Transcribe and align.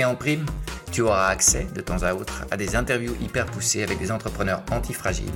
Et 0.00 0.04
en 0.06 0.14
prime, 0.14 0.46
tu 0.92 1.02
auras 1.02 1.28
accès 1.28 1.66
de 1.74 1.82
temps 1.82 2.04
à 2.04 2.14
autre 2.14 2.46
à 2.50 2.56
des 2.56 2.74
interviews 2.74 3.14
hyper 3.20 3.44
poussées 3.44 3.82
avec 3.82 3.98
des 3.98 4.10
entrepreneurs 4.10 4.62
antifragiles, 4.70 5.26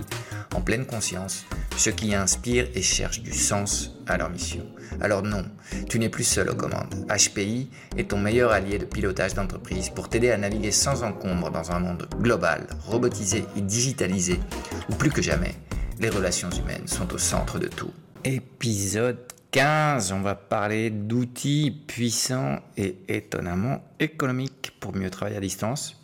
en 0.55 0.63
pleine 0.63 0.87
conscience, 0.87 1.45
ceux 1.77 1.91
qui 1.91 2.15
inspirent 2.15 2.69
et 2.75 2.81
cherchent 2.81 3.21
du 3.21 3.35
sens 3.35 3.91
à 4.07 4.17
leur 4.17 4.31
mission. 4.31 4.65
Alors 5.03 5.23
non, 5.23 5.45
tu 5.91 5.99
n'es 5.99 6.09
plus 6.09 6.25
seul 6.25 6.49
aux 6.49 6.55
commandes. 6.55 6.95
HPI 7.11 7.69
est 7.99 8.09
ton 8.09 8.17
meilleur 8.17 8.53
allié 8.53 8.79
de 8.79 8.87
pilotage 8.87 9.35
d'entreprise 9.35 9.91
pour 9.91 10.09
t'aider 10.09 10.31
à 10.31 10.39
naviguer 10.39 10.71
sans 10.71 11.03
encombre 11.03 11.51
dans 11.51 11.71
un 11.71 11.81
monde 11.81 12.09
global, 12.19 12.67
robotisé 12.87 13.45
et 13.59 13.61
digitalisé, 13.61 14.41
où 14.89 14.95
plus 14.95 15.11
que 15.11 15.21
jamais, 15.21 15.57
les 16.01 16.09
relations 16.09 16.49
humaines 16.49 16.89
sont 16.89 17.13
au 17.13 17.19
centre 17.19 17.59
de 17.59 17.67
tout. 17.67 17.93
Épisode 18.25 19.19
15, 19.55 20.11
on 20.11 20.21
va 20.21 20.35
parler 20.35 20.91
d'outils 20.91 21.71
puissants 21.87 22.59
et 22.77 22.97
étonnamment 23.07 23.85
économiques 24.01 24.73
pour 24.81 24.97
mieux 24.97 25.11
travailler 25.11 25.37
à 25.37 25.41
distance. 25.41 26.03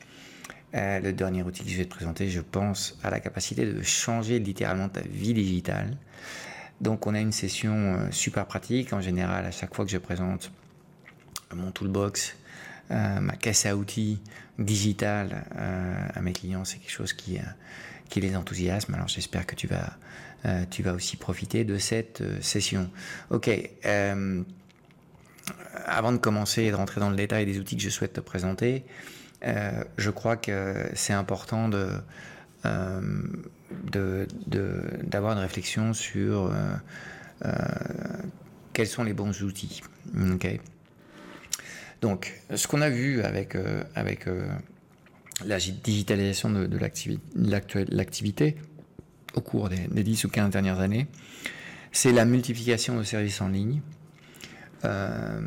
Euh, 0.74 1.00
le 1.00 1.12
dernier 1.12 1.42
outil 1.42 1.64
que 1.64 1.68
je 1.68 1.76
vais 1.76 1.84
te 1.84 1.90
présenter, 1.90 2.28
je 2.28 2.42
pense, 2.42 2.96
a 3.02 3.10
la 3.10 3.18
capacité 3.18 3.66
de 3.66 3.82
changer 3.82 4.38
littéralement 4.38 4.88
ta 4.88 5.00
vie 5.00 5.34
digitale. 5.34 5.96
Donc 6.80 7.08
on 7.08 7.14
a 7.16 7.18
une 7.18 7.32
session 7.32 7.74
euh, 7.74 8.10
super 8.12 8.46
pratique. 8.46 8.92
En 8.92 9.00
général, 9.00 9.44
à 9.44 9.50
chaque 9.50 9.74
fois 9.74 9.84
que 9.84 9.90
je 9.90 9.98
présente 9.98 10.52
mon 11.52 11.72
toolbox, 11.72 12.36
euh, 12.92 13.18
ma 13.18 13.34
caisse 13.34 13.66
à 13.66 13.74
outils 13.76 14.20
digitale 14.60 15.44
à 16.14 16.20
mes 16.20 16.34
clients, 16.34 16.64
c'est 16.64 16.78
quelque 16.78 16.92
chose 16.92 17.14
qui 17.14 17.40
les 18.14 18.36
enthousiasme. 18.36 18.94
Alors 18.94 19.08
j'espère 19.08 19.44
que 19.44 19.56
tu 19.56 19.66
vas 19.66 19.96
euh, 20.46 20.64
tu 20.70 20.82
vas 20.82 20.94
aussi 20.94 21.16
profiter 21.16 21.64
de 21.64 21.78
cette 21.78 22.22
euh, 22.22 22.40
session. 22.40 22.90
Ok. 23.30 23.50
Euh, 23.84 24.42
avant 25.86 26.12
de 26.12 26.18
commencer 26.18 26.62
et 26.62 26.70
de 26.70 26.76
rentrer 26.76 27.00
dans 27.00 27.10
le 27.10 27.16
détail 27.16 27.46
des 27.46 27.58
outils 27.58 27.76
que 27.76 27.82
je 27.82 27.90
souhaite 27.90 28.12
te 28.12 28.20
présenter, 28.20 28.84
je 29.42 30.10
crois 30.10 30.36
que 30.36 30.88
c'est 30.94 31.14
important 31.14 31.68
de, 31.68 31.88
d'avoir 35.02 35.32
une 35.32 35.38
réflexion 35.38 35.92
sur 35.94 36.52
quels 38.72 38.86
sont 38.86 39.02
les 39.02 39.14
bons 39.14 39.42
outils. 39.42 39.82
Ok. 40.32 40.60
Donc, 42.02 42.40
ce 42.54 42.68
qu'on 42.68 42.82
a 42.82 42.90
vu 42.90 43.22
avec, 43.22 43.56
la 45.44 45.58
digitalisation 45.58 46.50
de 46.50 46.78
l'activité, 47.88 48.56
au 49.34 49.40
cours 49.40 49.68
des, 49.68 50.02
10 50.02 50.24
ou 50.24 50.28
15 50.28 50.50
dernières 50.50 50.80
années, 50.80 51.06
c'est 51.92 52.12
la 52.12 52.24
multiplication 52.24 52.98
de 52.98 53.02
services 53.02 53.40
en 53.40 53.48
ligne. 53.48 53.80
Euh, 54.84 55.40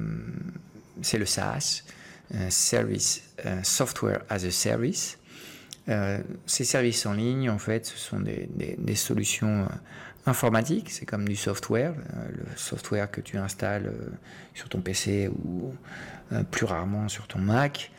c'est 1.01 1.17
le 1.17 1.25
SaaS, 1.25 1.83
euh, 2.33 2.49
euh, 2.73 3.59
Software 3.63 4.21
as 4.29 4.45
a 4.45 4.51
Service. 4.51 5.17
ces 6.45 6.63
services 6.63 7.05
en 7.05 7.13
ligne, 7.13 7.49
en 7.49 7.57
fait, 7.57 7.85
ce 7.85 7.97
sont 7.97 8.19
des, 8.19 8.95
solutions 8.95 9.67
informatiques. 10.25 10.91
C'est 10.91 11.05
comme 11.05 11.27
du 11.27 11.35
software, 11.35 11.93
le 12.29 12.45
software 12.55 13.11
que 13.11 13.21
tu 13.21 13.37
installes 13.37 13.91
sur 14.53 14.69
ton 14.69 14.79
PC 14.79 15.27
ou 15.27 15.73
plus 16.51 16.65
rarement 16.65 17.09
sur 17.09 17.27
ton 17.27 17.39
Mac. 17.39 17.91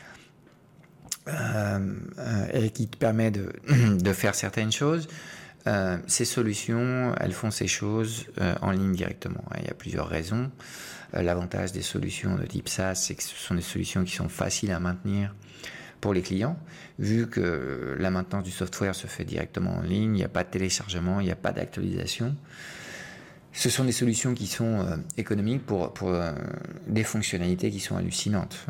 et 1.27 2.71
qui 2.71 2.89
te 2.89 2.97
permet 2.97 3.31
de 3.31 4.12
faire 4.15 4.34
certaines 4.34 4.72
choses. 4.72 5.09
Euh, 5.67 5.97
ces 6.07 6.25
solutions, 6.25 7.15
elles 7.19 7.33
font 7.33 7.51
ces 7.51 7.67
choses 7.67 8.27
euh, 8.41 8.55
en 8.61 8.71
ligne 8.71 8.93
directement. 8.93 9.45
Il 9.59 9.67
y 9.67 9.71
a 9.71 9.75
plusieurs 9.75 10.09
raisons. 10.09 10.51
Euh, 11.15 11.23
l'avantage 11.23 11.73
des 11.73 11.83
solutions 11.83 12.37
de 12.37 12.45
type 12.45 12.69
SaaS, 12.69 12.97
c'est 12.97 13.15
que 13.15 13.23
ce 13.23 13.35
sont 13.35 13.55
des 13.55 13.63
solutions 13.63 14.05
qui 14.05 14.15
sont 14.15 14.29
faciles 14.29 14.73
à 14.73 14.81
maintenir 14.81 15.35
pour 16.01 16.13
les 16.13 16.21
clients, 16.21 16.59
vu 16.99 17.29
que 17.29 17.97
la 17.99 18.11
maintenance 18.11 18.45
du 18.45 18.51
software 18.51 18.95
se 18.95 19.07
fait 19.07 19.25
directement 19.25 19.77
en 19.77 19.81
ligne, 19.81 20.15
il 20.15 20.19
n'y 20.19 20.25
a 20.25 20.29
pas 20.29 20.45
de 20.45 20.51
téléchargement, 20.51 21.21
il 21.21 21.25
n'y 21.25 21.33
a 21.33 21.37
pas 21.37 21.53
d'actualisation. 21.53 22.37
Ce 23.55 23.71
sont 23.71 23.85
des 23.85 23.93
solutions 23.93 24.35
qui 24.35 24.47
sont 24.47 24.85
économiques 25.17 25.65
pour, 25.65 25.95
des 26.87 27.05
fonctionnalités 27.05 27.71
qui 27.71 27.81
sont 27.81 27.97
hallucinantes. 27.97 28.67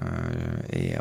et 0.72 0.92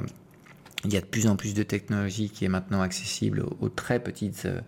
il 0.85 0.93
y 0.93 0.97
a 0.97 1.01
de 1.01 1.05
plus 1.05 1.27
en 1.27 1.35
plus 1.35 1.53
de 1.53 1.63
technologies 1.63 2.29
qui 2.29 2.45
est 2.45 2.49
maintenant 2.49 2.81
accessible 2.81 3.45
aux, 3.61 3.69
très 3.69 3.99
petites 3.99 4.45
euh, 4.45 4.59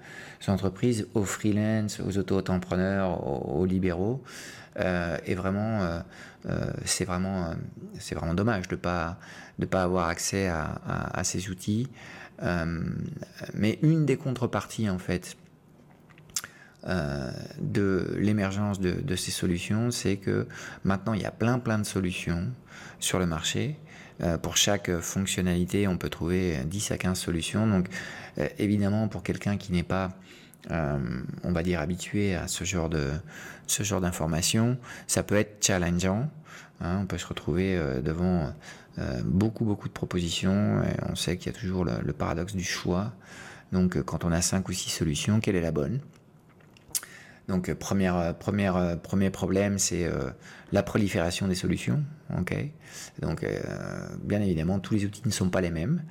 entreprises, 0.48 1.08
aux 1.14 1.26
freelance, 1.26 2.00
aux 2.00 2.18
auto-entrepreneurs, 2.18 3.28
aux, 3.28 3.66
libéraux. 3.66 4.24
Euh, 4.80 5.18
et 5.26 5.36
vraiment, 5.36 5.82
euh, 6.48 6.72
c'est 6.86 7.06
vraiment, 7.06 7.54
vraiment 8.12 8.34
dommage 8.34 8.68
de 8.68 8.76
pas 8.76 9.20
de 9.58 9.66
pas 9.66 9.84
avoir 9.84 10.10
accès 10.10 10.48
à, 10.48 11.22
ces 11.24 11.50
outils. 11.50 11.88
mais 12.42 13.80
une 13.82 14.06
des 14.06 14.18
contreparties 14.18 14.90
en 14.90 15.00
fait 15.00 15.38
de 16.86 18.16
l'émergence 18.20 18.80
de, 18.80 18.92
de, 18.92 19.16
ces 19.16 19.32
solutions, 19.32 19.92
c'est 19.92 20.18
que 20.18 20.46
maintenant 20.84 21.14
il 21.14 21.22
y 21.22 21.26
a 21.26 21.32
plein 21.32 21.58
plein 21.58 21.80
de 21.80 21.86
solutions 21.86 22.52
sur 23.00 23.18
le 23.18 23.26
marché 23.26 23.80
pour 24.42 24.58
chaque 24.58 24.92
fonctionnalité, 25.00 25.88
on 25.88 25.98
peut 25.98 26.10
trouver 26.10 26.58
10 26.66 26.92
à 26.92 26.98
15 26.98 27.20
solutions. 27.20 27.68
Donc, 27.68 27.88
euh, 28.38 28.48
évidemment, 28.60 29.08
pour 29.08 29.24
quelqu'un 29.24 29.58
qui 29.58 29.72
n'est 29.72 29.84
pas, 29.84 30.12
euh, 30.72 30.98
on 31.44 31.52
va 31.52 31.64
dire, 31.64 31.80
habitué 31.80 32.36
à 32.36 32.48
ce 32.48 32.64
genre 32.64 32.90
de 32.90 33.12
ce 33.68 33.84
genre 33.84 34.02
d'informations, 34.02 34.78
ça 35.08 35.24
peut 35.24 35.36
être 35.36 35.66
challengeant. 35.66 36.30
Hein. 36.82 37.00
on 37.02 37.06
peut 37.06 37.18
se 37.18 37.26
retrouver 37.26 37.80
devant 38.04 38.54
beaucoup 39.24 39.66
beaucoup 39.66 39.88
de 39.88 39.94
propositions. 39.94 40.82
On 41.10 41.16
sait 41.16 41.38
qu'il 41.38 41.52
y 41.52 41.56
a 41.56 41.58
toujours 41.58 41.84
le, 41.86 41.94
le, 42.04 42.14
paradoxe 42.14 42.54
du 42.54 42.64
choix. 42.64 43.12
Donc, 43.72 44.02
quand 44.04 44.24
on 44.24 44.32
a 44.32 44.42
5 44.42 44.68
ou 44.70 44.74
6 44.74 44.90
solutions, 44.90 45.40
quelle 45.40 45.56
est 45.56 45.62
la 45.62 45.72
bonne? 45.72 46.00
Donc, 47.48 47.74
première, 47.76 48.36
première, 48.38 49.00
premier 49.02 49.30
problème, 49.30 49.78
c'est 49.78 50.10
la 50.72 50.84
prolifération 50.84 51.48
des 51.48 51.56
solutions. 51.56 52.04
Donc 53.22 53.44
euh, 53.44 53.60
bien 54.24 54.42
évidemment 54.42 54.80
tous 54.80 54.94
les 54.94 55.06
outils 55.06 55.22
ne 55.26 55.32
sont 55.32 55.50
pas 55.50 55.62
les 55.62 55.72
mêmes 55.72 56.04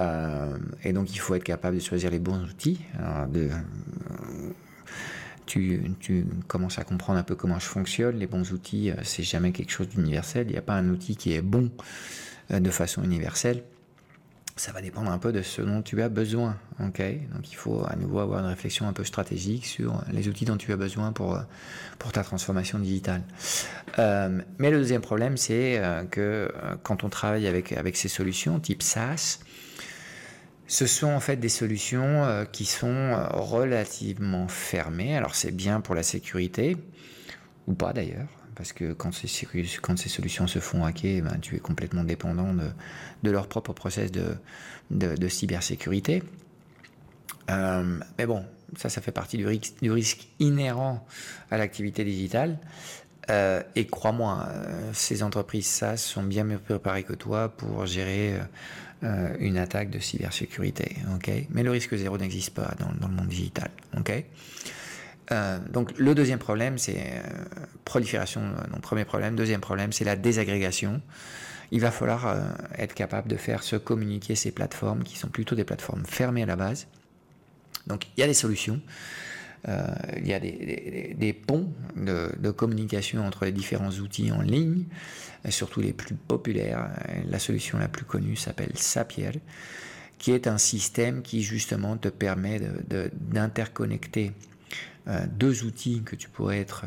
euh, 0.00 0.56
et 0.82 0.92
donc 0.92 1.14
il 1.14 1.18
faut 1.18 1.34
être 1.34 1.44
capable 1.44 1.76
de 1.76 1.82
choisir 1.82 2.10
les 2.10 2.18
bons 2.18 2.42
outils. 2.44 2.80
de, 3.32 3.50
tu, 5.46 6.26
commences 6.48 6.78
à 6.78 6.84
comprendre 6.84 7.18
un 7.18 7.22
peu 7.22 7.36
comment 7.36 7.58
je 7.58 7.66
fonctionne. 7.66 8.16
Les 8.16 8.26
bons 8.26 8.52
outils, 8.52 8.90
euh, 8.90 8.96
c'est 9.04 9.22
jamais 9.22 9.52
quelque 9.52 9.70
chose 9.70 9.88
d'universel. 9.88 10.48
Il 10.48 10.52
n'y 10.52 10.58
a 10.58 10.62
pas 10.62 10.74
un 10.74 10.88
outil 10.88 11.16
qui 11.16 11.32
est 11.32 11.42
bon 11.42 11.70
de 12.50 12.70
façon 12.70 13.02
universelle 13.02 13.62
ça 14.56 14.72
va 14.72 14.80
dépendre 14.80 15.10
un 15.10 15.18
peu 15.18 15.32
de 15.32 15.42
ce 15.42 15.60
dont 15.60 15.82
tu 15.82 16.00
as 16.02 16.08
besoin. 16.08 16.56
ok? 16.80 17.02
Donc 17.34 17.50
il 17.50 17.54
faut 17.54 17.84
à 17.86 17.94
nouveau 17.96 18.20
avoir 18.20 18.40
une 18.40 18.46
réflexion 18.46 18.88
un 18.88 18.94
peu 18.94 19.04
stratégique 19.04 19.66
sur 19.66 20.02
les 20.10 20.28
outils 20.28 20.46
dont 20.46 20.56
tu 20.56 20.72
as 20.72 20.76
besoin 20.76 21.12
pour, 21.12 21.38
pour 21.98 22.10
ta 22.12 22.24
transformation 22.24 22.78
digitale. 22.78 23.22
Euh, 23.98 24.40
mais 24.58 24.70
le 24.70 24.78
deuxième 24.78 25.02
problème, 25.02 25.36
c'est 25.36 25.78
euh, 25.78 26.04
que 26.04 26.20
euh, 26.20 26.74
quand 26.82 27.04
on 27.04 27.10
travaille 27.10 27.46
avec, 27.46 27.72
avec 27.72 27.96
ces 27.98 28.08
solutions 28.08 28.58
type 28.58 28.82
SaaS, 28.82 29.40
ce 30.66 30.86
sont 30.86 31.08
en 31.08 31.20
fait 31.20 31.36
des 31.36 31.50
solutions 31.50 32.44
qui 32.50 32.64
sont 32.64 33.14
relativement 33.30 34.48
fermées. 34.48 35.16
Alors 35.16 35.36
c'est 35.36 35.52
bien 35.52 35.80
pour 35.80 35.94
la 35.94 36.02
sécurité, 36.02 36.76
ou 37.68 37.74
pas 37.74 37.92
d'ailleurs 37.92 38.26
parce 38.56 38.72
que 38.72 38.92
quand 38.92 39.12
ces, 39.12 39.28
solutions 40.08 40.46
se 40.46 40.58
font 40.58 40.84
hacker, 40.84 41.22
ben, 41.22 41.38
tu 41.40 41.54
es 41.54 41.58
complètement 41.58 42.04
dépendant 42.04 42.52
de, 42.52 42.68
de 43.22 43.30
leur 43.30 43.48
propre 43.48 43.72
process 43.72 44.10
de, 44.10 45.28
cybersécurité. 45.28 46.22
mais 47.48 48.26
bon, 48.26 48.44
ça, 48.76 48.88
ça 48.88 49.00
fait 49.00 49.12
partie 49.12 49.36
du 49.36 49.46
risque, 49.90 50.28
inhérent 50.40 51.06
à 51.50 51.58
l'activité 51.58 52.04
digitale. 52.04 52.58
Euh, 53.28 53.62
et 53.74 53.86
crois-moi, 53.86 54.46
euh, 54.48 54.90
ces 54.92 55.22
entreprises 55.22 55.66
SaaS 55.66 55.96
sont 55.96 56.22
bien 56.22 56.44
mieux 56.44 56.58
préparées 56.58 57.02
que 57.02 57.12
toi 57.12 57.48
pour 57.48 57.84
gérer 57.86 58.34
euh, 59.02 59.36
une 59.40 59.58
attaque 59.58 59.90
de 59.90 59.98
cybersécurité. 59.98 60.96
Okay 61.16 61.48
Mais 61.50 61.62
le 61.62 61.70
risque 61.70 61.94
zéro 61.96 62.18
n'existe 62.18 62.54
pas 62.54 62.74
dans, 62.78 62.92
dans, 63.00 63.08
le 63.08 63.14
monde 63.14 63.28
digital. 63.28 63.70
Okay 65.30 65.72
donc 65.72 65.98
le 65.98 66.14
deuxième 66.14 66.38
problème, 66.38 66.78
c'est 66.78 67.22
prolifération. 67.84 68.42
Donc 68.70 68.80
premier 68.80 69.04
problème. 69.04 69.34
Deuxième 69.34 69.60
problème, 69.60 69.92
c'est 69.92 70.04
la 70.04 70.16
désagrégation. 70.16 71.00
Il 71.72 71.80
va 71.80 71.90
falloir 71.90 72.36
être 72.78 72.94
capable 72.94 73.28
de 73.28 73.36
faire 73.36 73.64
se 73.64 73.74
communiquer 73.74 74.36
ces 74.36 74.52
plateformes 74.52 75.02
qui 75.02 75.18
sont 75.18 75.28
plutôt 75.28 75.56
des 75.56 75.64
plateformes 75.64 76.04
fermées 76.06 76.44
à 76.44 76.46
la 76.46 76.56
base. 76.56 76.86
Donc 77.86 78.06
il 78.16 78.20
y 78.20 78.22
a 78.22 78.26
des 78.26 78.34
solutions. 78.34 78.80
Euh, 79.68 79.84
il 80.18 80.28
y 80.28 80.34
a 80.34 80.38
des, 80.38 81.32
ponts 81.32 81.72
de, 81.96 82.50
communication 82.50 83.26
entre 83.26 83.44
les 83.44 83.52
différents 83.52 83.90
outils 83.90 84.30
en 84.30 84.40
ligne, 84.40 84.84
surtout 85.48 85.80
les 85.80 85.92
plus 85.92 86.14
populaires. 86.14 86.90
La 87.28 87.38
solution 87.38 87.78
la 87.78 87.88
plus 87.88 88.04
connue 88.04 88.36
s'appelle 88.36 88.72
Sapier, 88.74 89.32
qui 90.18 90.32
est 90.32 90.46
un 90.46 90.58
système 90.58 91.22
qui 91.22 91.42
justement 91.42 91.96
te 91.96 92.08
permet 92.08 92.60
d'interconnecter 93.12 94.26
euh, 94.26 94.55
deux 95.30 95.64
outils 95.64 96.02
que 96.02 96.16
tu 96.16 96.28
pourrais 96.28 96.58
être 96.58 96.84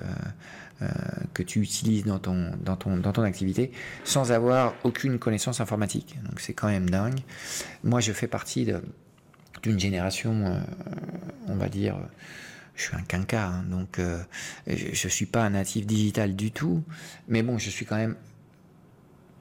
euh, 0.82 0.88
que 1.34 1.44
tu 1.44 1.60
utilises 1.60 2.06
dans 2.06 2.20
ton, 2.20 2.52
dans, 2.64 2.78
ton, 2.78 2.96
dans 2.96 3.12
ton 3.12 3.24
activité 3.24 3.72
sans 4.06 4.32
avoir 4.32 4.76
aucune 4.84 5.20
connaissance 5.20 5.60
informatique. 5.60 6.18
Donc 6.24 6.40
c'est 6.40 6.54
quand 6.54 6.68
même 6.68 6.90
dingue. 6.90 7.20
Moi 7.84 8.00
je 8.00 8.14
fais 8.14 8.28
partie 8.28 8.66
d'une 9.62 9.80
génération, 9.80 10.62
on 11.48 11.56
va 11.56 11.68
dire, 11.68 11.98
je 12.76 12.84
suis 12.84 12.96
un 12.96 13.02
quinca, 13.02 13.46
hein, 13.46 13.64
donc 13.70 14.00
euh, 14.00 14.24
je 14.68 15.06
ne 15.06 15.12
suis 15.12 15.26
pas 15.26 15.44
un 15.44 15.50
natif 15.50 15.86
digital 15.86 16.36
du 16.38 16.52
tout, 16.52 16.82
mais 17.28 17.44
bon, 17.44 17.58
je 17.58 17.70
suis 17.70 17.86
quand 17.86 17.98
même 17.98 18.16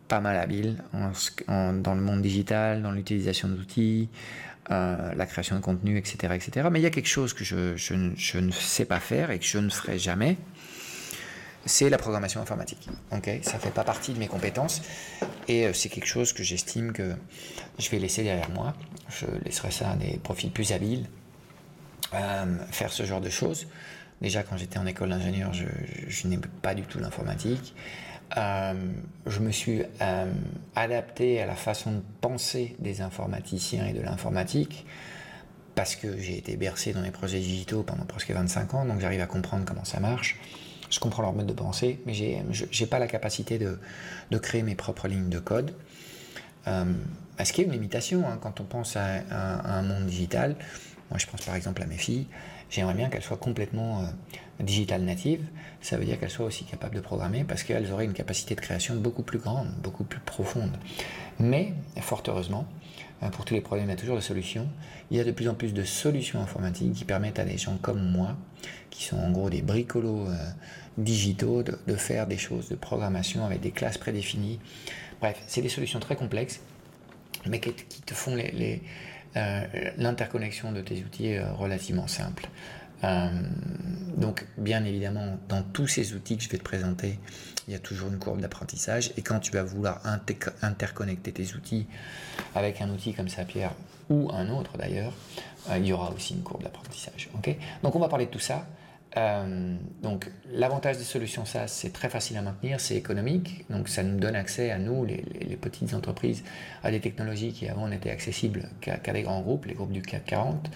pas 0.09 0.19
mal 0.21 0.37
habile 0.39 0.83
dans 0.93 1.95
le 1.95 2.01
monde 2.01 2.21
digital, 2.21 2.83
dans 2.83 2.91
l'utilisation 2.91 3.49
d'outils, 3.49 4.09
euh, 4.71 5.15
la 5.15 5.27
création 5.27 5.57
de 5.57 5.61
contenu, 5.61 5.97
etc., 5.97 6.35
etc. 6.35 6.69
Mais 6.71 6.81
il 6.81 6.83
y 6.83 6.87
a 6.87 6.91
quelque 6.91 7.09
chose 7.09 7.33
que 7.33 7.45
je, 7.45 7.95
ne 7.95 8.51
sais 8.53 8.85
pas 8.85 9.01
faire 9.01 9.31
et 9.31 9.39
que 9.39 9.45
je 9.45 9.59
ne 9.59 9.71
ferai 9.71 9.99
jamais, 9.99 10.37
c'est 11.65 11.91
la 11.91 11.99
programmation 11.99 12.41
informatique. 12.41 12.89
Ok, 13.13 13.31
ça 13.43 13.59
fait 13.59 13.71
pas 13.71 13.85
partie 13.85 14.13
de 14.13 14.19
mes 14.19 14.29
compétences 14.29 14.83
et 15.49 15.67
euh, 15.67 15.73
c'est 15.73 15.89
quelque 15.89 16.07
chose 16.07 16.33
que 16.33 16.43
j'estime 16.43 16.93
que 16.93 17.15
je 17.79 17.91
vais 17.91 17.99
laisser 17.99 18.23
derrière 18.23 18.51
moi. 18.51 18.75
Je 19.09 19.27
laisserai 19.45 19.71
ça 19.71 19.91
à 19.91 19.97
des 19.97 20.19
profils 20.19 20.51
plus 20.51 20.73
habiles 20.73 21.07
faire 22.71 22.91
ce 22.91 23.05
genre 23.05 23.21
de 23.21 23.29
choses. 23.29 23.67
Déjà, 24.23 24.43
quand 24.43 24.57
j'étais 24.57 24.79
en 24.79 24.87
école 24.87 25.11
d'ingénieur, 25.11 25.53
je, 25.53 25.67
je 26.09 26.27
n'aimais 26.27 26.49
pas 26.63 26.75
du 26.75 26.83
tout 26.83 26.99
l'informatique. 26.99 27.75
Euh, 28.37 28.75
je 29.27 29.41
me 29.41 29.51
suis 29.51 29.83
euh, 30.03 30.33
adapté 30.77 31.41
à 31.41 31.47
la 31.47 31.55
façon 31.55 31.93
de 31.93 32.03
penser 32.21 32.77
des 32.79 33.01
informaticiens 33.01 33.87
et 33.87 33.93
de 33.93 34.03
l'informatique 34.03 34.85
parce 35.75 35.97
que 35.97 36.19
j'ai 36.19 36.37
été 36.37 36.57
bercé 36.57 36.93
dans 36.93 37.01
les 37.01 37.11
projets 37.11 37.39
digitaux 37.39 37.85
pendant 37.85 38.05
presque 38.05 38.31
25 38.31 38.75
ans, 38.75 38.85
donc 38.85 39.01
j'arrive 39.01 39.21
à 39.21 39.27
comprendre 39.27 39.65
comment 39.65 39.85
ça 39.85 40.01
marche. 40.01 40.39
Je 40.91 40.99
comprends 40.99 41.23
leur 41.23 41.33
mode 41.33 41.47
de 41.47 41.53
pensée, 41.53 42.01
mais 42.05 42.15
j'ai 42.15 42.43
n'ai 42.43 42.87
pas 42.87 42.99
la 42.99 43.07
capacité 43.07 43.59
de, 43.59 43.79
créer 44.39 44.63
mes 44.63 44.75
propres 44.75 45.07
lignes 45.07 45.29
de 45.29 45.39
code. 45.39 45.75
Euh, 46.67 46.85
ce 47.43 47.53
qui 47.53 47.61
est 47.61 47.65
une 47.65 47.73
limitation 47.73 48.27
hein, 48.27 48.39
quand 48.41 48.61
on 48.61 48.65
pense 48.65 48.97
à, 48.97 49.05
à, 49.31 49.79
un 49.79 49.83
monde 49.83 50.07
digital. 50.07 50.57
Moi, 51.11 51.19
je 51.19 51.27
pense 51.27 51.43
par 51.43 51.55
exemple 51.55 51.83
à 51.83 51.87
mes 51.87 51.97
filles. 51.97 52.27
J'aimerais 52.71 52.95
bien 52.95 53.09
qu'elles 53.09 53.23
soient 53.23 53.37
complètement 53.37 54.01
euh, 54.01 54.05
digital 54.61 55.03
natives. 55.03 55.45
Ça 55.81 55.97
veut 55.97 56.05
dire 56.05 56.19
qu'elles 56.19 56.31
soient 56.31 56.47
aussi 56.47 56.65
capables 56.65 56.95
de 56.95 57.01
programmer 57.01 57.45
parce 57.45 57.63
qu'elles 57.63 57.93
auraient 57.93 58.05
une 58.05 58.13
capacité 58.13 58.55
de 58.55 58.61
création 58.61 58.97
beaucoup 58.97 59.23
plus 59.23 59.39
grande, 59.39 59.69
beaucoup 59.83 60.05
plus 60.05 60.21
profonde. 60.21 60.77
Mais, 61.39 61.73
fort 62.01 62.23
heureusement, 62.27 62.67
euh, 63.23 63.29
pour 63.29 63.45
tous 63.45 63.55
les 63.55 63.61
problèmes, 63.61 63.87
il 63.87 63.91
y 63.91 63.95
a 63.95 63.97
toujours 63.97 64.17
des 64.17 64.23
solutions. 64.23 64.69
Il 65.11 65.17
y 65.17 65.21
a 65.21 65.25
de 65.25 65.31
plus 65.31 65.49
en 65.49 65.55
plus 65.55 65.73
de 65.73 65.85
solutions 65.85 66.41
informatiques 66.41 66.93
qui 66.95 67.05
permettent 67.05 67.39
à 67.39 67.45
des 67.45 67.59
gens 67.59 67.77
comme 67.81 68.03
moi, 68.11 68.37
qui 68.91 69.05
sont 69.05 69.17
en 69.17 69.31
gros 69.31 69.51
des 69.51 69.63
bricolos 69.63 70.27
euh, 70.27 70.37
digitaux, 70.97 71.63
de, 71.63 71.95
faire 71.95 72.27
des 72.27 72.39
choses 72.39 72.69
de 72.69 72.75
programmation 72.75 73.45
avec 73.45 73.61
des 73.61 73.71
classes 73.71 73.99
prédéfinies. 73.99 74.59
Bref, 75.21 75.41
c'est 75.47 75.63
des 75.63 75.69
solutions 75.69 76.01
très 76.01 76.17
complexes, 76.17 76.61
mais 77.47 77.61
qui, 77.61 77.73
te 77.73 78.15
font 78.15 78.37
euh, 78.37 79.67
l'interconnexion 79.97 80.73
de 80.73 80.81
tes 80.81 81.03
outils 81.03 81.39
relativement 81.39 82.07
simple. 82.07 82.49
Euh, 83.05 83.31
donc, 84.17 84.47
bien 84.57 84.85
évidemment, 84.85 85.39
dans 85.49 85.63
tous 85.63 85.87
ces 85.87 86.15
outils 86.15 86.37
que 86.37 86.43
je 86.43 86.49
vais 86.49 86.59
te 86.59 86.65
présenter, 86.65 87.19
il 87.67 87.73
y 87.73 87.77
a 87.77 87.79
toujours 87.79 88.09
une 88.09 88.19
courbe 88.19 88.41
d'apprentissage. 88.41 89.13
Et 89.17 89.23
quand 89.23 89.39
tu 89.39 89.53
vas 89.53 89.63
vouloir 89.63 90.01
interconnecter 90.63 91.33
tes 91.33 91.55
outils 91.55 91.87
avec 92.55 92.81
un 92.81 92.91
outil 92.91 93.15
comme 93.15 93.29
Sapier 93.29 93.69
ou 94.11 94.31
un 94.33 94.49
autre 94.49 94.77
d'ailleurs, 94.79 95.13
il 95.77 95.87
y 95.87 95.93
aura 95.93 96.11
aussi 96.11 96.35
une 96.35 96.43
courbe 96.43 96.63
d'apprentissage. 96.63 97.29
donc, 97.83 97.95
on 97.95 98.01
va 98.01 98.09
parler 98.09 98.27
de 98.27 98.31
tout 98.31 98.39
ça. 98.39 98.67
Euh, 99.17 99.77
donc 100.03 100.31
l'avantage 100.53 100.99
des 100.99 101.05
solutions 101.05 101.45
SaaS, 101.45 101.69
c'est 101.69 101.93
très 101.93 102.11
facile 102.11 102.37
à 102.37 102.43
maintenir, 102.43 102.79
c'est 102.79 102.95
économique, 102.95 103.65
donc 103.71 103.89
ça 103.89 104.03
nous 104.03 104.19
donne 104.19 104.37
accès 104.37 104.71
à 104.71 104.79
nous, 104.79 105.05
les, 105.05 105.25
petites 105.61 105.95
entreprises, 105.95 106.45
à 106.85 106.91
des 106.91 107.01
technologies 107.01 107.53
qui 107.53 107.69
avant 107.69 107.89
n'étaient 107.89 108.11
accessibles 108.11 108.69
qu'à 108.81 108.99
des 108.99 109.23
grands 109.23 109.41
groupes, 109.41 109.65
les 109.65 109.75
groupes 109.75 109.93
du 109.93 110.03
CAC 110.03 110.25
40. 110.27 110.71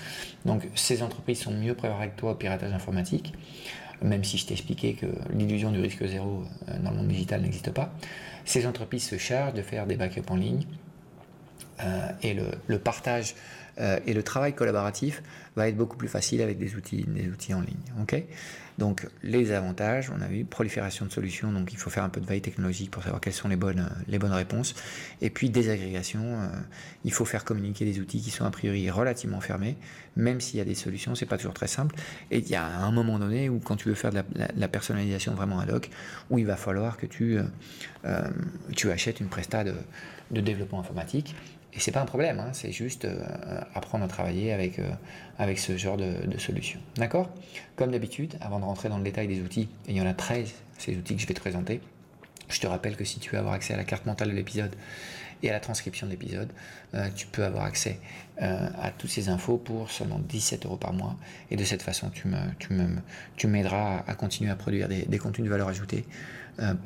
Donc 0.47 0.63
ces 0.75 1.03
entreprises 1.03 1.41
sont 1.41 1.53
mieux 1.53 1.75
préparées 1.75 2.09
que 2.09 2.19
toi 2.19 2.33
au 2.33 2.35
piratage 2.35 2.73
informatique, 2.73 3.35
même 4.01 4.25
si 4.25 4.39
je 4.39 4.47
t'ai 4.47 4.55
expliqué 4.55 4.95
que 4.95 5.07
l'illusion 5.35 5.71
du 5.71 5.81
risque 5.81 6.05
zéro 6.07 6.43
euh, 6.69 6.79
dans 6.79 6.91
le 6.91 6.97
monde 6.97 7.09
digital 7.09 7.43
n'existe 7.43 7.71
pas. 7.71 7.93
Ces 8.45 8.67
entreprises 8.67 9.05
se 9.05 9.19
chargent 9.19 9.55
de 9.55 9.63
faire 9.63 9.87
des 9.87 9.97
backups 9.97 10.31
en 10.31 10.37
ligne 10.37 10.65
euh, 11.85 12.09
et 12.23 12.35
le 12.67 12.79
partage 12.79 13.35
euh, 13.81 13.99
et 14.07 14.13
le 14.13 14.23
travail 14.23 14.55
collaboratif 14.55 15.23
va 15.57 15.69
être 15.69 15.77
beaucoup 15.77 15.97
plus 15.97 16.09
facile 16.09 16.43
avec 16.43 16.59
des 16.59 16.75
outils, 16.75 17.05
des 17.05 17.29
outils 17.29 17.55
en 17.55 17.61
ligne. 17.61 17.77
ok? 18.01 18.23
Donc 18.79 19.07
les 19.23 19.53
avantages, 19.53 20.11
on 20.11 20.21
a 20.23 20.27
vu 20.27 20.45
prolifération 20.45 21.05
de 21.05 21.11
solutions, 21.11 21.53
donc 21.53 21.73
il 21.73 21.79
faut 21.79 21.91
faire 21.91 22.05
un 22.05 22.09
peu 22.09 22.21
de 22.21 22.27
veille 22.27 22.41
technologique 22.41 22.91
pour 22.91 23.03
savoir 23.03 23.21
quelles 23.21 23.35
sont 23.35 23.49
les 23.49 23.57
bonnes, 23.57 23.89
les 24.09 24.19
bonnes 24.19 24.33
réponses. 24.33 24.75
Et 25.21 25.29
puis 25.31 25.51
désagrégation, 25.51 26.23
euh, 26.23 26.47
il 27.05 27.13
faut 27.13 27.25
faire 27.25 27.45
communiquer 27.45 27.85
des 27.85 28.01
outils 28.01 28.21
qui 28.21 28.31
sont 28.31 28.45
a 28.45 28.51
priori 28.51 28.91
relativement 28.91 29.41
fermés, 29.41 29.77
même 30.17 30.41
s'il 30.41 30.59
y 30.59 30.63
a 30.63 30.65
des 30.65 30.75
solutions, 30.75 31.15
c'est 31.15 31.27
pas 31.27 31.37
toujours 31.37 31.55
très 31.55 31.67
simple. 31.67 31.95
Et 32.31 32.39
il 32.39 32.49
y 32.49 32.57
a 32.57 32.65
un 32.65 32.91
moment 32.91 33.19
donné 33.19 33.49
où 33.49 33.59
quand 33.59 33.77
tu 33.77 33.89
veux 33.89 33.95
faire 33.95 34.11
de 34.11 34.23
la, 34.57 34.69
personnalisation 34.69 35.35
vraiment 35.35 35.61
ad 35.61 35.71
hoc, 35.71 35.91
où 36.31 36.39
il 36.39 36.47
va 36.47 36.57
falloir 36.57 36.97
que 36.97 37.07
tu, 37.07 37.39
euh, 38.07 38.31
tu 38.75 38.91
achètes 38.91 39.21
une 39.21 39.29
presta 39.29 39.65
de, 39.65 39.75
de 40.31 40.41
développement 40.41 40.81
informatique 40.81 41.35
et 41.75 41.81
c'est 41.81 41.93
pas 41.93 42.01
un 42.01 42.07
problème, 42.07 42.39
hein, 42.39 42.51
c'est 42.53 42.71
juste 42.71 43.07
euh, 43.07 43.25
apprendre 43.75 44.05
à 44.05 44.09
travailler 44.09 44.53
avec, 44.53 44.79
euh, 44.79 44.91
avec 45.39 45.59
ce 45.59 45.77
genre 45.79 45.97
de, 45.97 46.15
solution. 46.39 46.79
D'accord? 46.97 47.31
Comme 47.77 47.93
d'habitude, 47.93 48.35
avant 48.41 48.61
de 48.61 48.65
rentrer 48.65 48.89
dans 48.91 48.99
le 48.99 49.05
détail 49.05 49.27
des 49.27 49.41
outils, 49.41 49.69
et 49.87 49.93
il 49.93 49.97
y 49.97 50.01
en 50.01 50.07
a 50.07 50.13
13, 50.13 50.53
ces 50.77 50.97
outils 50.97 51.17
que 51.17 51.23
je 51.23 51.27
vais 51.27 51.35
te 51.35 51.41
présenter, 51.41 51.81
je 52.51 52.61
te 52.61 52.67
rappelle 52.67 52.97
que 52.97 53.05
si 53.05 53.21
tu 53.21 53.31
veux 53.31 53.39
avoir 53.39 53.55
accès 53.55 53.73
à 53.73 53.79
la 53.79 53.85
carte 53.85 54.05
mentale 54.05 54.29
de 54.29 54.35
l'épisode 54.35 54.75
et 55.43 55.49
à 55.49 55.53
la 55.53 55.61
transcription 55.61 56.07
de 56.07 56.13
l'épisode, 56.13 56.51
euh, 56.95 57.09
tu 57.17 57.27
peux 57.27 57.45
avoir 57.45 57.65
accès 57.65 57.99
à 58.39 58.91
toutes 58.91 59.11
ces 59.11 59.29
infos 59.29 59.57
pour 59.57 59.91
seulement 59.91 60.19
17 60.19 60.67
euros 60.67 60.77
par 60.77 60.93
mois. 60.93 61.17
Et 61.53 61.57
de 61.57 61.63
cette 61.63 61.83
façon, 61.83 62.11
tu, 62.11 62.27
me, 62.27 62.39
tu, 62.59 62.73
me, 62.73 62.97
tu 63.37 63.47
m'aideras 63.47 64.03
à 64.07 64.15
continuer 64.15 64.51
à 64.51 64.57
produire 64.57 64.89
des, 64.89 65.03
des 65.03 65.19
contenus 65.19 65.45
de 65.45 65.51
valeur 65.51 65.69
ajoutée 65.69 66.05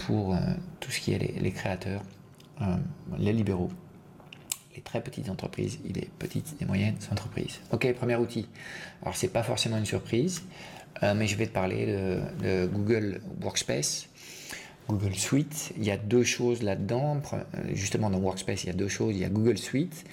pour 0.00 0.36
tout 0.80 0.90
ce 0.90 1.00
qui 1.00 1.12
est 1.14 1.18
les 1.18 1.52
créateurs, 1.52 2.02
les 3.16 3.32
libéraux 3.32 3.70
très 4.80 5.00
petites 5.00 5.28
entreprises 5.28 5.78
et 5.88 5.92
les 5.92 6.08
petites 6.18 6.56
et 6.60 6.64
moyennes 6.64 6.96
entreprises. 7.10 7.60
Ok, 7.72 7.92
premier 7.94 8.16
outil. 8.16 8.48
Alors 9.02 9.16
c'est 9.16 9.28
pas 9.28 9.42
forcément 9.42 9.76
une 9.76 9.86
surprise, 9.86 10.42
euh, 11.02 11.14
mais 11.14 11.26
je 11.26 11.36
vais 11.36 11.46
te 11.46 11.52
parler 11.52 11.86
de, 12.42 12.66
Google 12.66 13.20
Workspace. 13.42 14.08
Google 14.88 15.14
Suite, 15.14 15.72
il 15.76 15.84
y 15.84 15.90
a 15.90 15.96
deux 15.96 16.22
choses 16.22 16.62
là-dedans. 16.62 17.20
Justement, 17.72 18.08
dans 18.08 18.18
Workspace, 18.18 18.64
il 18.64 18.66
y 18.68 18.70
a 18.70 18.72
deux 18.72 18.88
choses. 18.88 19.14
Il 19.16 19.20
y 19.20 19.24
a 19.24 19.28
Google 19.28 19.58
Suite, 19.58 20.04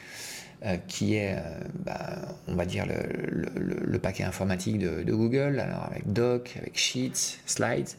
euh, 0.66 0.78
qui 0.88 1.16
est, 1.16 1.36
euh, 1.36 1.42
bah, 1.86 2.22
on 2.48 2.56
va 2.56 2.66
dire, 2.66 2.86
le, 2.88 4.00
paquet 4.00 4.24
informatique 4.24 4.80
de, 4.80 5.14
Google, 5.14 5.60
alors 5.60 5.86
avec 5.86 6.12
Doc, 6.12 6.56
avec 6.58 6.78
Sheets, 6.78 7.40
Slides. 7.46 7.90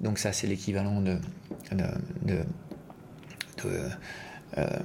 Donc 0.00 0.18
ça, 0.18 0.32
c'est 0.32 0.46
l'équivalent 0.46 1.00
de, 1.00 1.18
euh, 4.58 4.78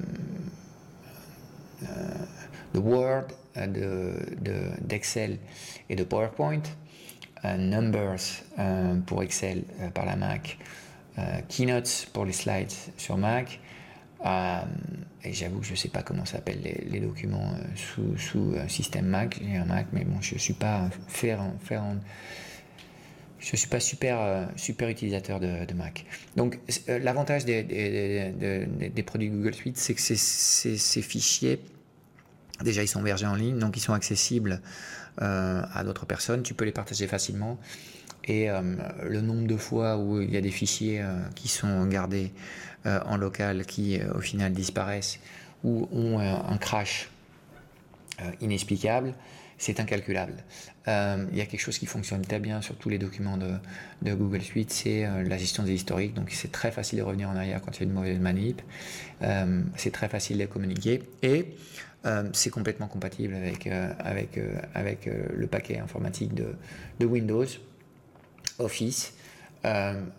de 2.74 2.78
Word, 2.78 3.28
euh, 3.56 4.12
d'Excel 4.80 5.38
et 5.88 5.96
de 5.96 6.04
PowerPoint, 6.04 6.62
euh, 7.44 7.56
Numbers 7.56 8.42
pour 9.06 9.22
Excel 9.22 9.64
par 9.94 10.06
la 10.06 10.16
Mac, 10.16 10.58
Keynotes 11.48 12.08
pour 12.12 12.24
les 12.24 12.32
slides 12.32 12.72
sur 12.96 13.16
Mac, 13.16 13.60
et 14.24 15.32
j'avoue 15.32 15.60
que 15.60 15.66
je 15.66 15.72
ne 15.72 15.76
sais 15.76 15.88
pas 15.88 16.02
comment 16.02 16.24
s'appellent 16.24 16.62
les, 16.62 17.00
documents 17.00 17.54
sous, 17.74 18.16
sous 18.16 18.54
système 18.68 19.06
Mac. 19.06 19.40
J'ai 19.42 19.56
un 19.56 19.64
Mac, 19.64 19.86
mais 19.92 20.04
bon, 20.04 20.20
je 20.20 20.34
ne 20.34 20.38
suis 20.38 20.54
pas 20.54 20.88
faire, 21.08 21.40
faire 21.60 21.84
je 23.38 23.56
suis 23.56 23.68
pas 23.68 23.80
super, 23.80 24.48
super 24.56 24.88
utilisateur 24.88 25.38
de, 25.40 25.72
Mac. 25.74 26.04
Donc 26.36 26.58
l'avantage 26.88 27.44
des, 27.44 27.62
des, 27.62 29.02
produits 29.02 29.28
Google 29.28 29.54
Suite, 29.54 29.78
c'est 29.78 29.94
que 29.94 30.00
ces 30.00 31.02
fichiers 31.02 31.60
Déjà, 32.62 32.82
ils 32.82 32.88
sont 32.88 33.00
hébergés 33.00 33.26
en 33.26 33.34
ligne, 33.34 33.58
donc 33.58 33.76
ils 33.76 33.80
sont 33.80 33.92
accessibles 33.92 34.60
euh, 35.22 35.62
à 35.72 35.84
d'autres 35.84 36.06
personnes. 36.06 36.42
Tu 36.42 36.54
peux 36.54 36.64
les 36.64 36.72
partager 36.72 37.06
facilement. 37.06 37.58
Et 38.24 38.50
euh, 38.50 38.60
le 39.04 39.20
nombre 39.20 39.46
de 39.46 39.56
fois 39.56 39.96
où 39.96 40.20
il 40.20 40.30
y 40.32 40.36
a 40.36 40.40
des 40.40 40.50
fichiers 40.50 41.00
euh, 41.00 41.16
qui 41.34 41.48
sont 41.48 41.86
gardés 41.86 42.32
en 42.84 43.18
local, 43.18 43.66
qui 43.66 44.00
au 44.14 44.20
final 44.20 44.52
disparaissent 44.52 45.18
ou 45.62 45.88
ont 45.92 46.20
un 46.20 46.56
crash 46.56 47.10
inexplicable, 48.40 49.12
c'est 49.58 49.80
incalculable. 49.80 50.34
il 50.86 51.36
y 51.36 51.40
a 51.40 51.46
quelque 51.46 51.60
chose 51.60 51.78
qui 51.78 51.86
fonctionne 51.86 52.22
très 52.22 52.38
bien 52.38 52.62
sur 52.62 52.76
tous 52.76 52.88
les 52.88 52.98
documents 52.98 53.36
de, 53.36 54.14
Google 54.14 54.40
Suite, 54.40 54.70
c'est 54.70 55.02
la 55.02 55.36
gestion 55.36 55.64
des 55.64 55.72
historiques. 55.72 56.14
Donc 56.14 56.30
c'est 56.30 56.52
très 56.52 56.70
facile 56.70 56.98
de 56.98 57.02
revenir 57.02 57.28
en 57.28 57.36
arrière 57.36 57.60
quand 57.60 57.72
il 57.76 57.80
y 57.80 57.82
a 57.82 57.86
une 57.86 57.92
mauvaise 57.92 58.18
manip. 58.18 58.62
c'est 59.76 59.92
très 59.92 60.08
facile 60.08 60.38
de 60.38 60.46
communiquer. 60.46 61.02
Et 61.22 61.54
euh, 62.06 62.28
c'est 62.32 62.50
complètement 62.50 62.86
compatible 62.86 63.34
avec, 63.34 63.66
euh, 63.66 63.92
euh, 64.76 65.26
le 65.36 65.46
paquet 65.46 65.78
informatique 65.78 66.32
de 66.34 67.06
Windows, 67.06 67.46
Office. 68.58 69.14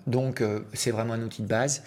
donc 0.07 0.43
c'est 0.73 0.91
vraiment 0.91 1.13
un 1.13 1.21
outil 1.21 1.41
de 1.41 1.47
base. 1.47 1.83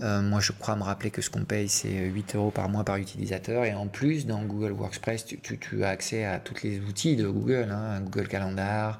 Moi, 0.00 0.40
je 0.40 0.52
crois 0.52 0.76
me 0.76 0.82
rappeler 0.82 1.10
que 1.10 1.22
ce 1.22 1.30
qu'on 1.30 1.44
paye, 1.44 1.68
c'est 1.68 1.90
8 1.90 2.36
euros 2.36 2.50
par 2.50 2.68
mois 2.68 2.84
par 2.84 2.96
utilisateur. 2.96 3.64
Et 3.64 3.74
en 3.74 3.86
plus, 3.86 4.26
dans 4.26 4.42
Google 4.42 4.72
Workspace, 4.72 5.26
tu, 5.26 5.84
as 5.84 5.88
accès 5.88 6.24
à 6.24 6.38
tous 6.38 6.62
les 6.62 6.80
outils 6.80 7.16
de 7.16 7.28
Google, 7.28 7.68
hein, 7.70 8.00
Google 8.00 8.28
Calendar, 8.28 8.98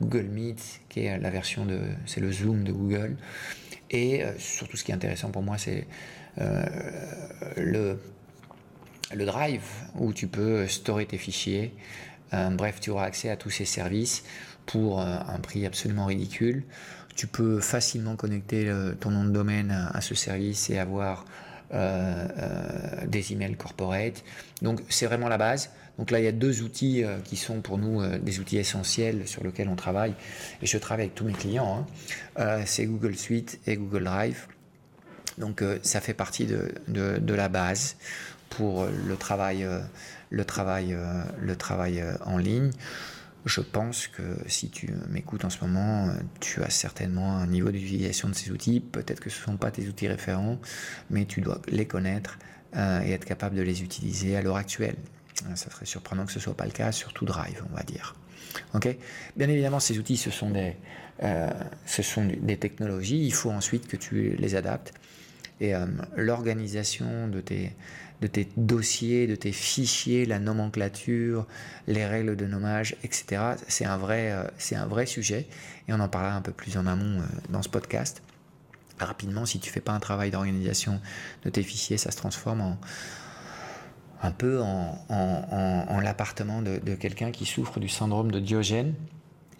Google 0.00 0.26
Meet, 0.26 0.80
qui 0.88 1.00
est 1.00 1.18
la 1.18 1.30
version 1.30 1.64
de, 1.64 1.80
c'est 2.06 2.20
le 2.20 2.30
Zoom 2.30 2.64
de 2.64 2.72
Google. 2.72 3.16
Et 3.90 4.24
surtout, 4.38 4.76
ce 4.76 4.84
qui 4.84 4.90
est 4.90 4.94
intéressant 4.94 5.30
pour 5.30 5.42
moi, 5.42 5.58
c'est 5.58 5.86
le 7.56 7.98
le 9.14 9.24
Drive, 9.24 9.62
où 9.96 10.12
tu 10.12 10.26
peux 10.26 10.66
storer 10.66 11.06
tes 11.06 11.18
fichiers. 11.18 11.74
Euh, 12.34 12.50
bref, 12.50 12.80
tu 12.80 12.90
auras 12.90 13.04
accès 13.04 13.30
à 13.30 13.36
tous 13.36 13.50
ces 13.50 13.64
services 13.64 14.24
pour 14.66 15.00
euh, 15.00 15.18
un 15.26 15.38
prix 15.38 15.66
absolument 15.66 16.06
ridicule. 16.06 16.64
Tu 17.14 17.26
peux 17.26 17.60
facilement 17.60 18.16
connecter 18.16 18.72
ton 19.00 19.10
nom 19.10 19.24
de 19.24 19.30
domaine 19.30 19.70
à, 19.70 20.00
ce 20.00 20.14
service 20.14 20.70
et 20.70 20.78
avoir 20.78 21.24
euh, 21.74 22.26
des 23.06 23.32
emails 23.32 23.56
corporate. 23.56 24.24
Donc 24.62 24.80
c'est 24.88 25.06
vraiment 25.06 25.28
la 25.28 25.38
base. 25.38 25.70
Donc 25.98 26.10
là, 26.10 26.20
il 26.20 26.24
y 26.24 26.28
a 26.28 26.32
deux 26.32 26.62
outils 26.62 27.04
qui 27.24 27.36
sont 27.36 27.60
pour 27.60 27.76
nous 27.76 28.02
des 28.18 28.40
outils 28.40 28.56
essentiels 28.56 29.28
sur 29.28 29.44
lesquels 29.44 29.68
on 29.68 29.76
travaille. 29.76 30.14
Et 30.62 30.66
je 30.66 30.78
travaille 30.78 31.04
avec 31.04 31.14
tous 31.14 31.24
mes 31.24 31.34
clients. 31.34 31.86
Hein. 32.36 32.62
c'est 32.64 32.86
Google 32.86 33.14
Suite 33.14 33.60
et 33.66 33.76
Google 33.76 34.04
Drive. 34.04 34.46
Donc 35.36 35.62
ça 35.82 36.00
fait 36.00 36.14
partie 36.14 36.46
de, 36.46 36.72
de 36.88 37.34
la 37.34 37.48
base 37.48 37.96
pour 38.56 38.84
le 38.84 39.16
travail, 39.16 39.64
euh, 39.64 39.80
le 40.30 40.44
travail, 40.44 40.94
euh, 40.94 41.22
le 41.40 41.56
travail 41.56 42.00
euh, 42.00 42.12
en 42.24 42.38
ligne. 42.38 42.70
Je 43.44 43.60
pense 43.60 44.06
que 44.06 44.22
si 44.46 44.70
tu 44.70 44.92
m'écoutes 45.08 45.44
en 45.44 45.50
ce 45.50 45.60
moment, 45.62 46.12
tu 46.40 46.62
as 46.62 46.70
certainement 46.70 47.36
un 47.36 47.46
niveau 47.46 47.70
d'utilisation 47.70 48.28
de 48.28 48.34
ces 48.34 48.50
outils. 48.50 48.80
Peut-être 48.80 49.20
que 49.20 49.30
ce 49.30 49.40
ne 49.40 49.44
sont 49.44 49.56
pas 49.56 49.70
tes 49.70 49.88
outils 49.88 50.06
référents, 50.06 50.60
mais 51.10 51.24
tu 51.24 51.40
dois 51.40 51.60
les 51.68 51.86
connaître 51.86 52.38
et 52.74 53.10
être 53.10 53.24
capable 53.24 53.56
de 53.56 53.62
les 53.62 53.82
utiliser 53.82 54.36
à 54.36 54.42
l'heure 54.42 54.56
actuelle. 54.56 54.96
Ça 55.56 55.70
serait 55.70 55.86
surprenant 55.86 56.24
que 56.24 56.32
ce 56.32 56.38
ne 56.38 56.42
soit 56.42 56.56
pas 56.56 56.66
le 56.66 56.70
cas, 56.70 56.92
surtout 56.92 57.24
Drive, 57.24 57.64
on 57.70 57.74
va 57.74 57.82
dire. 57.82 58.14
Ok? 58.74 58.96
Bien 59.36 59.48
évidemment, 59.48 59.80
ces 59.80 59.98
outils, 59.98 60.16
ce 60.16 60.30
sont, 60.30 60.50
des, 60.50 60.76
ce 61.84 62.02
sont 62.02 62.24
des 62.24 62.56
technologies. 62.56 63.24
Il 63.24 63.34
faut 63.34 63.50
ensuite 63.50 63.88
que 63.88 63.96
tu 63.96 64.36
les 64.38 64.54
adaptes. 64.54 64.92
Et 65.60 65.72
l'organisation 66.16 67.28
de 67.28 67.40
tes, 67.40 67.72
de 68.22 68.28
tes 68.28 68.48
dossiers, 68.56 69.26
de 69.26 69.34
tes 69.34 69.52
fichiers, 69.52 70.24
la 70.24 70.38
nomenclature, 70.38 71.46
les 71.88 72.06
règles 72.06 72.36
de 72.36 72.46
nommage, 72.46 72.96
etc. 73.02 73.42
C'est 73.66 73.84
un, 73.84 73.98
vrai, 73.98 74.30
euh, 74.30 74.44
c'est 74.58 74.76
un 74.76 74.86
vrai 74.86 75.06
sujet 75.06 75.48
et 75.88 75.92
on 75.92 75.98
en 76.00 76.08
parlera 76.08 76.34
un 76.34 76.40
peu 76.40 76.52
plus 76.52 76.78
en 76.78 76.86
amont 76.86 77.18
euh, 77.18 77.24
dans 77.50 77.62
ce 77.62 77.68
podcast. 77.68 78.22
Rapidement, 78.98 79.44
si 79.44 79.58
tu 79.58 79.70
fais 79.70 79.80
pas 79.80 79.92
un 79.92 79.98
travail 79.98 80.30
d'organisation 80.30 81.00
de 81.44 81.50
tes 81.50 81.64
fichiers, 81.64 81.98
ça 81.98 82.12
se 82.12 82.16
transforme 82.16 82.60
en, 82.60 82.78
un 84.22 84.30
peu 84.30 84.60
en, 84.62 86.00
l'appartement 86.00 86.62
de, 86.62 86.78
de 86.78 86.94
quelqu'un 86.94 87.32
qui 87.32 87.44
souffre 87.44 87.80
du 87.80 87.88
syndrome 87.88 88.30
de 88.30 88.38
Diogène 88.38 88.94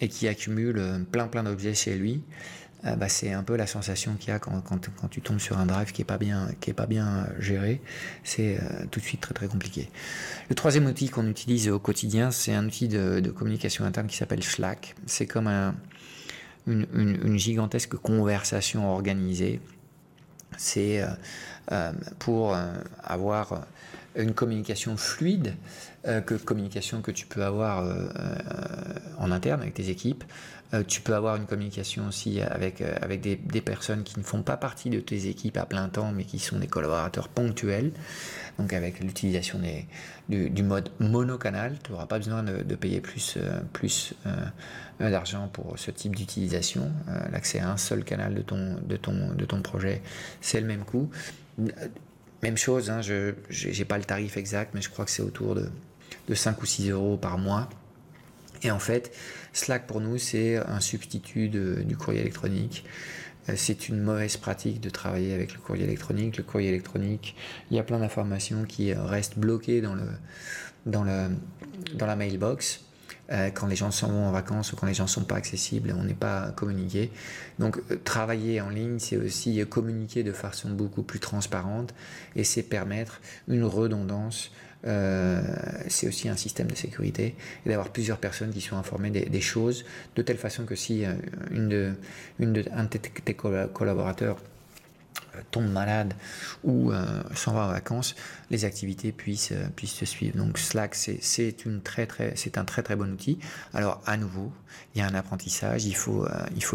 et 0.00 0.09
qui 0.09 0.28
accumule 0.28 0.78
euh, 0.78 0.99
plein 1.00 1.26
plein 1.26 1.42
d'objets 1.42 1.75
chez 1.75 1.97
lui 1.97 2.23
euh, 2.85 2.97
bah, 2.97 3.09
c'est 3.09 3.33
un 3.33 3.45
peu 3.45 3.57
la 3.57 3.67
sensation 3.67 4.15
qu'il 4.17 4.31
y 4.31 4.33
a 4.33 4.39
quand, 4.39 4.61
tu 5.11 5.21
tombes 5.21 5.39
sur 5.39 5.59
un 5.59 5.67
drive 5.67 5.93
qui 5.93 6.01
n'est 6.01 6.07
pas 6.07 6.19
bien, 6.19 6.49
pas 6.77 6.87
bien 6.87 7.29
géré. 7.39 7.81
C'est 8.25 8.57
euh, 8.57 8.87
tout 8.91 8.99
de 8.99 9.05
suite 9.05 9.21
très 9.21 9.35
très 9.35 9.47
compliqué. 9.47 9.89
Le 10.49 10.55
troisième 10.55 10.87
outil 10.87 11.09
qu'on 11.09 11.29
utilise 11.29 11.69
au 11.69 11.79
quotidien, 11.79 12.31
c'est 12.31 12.55
un 12.55 12.67
outil 12.67 12.89
de, 12.89 13.21
communication 13.31 13.85
interne 13.85 14.09
qui 14.09 14.17
s'appelle 14.17 14.43
Slack. 14.43 14.97
C'est 15.07 15.27
comme 15.27 15.47
un, 15.47 15.75
une, 16.67 16.87
une, 16.93 17.39
gigantesque 17.39 17.95
conversation 17.95 18.91
organisée. 18.93 19.61
C'est 20.57 21.03
euh, 21.71 21.93
pour 22.19 22.57
avoir 23.05 23.67
une 24.17 24.35
communication 24.35 24.97
fluide, 24.97 25.55
que 26.04 26.35
communication 26.35 27.00
que 27.00 27.11
tu 27.11 27.26
peux 27.26 27.44
avoir 27.44 27.85
en 29.18 29.30
interne 29.30 29.62
avec 29.62 29.75
tes 29.75 29.88
équipes, 29.88 30.25
euh, 30.75 30.82
tu 30.87 31.02
peux 31.02 31.14
avoir 31.14 31.37
une 31.37 31.44
communication 31.44 32.09
aussi 32.09 32.40
avec, 32.40 32.80
euh, 32.80 32.94
avec 33.02 33.21
des, 33.21 33.61
personnes 33.61 34.04
qui 34.04 34.18
ne 34.18 34.25
font 34.25 34.42
pas 34.42 34.56
partie 34.56 34.88
de 34.88 35.00
tes 35.00 35.26
équipes 35.26 35.59
à 35.59 35.66
plein 35.66 35.88
temps, 35.88 36.12
mais 36.12 36.25
qui 36.25 36.38
sont 36.38 36.59
des 36.59 36.66
collaborateurs 36.66 37.28
ponctuels. 37.28 37.92
Donc 38.59 38.73
avec 38.73 39.00
l'utilisation 39.00 39.61
du, 40.28 40.50
du, 40.50 40.62
mode 40.62 40.90
monocanal, 40.99 41.76
tu 41.82 41.92
n'auras 41.92 42.06
pas 42.06 42.18
besoin 42.18 42.42
de, 42.42 42.75
payer 42.75 43.00
plus, 43.00 43.37
euh, 43.37 43.61
plus 43.73 44.14
d'argent 44.99 45.49
pour 45.49 45.78
ce 45.78 45.90
type 45.90 46.16
d'utilisation. 46.16 46.90
L'accès 47.30 47.61
à 47.61 47.71
un 47.71 47.76
seul 47.76 48.04
canal 48.04 48.35
de 48.35 48.42
ton, 48.42 48.78
de 48.82 48.97
ton, 48.97 49.35
de 49.35 49.44
ton 49.44 49.62
projet, 49.62 50.02
c'est 50.40 50.61
le 50.61 50.66
même 50.66 50.85
coût. 50.85 51.11
Même 52.42 52.56
chose, 52.56 52.90
hein, 52.90 53.00
je 53.02 53.35
n'ai 53.78 53.85
pas 53.85 53.99
le 53.99 54.04
tarif 54.04 54.37
exact, 54.37 54.73
mais 54.75 54.82
je 54.82 54.90
crois 54.90 55.04
que 55.04 55.11
c'est 55.11 55.23
autour 55.23 55.54
de, 55.54 55.71
de 56.28 56.35
5 56.35 56.62
ou 56.62 56.66
6 56.66 56.90
euros 56.90 57.16
par 57.16 57.38
mois. 57.38 57.69
Et 58.62 58.71
en 58.71 58.78
fait, 58.78 59.12
Slack 59.52 59.87
pour 59.87 60.00
nous, 60.00 60.19
c'est 60.19 60.57
un 60.57 60.81
substitut 60.81 61.49
du 61.49 61.97
courrier 61.97 62.21
électronique. 62.21 62.85
Euh, 63.49 63.54
c'est 63.57 63.88
une 63.88 64.00
mauvaise 64.00 64.37
pratique 64.37 64.81
de 64.81 64.90
travailler 64.90 65.35
avec 65.35 65.52
le 65.54 65.61
courrier 65.61 65.85
électronique. 65.85 66.37
Le 66.37 66.45
courrier 66.45 66.69
électronique, 66.69 67.35
il 67.71 67.76
y 67.76 67.81
a 67.81 67.83
plein 67.83 67.99
d'informations 67.99 68.64
qui 68.64 68.92
restent 68.95 69.38
bloquées 69.38 69.81
dans, 69.81 69.95
le, 69.95 70.07
dans, 70.87 71.04
le, 71.04 71.31
dans 71.95 72.07
la 72.07 72.16
mailbox. 72.16 72.85
Euh, 73.31 73.50
quand 73.50 73.66
les 73.66 73.76
gens 73.76 73.90
sont 73.90 74.11
en 74.11 74.33
vacances 74.33 74.73
ou 74.73 74.76
quand 74.76 74.87
les 74.87 74.95
gens 74.95 75.04
ne 75.04 75.09
sont 75.09 75.25
pas 75.25 75.37
accessibles, 75.37 75.95
on 75.99 76.04
n'est 76.04 76.14
pas 76.14 76.50
communiqué. 76.52 77.11
Donc 77.59 77.78
euh, 77.90 77.97
travailler 78.04 78.61
en 78.61 78.69
ligne, 78.69 78.99
c'est 78.99 79.16
aussi 79.16 79.64
communiquer 79.66 80.23
de 80.23 80.33
façon 80.33 80.71
beaucoup 80.71 81.02
plus 81.02 81.21
transparente 81.21 81.95
et 82.37 82.45
c'est 82.45 82.62
permettre 82.62 83.21
une 83.49 83.64
redondance 83.64 84.50
euh, 84.87 85.41
c'est 85.89 86.09
aussi 86.09 86.29
un 86.29 86.37
système 86.37 86.67
de 86.67 86.75
sécurité 86.75 87.35
et 87.65 87.69
d'avoir 87.69 87.91
plusieurs 87.91 88.19
personnes 88.19 88.51
qui 88.51 88.61
sont 88.61 88.77
informées 88.77 89.11
des, 89.11 89.41
choses 89.41 89.85
de 90.17 90.23
telle 90.23 90.39
façon 90.39 90.65
que 90.65 90.75
si 90.75 91.05
euh, 91.05 91.15
une 91.51 91.69
de, 91.69 91.93
une 92.41 92.53
de, 92.53 92.65
un 92.73 92.85
de 92.85 92.89
tes 92.89 93.35
collaborateurs 93.35 94.39
tombe 95.50 95.71
malade 95.71 96.14
ou 96.64 96.92
euh, 96.92 97.23
s'en 97.35 97.52
va 97.52 97.66
en 97.66 97.69
vacances, 97.69 98.14
les 98.50 98.64
activités 98.64 99.12
puissent, 99.12 99.52
euh, 99.52 99.66
puissent 99.75 99.95
se 99.95 100.04
suivre. 100.04 100.37
Donc 100.37 100.59
Slack, 100.59 100.95
c'est 100.95 101.69
un 101.69 102.64
très 102.64 102.83
très 102.83 102.97
bon 102.97 103.12
outil. 103.12 103.38
Alors 103.75 104.02
à 104.07 104.16
nouveau, 104.16 104.52
il 104.95 105.00
y 105.00 105.02
a 105.02 105.07
un 105.07 105.14
apprentissage, 105.14 105.85
il 105.85 105.97
faut, 105.97 106.26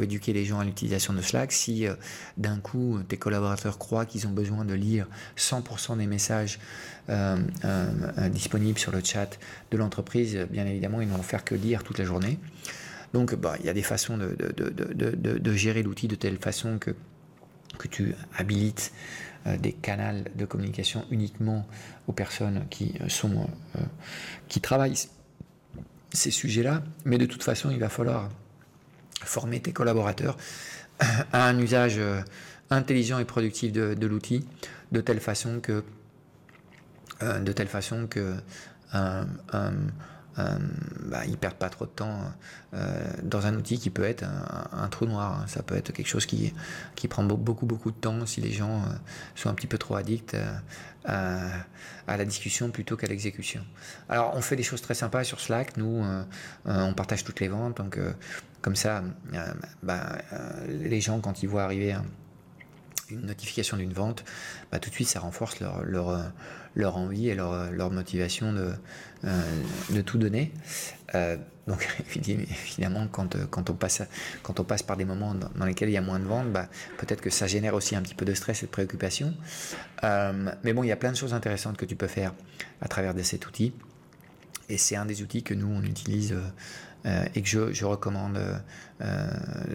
éduquer 0.01 0.33
les 0.33 0.45
gens 0.45 0.59
à 0.59 0.65
l'utilisation 0.65 1.13
de 1.13 1.21
Slack. 1.21 1.51
Si 1.51 1.85
d'un 2.37 2.59
coup 2.59 2.99
tes 3.07 3.17
collaborateurs 3.17 3.77
croient 3.77 4.05
qu'ils 4.05 4.27
ont 4.27 4.31
besoin 4.31 4.65
de 4.65 4.73
lire 4.73 5.07
100% 5.37 5.97
des 5.97 6.07
messages 6.07 6.59
disponibles 8.29 8.79
sur 8.79 8.91
le 8.91 9.03
chat 9.03 9.39
de 9.71 9.77
l'entreprise, 9.77 10.37
bien 10.49 10.65
évidemment, 10.65 11.01
ils 11.01 11.07
n'ont 11.07 11.21
faire 11.21 11.43
que 11.43 11.55
lire 11.55 11.83
toute 11.83 11.97
la 11.97 12.05
journée. 12.05 12.39
Donc 13.13 13.35
bah, 13.35 13.55
il 13.59 13.65
y 13.65 13.69
a 13.69 13.73
des 13.73 13.81
façons 13.81 14.17
de 14.17 15.53
gérer 15.53 15.83
l'outil 15.83 16.07
de 16.07 16.15
telle 16.15 16.37
façon 16.37 16.77
que 16.77 16.95
que 17.77 17.87
tu 17.87 18.15
habilites 18.35 18.91
euh, 19.47 19.57
des 19.57 19.71
canaux 19.71 20.23
de 20.35 20.45
communication 20.45 21.05
uniquement 21.11 21.67
aux 22.07 22.11
personnes 22.11 22.65
qui 22.69 22.95
euh, 23.01 23.09
sont 23.09 23.47
euh, 23.75 23.81
qui 24.47 24.61
travaillent 24.61 24.97
ces 26.11 26.31
sujets-là, 26.31 26.83
mais 27.05 27.17
de 27.17 27.25
toute 27.25 27.43
façon, 27.43 27.69
il 27.69 27.79
va 27.79 27.89
falloir 27.89 28.29
former 29.21 29.59
tes 29.59 29.73
collaborateurs 29.73 30.37
à 30.99 31.47
un 31.47 31.59
usage 31.59 31.99
intelligent 32.69 33.19
et 33.19 33.25
productif 33.25 33.71
de, 33.71 34.07
l'outil. 34.07 34.45
de 34.91 35.01
telle 35.01 35.19
façon 35.19 35.59
que 35.59 35.83
de 37.21 37.51
telle 37.51 37.67
façon 37.67 38.07
que 38.07 38.35
euh, 40.39 40.57
bah, 41.05 41.25
ils 41.25 41.37
perdent 41.37 41.55
pas 41.55 41.69
trop 41.69 41.85
de 41.85 41.91
temps 41.91 42.19
euh, 42.73 43.03
dans 43.23 43.47
un 43.47 43.55
outil 43.55 43.79
qui 43.79 43.89
peut 43.89 44.03
être 44.03 44.23
un, 44.71 44.87
trou 44.89 45.05
noir. 45.05 45.43
Ça 45.47 45.63
peut 45.63 45.75
être 45.75 45.91
quelque 45.91 46.07
chose 46.07 46.25
qui, 46.25 46.53
qui 46.95 47.07
prend 47.07 47.23
beaucoup 47.23 47.65
beaucoup 47.65 47.91
de 47.91 47.95
temps 47.95 48.25
si 48.25 48.41
les 48.41 48.51
gens 48.51 48.81
euh, 48.81 48.93
sont 49.35 49.49
un 49.49 49.53
petit 49.53 49.67
peu 49.67 49.77
trop 49.77 49.95
addicts 49.95 50.35
à, 51.05 51.49
à, 52.07 52.17
la 52.17 52.25
discussion 52.25 52.69
plutôt 52.69 52.97
qu'à 52.97 53.07
l'exécution. 53.07 53.65
Alors 54.09 54.33
on 54.35 54.41
fait 54.41 54.55
des 54.55 54.63
choses 54.63 54.81
très 54.81 54.93
sympas 54.93 55.23
sur 55.23 55.39
Slack. 55.39 55.77
Nous, 55.77 56.05
on 56.65 56.93
partage 56.93 57.23
toutes 57.23 57.39
les 57.39 57.47
ventes, 57.47 57.77
donc 57.77 57.99
comme 58.61 58.75
ça, 58.75 59.03
bah, 59.81 60.17
les 60.67 61.01
gens 61.01 61.19
quand 61.21 61.41
ils 61.43 61.49
voient 61.49 61.63
arriver 61.63 61.95
une 63.09 63.25
notification 63.25 63.77
d'une 63.77 63.93
vente, 63.93 64.23
bah, 64.71 64.79
tout 64.79 64.89
de 64.89 64.95
suite 64.95 65.07
ça 65.07 65.19
renforce 65.19 65.59
leur, 65.59 65.83
leur, 65.83 66.31
leur 66.75 66.97
envie 66.97 67.29
et 67.29 67.35
leur, 67.35 67.71
leur 67.71 67.91
motivation 67.91 68.53
de, 68.53 68.71
euh, 69.25 69.61
de 69.89 70.01
tout 70.01 70.17
donner. 70.17 70.51
Euh, 71.15 71.37
donc 71.67 71.87
évidemment, 72.15 73.07
quand, 73.11 73.35
quand, 73.49 73.69
on 73.69 73.73
passe, 73.73 74.03
quand 74.43 74.59
on 74.59 74.63
passe 74.63 74.83
par 74.83 74.95
des 74.95 75.05
moments 75.05 75.33
dans, 75.33 75.65
lesquels 75.65 75.89
il 75.89 75.93
y 75.93 75.97
a 75.97 76.01
moins 76.01 76.19
de 76.19 76.25
ventes, 76.25 76.51
bah, 76.51 76.69
peut-être 76.97 77.21
que 77.21 77.31
ça 77.31 77.47
génère 77.47 77.73
aussi 77.73 77.95
un 77.95 78.01
petit 78.01 78.15
peu 78.15 78.25
de 78.25 78.33
stress 78.33 78.61
et 78.61 78.67
de 78.67 78.71
préoccupation. 78.71 79.33
Euh, 80.03 80.51
mais 80.63 80.73
bon, 80.73 80.83
il 80.83 80.87
y 80.87 80.91
a 80.91 80.95
plein 80.95 81.11
de 81.11 81.17
choses 81.17 81.33
intéressantes 81.33 81.77
que 81.77 81.85
tu 81.85 81.95
peux 81.95 82.07
faire 82.07 82.33
à 82.81 82.87
travers 82.87 83.13
cet 83.23 83.47
outil. 83.47 83.73
Et 84.69 84.77
c'est 84.77 84.97
un 84.97 85.05
des 85.05 85.21
outils 85.23 85.43
que 85.43 85.53
nous, 85.53 85.67
on 85.67 85.81
utilise 85.81 86.35
euh, 87.07 87.25
et 87.35 87.41
que 87.41 87.47
je, 87.47 87.85
recommande 87.85 88.37
euh, 89.01 89.27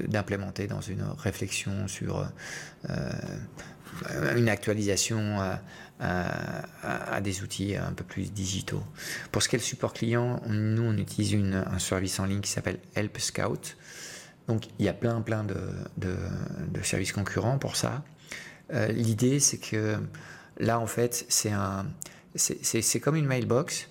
d'implémenter 0.07 0.67
dans 0.67 0.83
une 0.83 1.03
réflexion 1.03 1.89
sur 1.89 2.29
euh, 2.91 3.11
une 4.37 4.51
actualisation 4.51 5.39
à, 6.01 7.21
des 7.21 7.43
outils 7.43 7.77
un 7.77 7.93
peu 7.93 8.05
plus 8.05 8.33
digitaux. 8.33 8.83
Pour 9.31 9.43
ce 9.43 9.49
qui 9.49 9.57
est 9.57 9.61
le 9.61 9.65
support 9.65 9.93
client, 9.93 10.43
nous 10.49 10.83
on 10.83 10.97
utilise 10.97 11.33
une, 11.33 11.55
un 11.55 11.79
service 11.79 12.19
en 12.19 12.25
ligne 12.25 12.41
qui 12.41 12.51
s'appelle 12.51 12.81
Help 12.97 13.19
Scout. 13.19 13.77
Donc 14.49 14.65
il 14.79 14.85
y 14.85 14.89
a 14.89 14.93
plein 14.93 15.21
plein 15.21 15.45
de, 15.45 16.83
services 16.83 17.13
concurrents 17.13 17.59
pour 17.59 17.77
ça. 17.77 18.03
L'idée 18.89 19.39
c'est 19.39 19.59
que 19.59 19.97
là 20.59 20.81
en 20.81 20.87
fait 20.87 21.25
c'est 21.29 21.53
un 21.53 21.87
c'est 22.35 23.01
comme 23.01 23.15
une 23.15 23.27
mailbox 23.27 23.89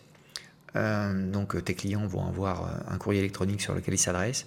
donc 0.75 1.55
euh, 1.55 1.61
tes 1.61 1.73
clients 1.73 2.07
vont 2.07 2.25
avoir 2.25 2.63
euh, 2.63 2.93
un 2.93 2.97
courrier 2.97 3.19
électronique 3.19 3.61
sur 3.61 3.75
lequel 3.75 3.93
ils 3.93 3.99
s'adressent. 3.99 4.45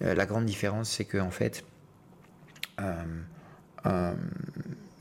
la 0.00 0.26
grande 0.26 0.46
différence, 0.46 0.90
c'est 0.90 1.04
que 1.04 1.18
en 1.18 1.30
fait, 1.30 1.64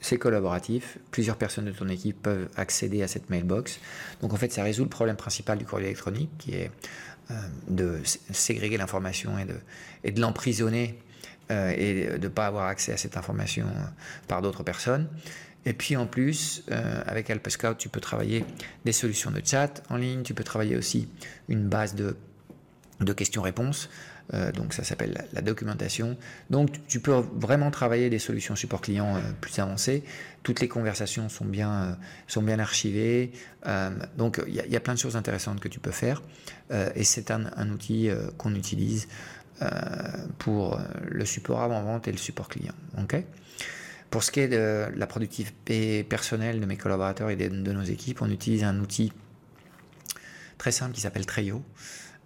c'est 0.02 0.18
collaboratif. 0.18 0.98
Plusieurs 1.12 1.38
personnes 1.38 1.66
de 1.66 1.72
ton 1.72 1.88
équipe 1.88 2.22
peuvent 2.22 2.50
accéder 2.56 3.02
à 3.04 3.08
cette 3.08 3.30
mailbox. 3.30 3.80
Donc 4.22 4.34
en 4.34 4.38
fait, 4.38 4.52
ça 4.52 4.64
résout 4.64 4.84
le 4.84 4.90
problème 4.90 5.16
principal 5.16 5.58
du 5.58 5.66
courrier 5.66 5.88
électronique, 5.88 6.30
qui 6.38 6.54
est 6.56 6.72
de 7.70 8.02
ségréger 8.04 8.78
l'information 8.78 9.32
et 10.04 10.12
de 10.12 10.20
l'emprisonner 10.20 11.00
et 11.50 12.06
de 12.06 12.18
ne 12.18 12.28
pas 12.28 12.46
avoir 12.46 12.68
accès 12.68 12.94
à 12.94 12.98
cette 12.98 13.18
information 13.18 13.66
par 14.28 14.42
d'autres 14.42 14.64
personnes. 14.64 15.08
Et 15.66 15.74
puis 15.74 15.96
en 15.98 16.06
plus, 16.06 16.64
euh, 16.72 17.02
avec 17.06 17.30
Help 17.30 17.48
Scout, 17.50 17.78
tu 17.78 17.90
peux 17.90 18.00
travailler 18.00 18.46
des 18.86 18.92
solutions 18.92 19.32
de 19.32 19.42
chat 19.44 19.84
en 19.90 19.98
ligne, 19.98 20.24
tu 20.24 20.34
peux 20.34 20.44
travailler 20.44 20.78
aussi 20.78 21.10
une 21.50 21.68
base 21.68 21.96
de, 21.96 22.16
questions-réponses, 23.14 23.90
euh, 24.34 24.52
donc 24.52 24.74
ça 24.74 24.84
s'appelle 24.84 25.28
la, 25.34 25.42
documentation. 25.42 26.18
Donc 26.50 26.70
tu 26.88 27.00
peux 27.00 27.24
vraiment 27.34 27.72
travailler 27.72 28.10
des 28.10 28.20
solutions 28.20 28.56
support 28.56 28.82
client 28.82 29.18
euh, 29.18 29.20
plus 29.42 29.60
avancées. 29.60 30.04
Toutes 30.44 30.62
les 30.62 30.68
conversations 30.68 31.28
sont 31.28 31.46
bien, 31.46 31.98
sont 32.28 32.42
bien 32.42 32.60
archivées. 32.60 33.32
donc 34.18 34.42
il 34.48 34.56
y, 34.56 34.76
a 34.76 34.80
plein 34.80 34.94
de 34.94 35.00
choses 35.00 35.18
intéressantes 35.18 35.60
que 35.60 35.68
tu 35.68 35.82
peux 35.82 35.92
faire. 35.92 36.22
et 36.72 37.04
c'est 37.04 37.30
un, 37.30 37.70
outil 37.70 38.10
qu'on 38.38 38.56
utilise 38.56 39.10
pour 40.38 40.80
le 41.08 41.26
support 41.26 41.62
avant-vente 41.62 42.08
et 42.08 42.12
le 42.12 42.18
support 42.18 42.48
client. 42.48 42.74
ok? 42.98 43.24
Pour 44.10 44.24
ce 44.24 44.32
qui 44.32 44.40
est 44.40 44.48
de 44.48 44.88
la 44.96 45.08
productivité 45.08 46.04
personnelle 46.04 46.60
de 46.60 46.66
mes 46.66 46.78
collaborateurs 46.78 47.30
et 47.30 47.36
de, 47.36 47.50
nos 47.50 47.84
équipes, 47.84 48.22
on 48.22 48.30
utilise 48.30 48.64
un 48.64 48.80
outil 48.80 49.14
très 50.58 50.72
simple 50.72 50.94
qui 50.94 51.02
s'appelle 51.02 51.28
Treyo. 51.28 51.64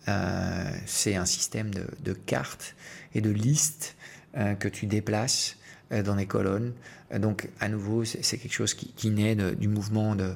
Euh, 0.07 0.71
c'est 0.85 1.15
un 1.15 1.25
système 1.25 1.71
de, 1.73 2.13
cartes 2.13 2.75
et 3.13 3.21
de 3.21 3.29
listes 3.29 3.95
euh, 4.37 4.53
que 4.53 4.67
tu 4.69 4.85
déplaces 4.85 5.57
euh, 5.91 6.03
dans 6.03 6.15
des 6.15 6.25
colonnes. 6.25 6.73
donc, 7.19 7.49
à 7.59 7.67
nouveau, 7.67 8.05
c'est 8.05 8.37
quelque 8.37 8.53
chose 8.53 8.73
qui, 8.73 9.09
naît 9.09 9.35
du 9.35 9.67
mouvement 9.67 10.15
de, 10.15 10.35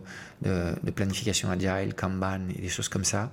planification 0.92 1.50
agile, 1.50 1.94
Kanban 1.96 2.42
et 2.58 2.62
des 2.62 2.70
choses 2.70 2.90
comme 2.90 3.06
ça. 3.06 3.32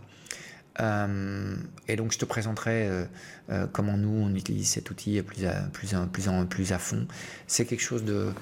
Euh, 0.81 1.57
et 1.87 1.97
donc 1.97 2.13
je 2.13 2.19
te 2.19 2.25
présenterai 2.25 2.89
euh, 2.89 3.05
euh, 3.51 3.67
comment 3.73 3.97
nous 3.97 4.09
on 4.09 4.35
utilise 4.35 4.69
cet 4.69 4.91
outil 4.91 5.23
plus 5.23 5.47
à, 5.47 5.69
plus 5.73 5.95
plus 6.13 6.47
plus 6.49 6.73
à 6.73 6.79
fond. 6.79 7.07
C'est 7.47 7.65
quelque 7.65 7.83
chose 7.83 8.05
de, 8.05 8.33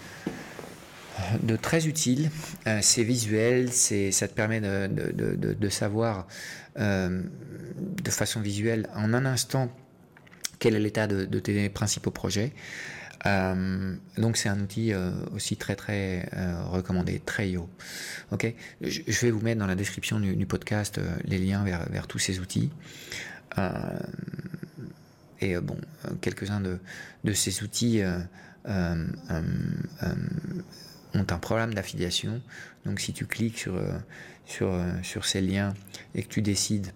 de 1.42 1.56
très 1.56 1.86
utile. 1.86 2.30
c'est 2.80 3.04
visuel, 3.04 3.72
ça 3.72 4.28
te 4.28 4.34
permet 4.34 4.60
de, 4.60 4.86
de, 4.86 5.54
de 5.54 5.68
savoir 5.68 6.26
de 6.76 8.10
façon 8.10 8.40
visuelle 8.40 8.88
en 8.94 9.12
un 9.12 9.26
instant 9.26 9.70
quel 10.58 10.76
est 10.76 10.80
l'état 10.80 11.08
de, 11.08 11.38
tes 11.40 11.68
principaux 11.68 12.12
projets. 12.12 12.52
Euh, 13.26 13.94
donc 14.18 14.36
c'est 14.36 14.48
un 14.48 14.60
outil 14.60 14.92
euh, 14.92 15.12
aussi 15.32 15.56
très 15.56 15.76
très 15.76 16.28
euh, 16.36 16.64
recommandé, 16.64 17.20
très 17.24 17.56
haut. 17.56 17.70
Ok, 18.30 18.52
je, 18.80 19.20
vais 19.20 19.30
vous 19.30 19.40
mettre 19.40 19.60
dans 19.60 19.66
la 19.66 19.76
description 19.76 20.18
du, 20.18 20.46
podcast 20.46 21.00
les 21.24 21.38
liens 21.38 21.64
vers, 21.64 22.06
tous 22.06 22.18
ces 22.18 22.40
outils. 22.40 22.70
et 25.40 25.56
bon, 25.58 25.78
quelques-uns 26.20 26.60
de, 26.60 26.78
ces 27.32 27.62
outils 27.62 28.02
ont 28.64 29.06
un 31.14 31.38
programme 31.38 31.74
d'affiliation. 31.74 32.42
Donc 32.84 33.00
si 33.00 33.12
tu 33.12 33.26
cliques 33.26 33.58
sur, 33.58 33.80
sur, 34.46 34.74
sur 35.02 35.24
ces 35.24 35.40
liens 35.40 35.74
et 36.14 36.22
que 36.22 36.28
tu 36.28 36.42
décides 36.42 36.92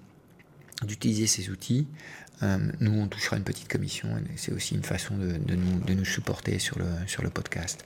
d'utiliser 0.82 1.26
ces 1.26 1.50
outils, 1.50 1.86
nous, 2.42 2.92
on 2.92 3.08
touchera 3.08 3.36
une 3.36 3.44
petite 3.44 3.68
commission. 3.68 4.08
C'est 4.36 4.52
aussi 4.52 4.74
une 4.74 4.82
façon 4.82 5.16
de, 5.16 5.38
nous, 5.54 5.80
de, 5.80 5.94
nous, 5.94 6.04
supporter 6.04 6.58
sur 6.58 6.78
le, 6.78 6.86
sur 7.06 7.22
le 7.22 7.30
podcast. 7.30 7.84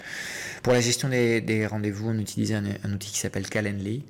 Pour 0.63 0.73
la 0.73 0.81
gestion 0.81 1.09
des, 1.09 1.41
des 1.41 1.67
rendez-vous, 1.67 2.09
on 2.09 2.19
utilise 2.19 2.53
un, 2.53 2.65
outil 2.93 3.13
qui 3.13 3.19
s'appelle 3.19 3.49
Calendly. 3.49 4.05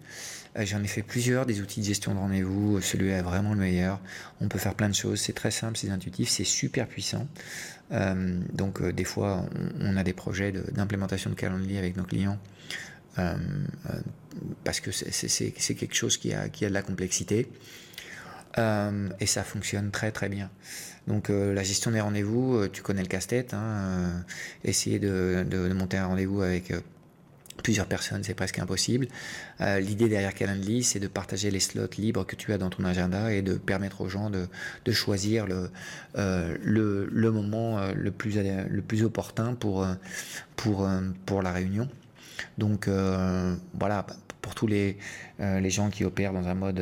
Euh, 0.57 0.65
j'en 0.65 0.83
ai 0.83 0.87
fait 0.87 1.03
plusieurs 1.03 1.47
des 1.47 1.61
outils 1.61 1.81
de 1.81 1.87
gestion 1.87 2.15
de 2.15 2.19
rendez-vous. 2.19 2.81
Celui-là 2.81 3.19
est 3.19 3.23
vraiment 3.23 3.53
le 3.53 3.61
meilleur. 3.61 4.01
On 4.41 4.49
peut 4.49 4.59
faire 4.59 4.75
plein 4.75 4.89
de 4.89 4.95
choses. 4.95 5.21
C'est 5.21 5.35
très 5.35 5.51
simple, 5.51 5.77
c'est 5.77 5.91
intuitif, 5.91 6.31
c'est 6.31 6.45
super 6.45 6.89
puissant. 6.89 7.29
Euh, 7.93 8.41
donc, 8.55 8.83
des 8.83 9.05
fois, 9.05 9.45
on, 9.81 9.97
a 9.97 10.03
des 10.03 10.15
projets 10.15 10.53
d'implémentation 10.53 11.29
de, 11.31 11.35
Calendly 11.35 11.77
avec 11.77 11.97
nos 11.97 12.05
clients. 12.05 12.39
parce 14.65 14.81
que 14.81 14.91
c'est 14.91 15.75
quelque 15.75 15.95
chose 15.95 16.17
qui 16.17 16.33
a, 16.33 16.49
qui 16.49 16.65
a 16.65 16.69
de 16.69 16.75
la 16.75 16.83
complexité. 16.83 17.47
Euh, 18.59 19.09
et 19.21 19.27
ça 19.27 19.45
fonctionne 19.45 19.91
très 19.91 20.11
très 20.11 20.29
bien. 20.29 20.51
Donc 21.07 21.31
euh, 21.31 21.55
la 21.55 21.63
gestion 21.63 21.91
des 21.91 22.01
rendez-vous, 22.01 22.57
euh, 22.57 22.69
tu 22.71 22.83
connais 22.83 23.03
le 23.03 23.09
casse-tête. 23.09 23.55
Hein, 23.55 24.25
essayer 24.65 24.99
de, 24.99 25.45
monter 25.75 25.97
un 25.99 26.07
rendez-vous 26.07 26.43
avec 26.43 26.73
plusieurs 27.63 27.87
personnes, 27.87 28.25
c'est 28.25 28.35
presque 28.35 28.59
impossible. 28.59 29.07
L'idée 29.61 30.09
derrière 30.09 30.35
Calendly, 30.35 30.83
c'est 30.83 30.99
de 30.99 31.09
partager 31.09 31.51
les 31.51 31.61
slots 31.61 31.87
libres 31.99 32.25
que 32.25 32.35
tu 32.35 32.55
as 32.55 32.59
dans 32.59 32.71
ton 32.71 32.85
agenda 32.85 33.33
et 33.33 33.43
de 33.43 33.55
permettre 33.55 34.01
aux 34.01 34.09
gens 34.09 34.31
de, 34.31 34.49
choisir 34.93 35.47
le, 35.47 35.71
moment 37.31 37.81
le 37.95 38.11
plus, 38.11 39.05
opportun 39.05 39.55
pour, 39.55 39.87
la 41.43 41.53
réunion. 41.53 41.89
Donc 42.57 42.89
voilà, 42.89 44.07
pour 44.41 44.55
tous 44.55 44.67
les, 44.67 44.97
gens 45.69 45.91
qui 45.91 46.05
opèrent 46.05 46.33
dans 46.33 46.49
un 46.49 46.55
mode 46.55 46.81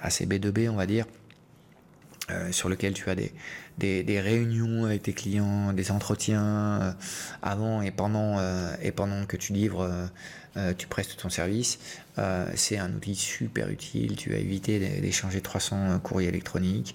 assez 0.00 0.26
B2B, 0.26 0.68
on 0.68 0.76
va 0.76 0.86
dire. 0.86 1.06
Euh, 2.30 2.52
sur 2.52 2.68
lequel 2.68 2.94
tu 2.94 3.10
as 3.10 3.16
des, 3.78 4.20
réunions 4.20 4.84
avec 4.84 5.02
tes 5.02 5.12
clients, 5.12 5.72
des 5.72 5.90
entretiens 5.90 6.44
euh, 6.44 6.92
avant 7.42 7.82
et 7.82 7.90
pendant, 7.90 8.38
et 8.80 8.92
pendant 8.92 9.26
que 9.26 9.36
tu 9.36 9.52
livres, 9.52 10.08
tu 10.78 10.86
prestes 10.86 11.16
ton 11.16 11.30
service. 11.30 11.78
c'est 12.54 12.78
un 12.78 12.92
outil 12.94 13.16
super 13.16 13.68
utile. 13.68 14.16
Tu 14.16 14.30
vas 14.30 14.36
éviter 14.36 14.78
d'échanger 15.00 15.40
300 15.40 15.98
courriers 16.00 16.28
électroniques. 16.28 16.94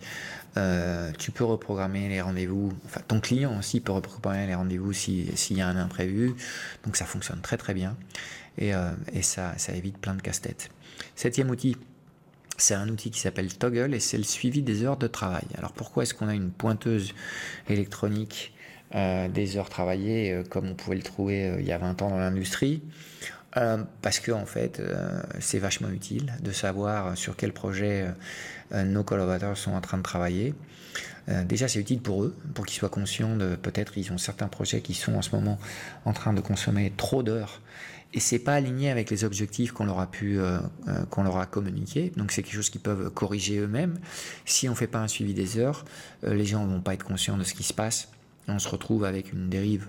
tu 1.17 1.31
peux 1.31 1.43
reprogrammer 1.43 2.07
les 2.07 2.21
rendez-vous. 2.21 2.71
Enfin, 2.85 3.01
ton 3.07 3.19
client 3.19 3.57
aussi 3.59 3.81
peut 3.81 3.91
reprogrammer 3.91 4.47
les 4.47 4.55
rendez-vous 4.55 4.93
s'il 4.93 5.57
y 5.57 5.61
a 5.61 5.67
un 5.67 5.77
imprévu. 5.77 6.35
Donc 6.85 6.95
ça 6.95 7.05
fonctionne 7.05 7.41
très 7.41 7.57
très 7.57 7.73
bien. 7.73 7.97
Et, 8.57 8.71
et 9.13 9.21
ça, 9.23 9.53
ça 9.57 9.73
évite 9.73 9.97
plein 9.97 10.15
de 10.15 10.21
casse-têtes. 10.21 10.69
Septième 11.15 11.49
outil, 11.49 11.75
c'est 12.57 12.73
un 12.73 12.89
outil 12.89 13.11
qui 13.11 13.19
s'appelle 13.19 13.53
Toggle 13.53 13.93
et 13.93 13.99
c'est 13.99 14.17
le 14.17 14.23
suivi 14.23 14.61
des 14.61 14.83
heures 14.83 14.97
de 14.97 15.07
travail. 15.07 15.45
Alors 15.57 15.71
pourquoi 15.71 16.03
est-ce 16.03 16.13
qu'on 16.13 16.27
a 16.27 16.33
une 16.33 16.51
pointeuse 16.51 17.13
électronique 17.69 18.53
des 18.93 19.57
heures 19.57 19.69
travaillées 19.69 20.43
comme 20.49 20.69
on 20.69 20.73
pouvait 20.73 20.95
le 20.95 21.03
trouver 21.03 21.55
il 21.59 21.65
y 21.65 21.71
a 21.71 21.77
20 21.77 22.01
ans 22.01 22.09
dans 22.09 22.19
l'industrie? 22.19 22.81
parce 24.01 24.19
que 24.19 24.31
en 24.31 24.45
fait, 24.45 24.81
c'est 25.39 25.57
vachement 25.57 25.89
utile 25.89 26.33
de 26.41 26.51
savoir 26.51 27.17
sur 27.17 27.35
quel 27.35 27.53
projet 27.53 28.05
nos 28.71 29.03
collaborateurs 29.03 29.57
sont 29.57 29.71
en 29.71 29.81
train 29.81 29.97
de 29.97 30.03
travailler. 30.03 30.53
déjà, 31.45 31.67
c'est 31.67 31.79
utile 31.79 32.01
pour 32.01 32.23
eux, 32.23 32.35
pour 32.53 32.65
qu'ils 32.65 32.77
soient 32.77 32.89
conscients 32.89 33.35
de 33.35 33.55
peut-être 33.55 33.97
ils 33.97 34.11
ont 34.11 34.17
certains 34.17 34.47
projets 34.47 34.81
qui 34.81 34.93
sont 34.93 35.15
en 35.15 35.21
ce 35.21 35.35
moment 35.35 35.57
en 36.05 36.13
train 36.13 36.33
de 36.33 36.41
consommer 36.41 36.93
trop 36.95 37.23
d'heures 37.23 37.61
et 38.17 38.19
c'est 38.19 38.39
pas 38.39 38.55
aligné 38.55 38.89
avec 38.89 39.11
les 39.11 39.25
objectifs 39.25 39.73
qu'on 39.73 39.85
leur 39.85 39.99
a 39.99 40.09
pu 40.09 40.39
euh, 40.39 40.57
euh, 40.87 41.05
qu'on 41.11 41.21
leur 41.21 41.37
a 41.37 41.45
communiqué. 41.45 42.11
Donc 42.17 42.31
c'est 42.31 42.41
quelque 42.41 42.55
chose 42.55 42.71
qu'ils 42.71 42.81
peuvent 42.81 43.11
corriger 43.11 43.59
eux-mêmes. 43.59 43.99
Si 44.43 44.67
on 44.67 44.73
fait 44.73 44.87
pas 44.87 44.97
un 44.97 45.07
suivi 45.07 45.35
des 45.35 45.59
heures, 45.59 45.85
euh, 46.23 46.33
les 46.33 46.43
gens 46.43 46.65
vont 46.65 46.81
pas 46.81 46.95
être 46.95 47.05
conscients 47.05 47.37
de 47.37 47.43
ce 47.43 47.53
qui 47.53 47.61
se 47.61 47.73
passe. 47.73 48.09
on 48.47 48.57
se 48.57 48.69
retrouve 48.69 49.05
avec 49.05 49.33
une 49.33 49.49
dérive 49.49 49.87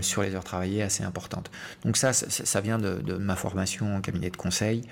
sur 0.00 0.22
les 0.22 0.34
heures 0.34 0.42
travaillées 0.42 0.82
assez 0.82 1.04
importante. 1.04 1.52
Donc 1.84 1.96
ça, 1.96 2.12
ça, 2.12 2.60
vient 2.60 2.78
de, 2.78 2.94
de, 3.00 3.14
ma 3.14 3.36
formation 3.36 3.94
en 3.96 4.00
cabinet 4.00 4.30
de 4.30 4.36
conseil. 4.36 4.82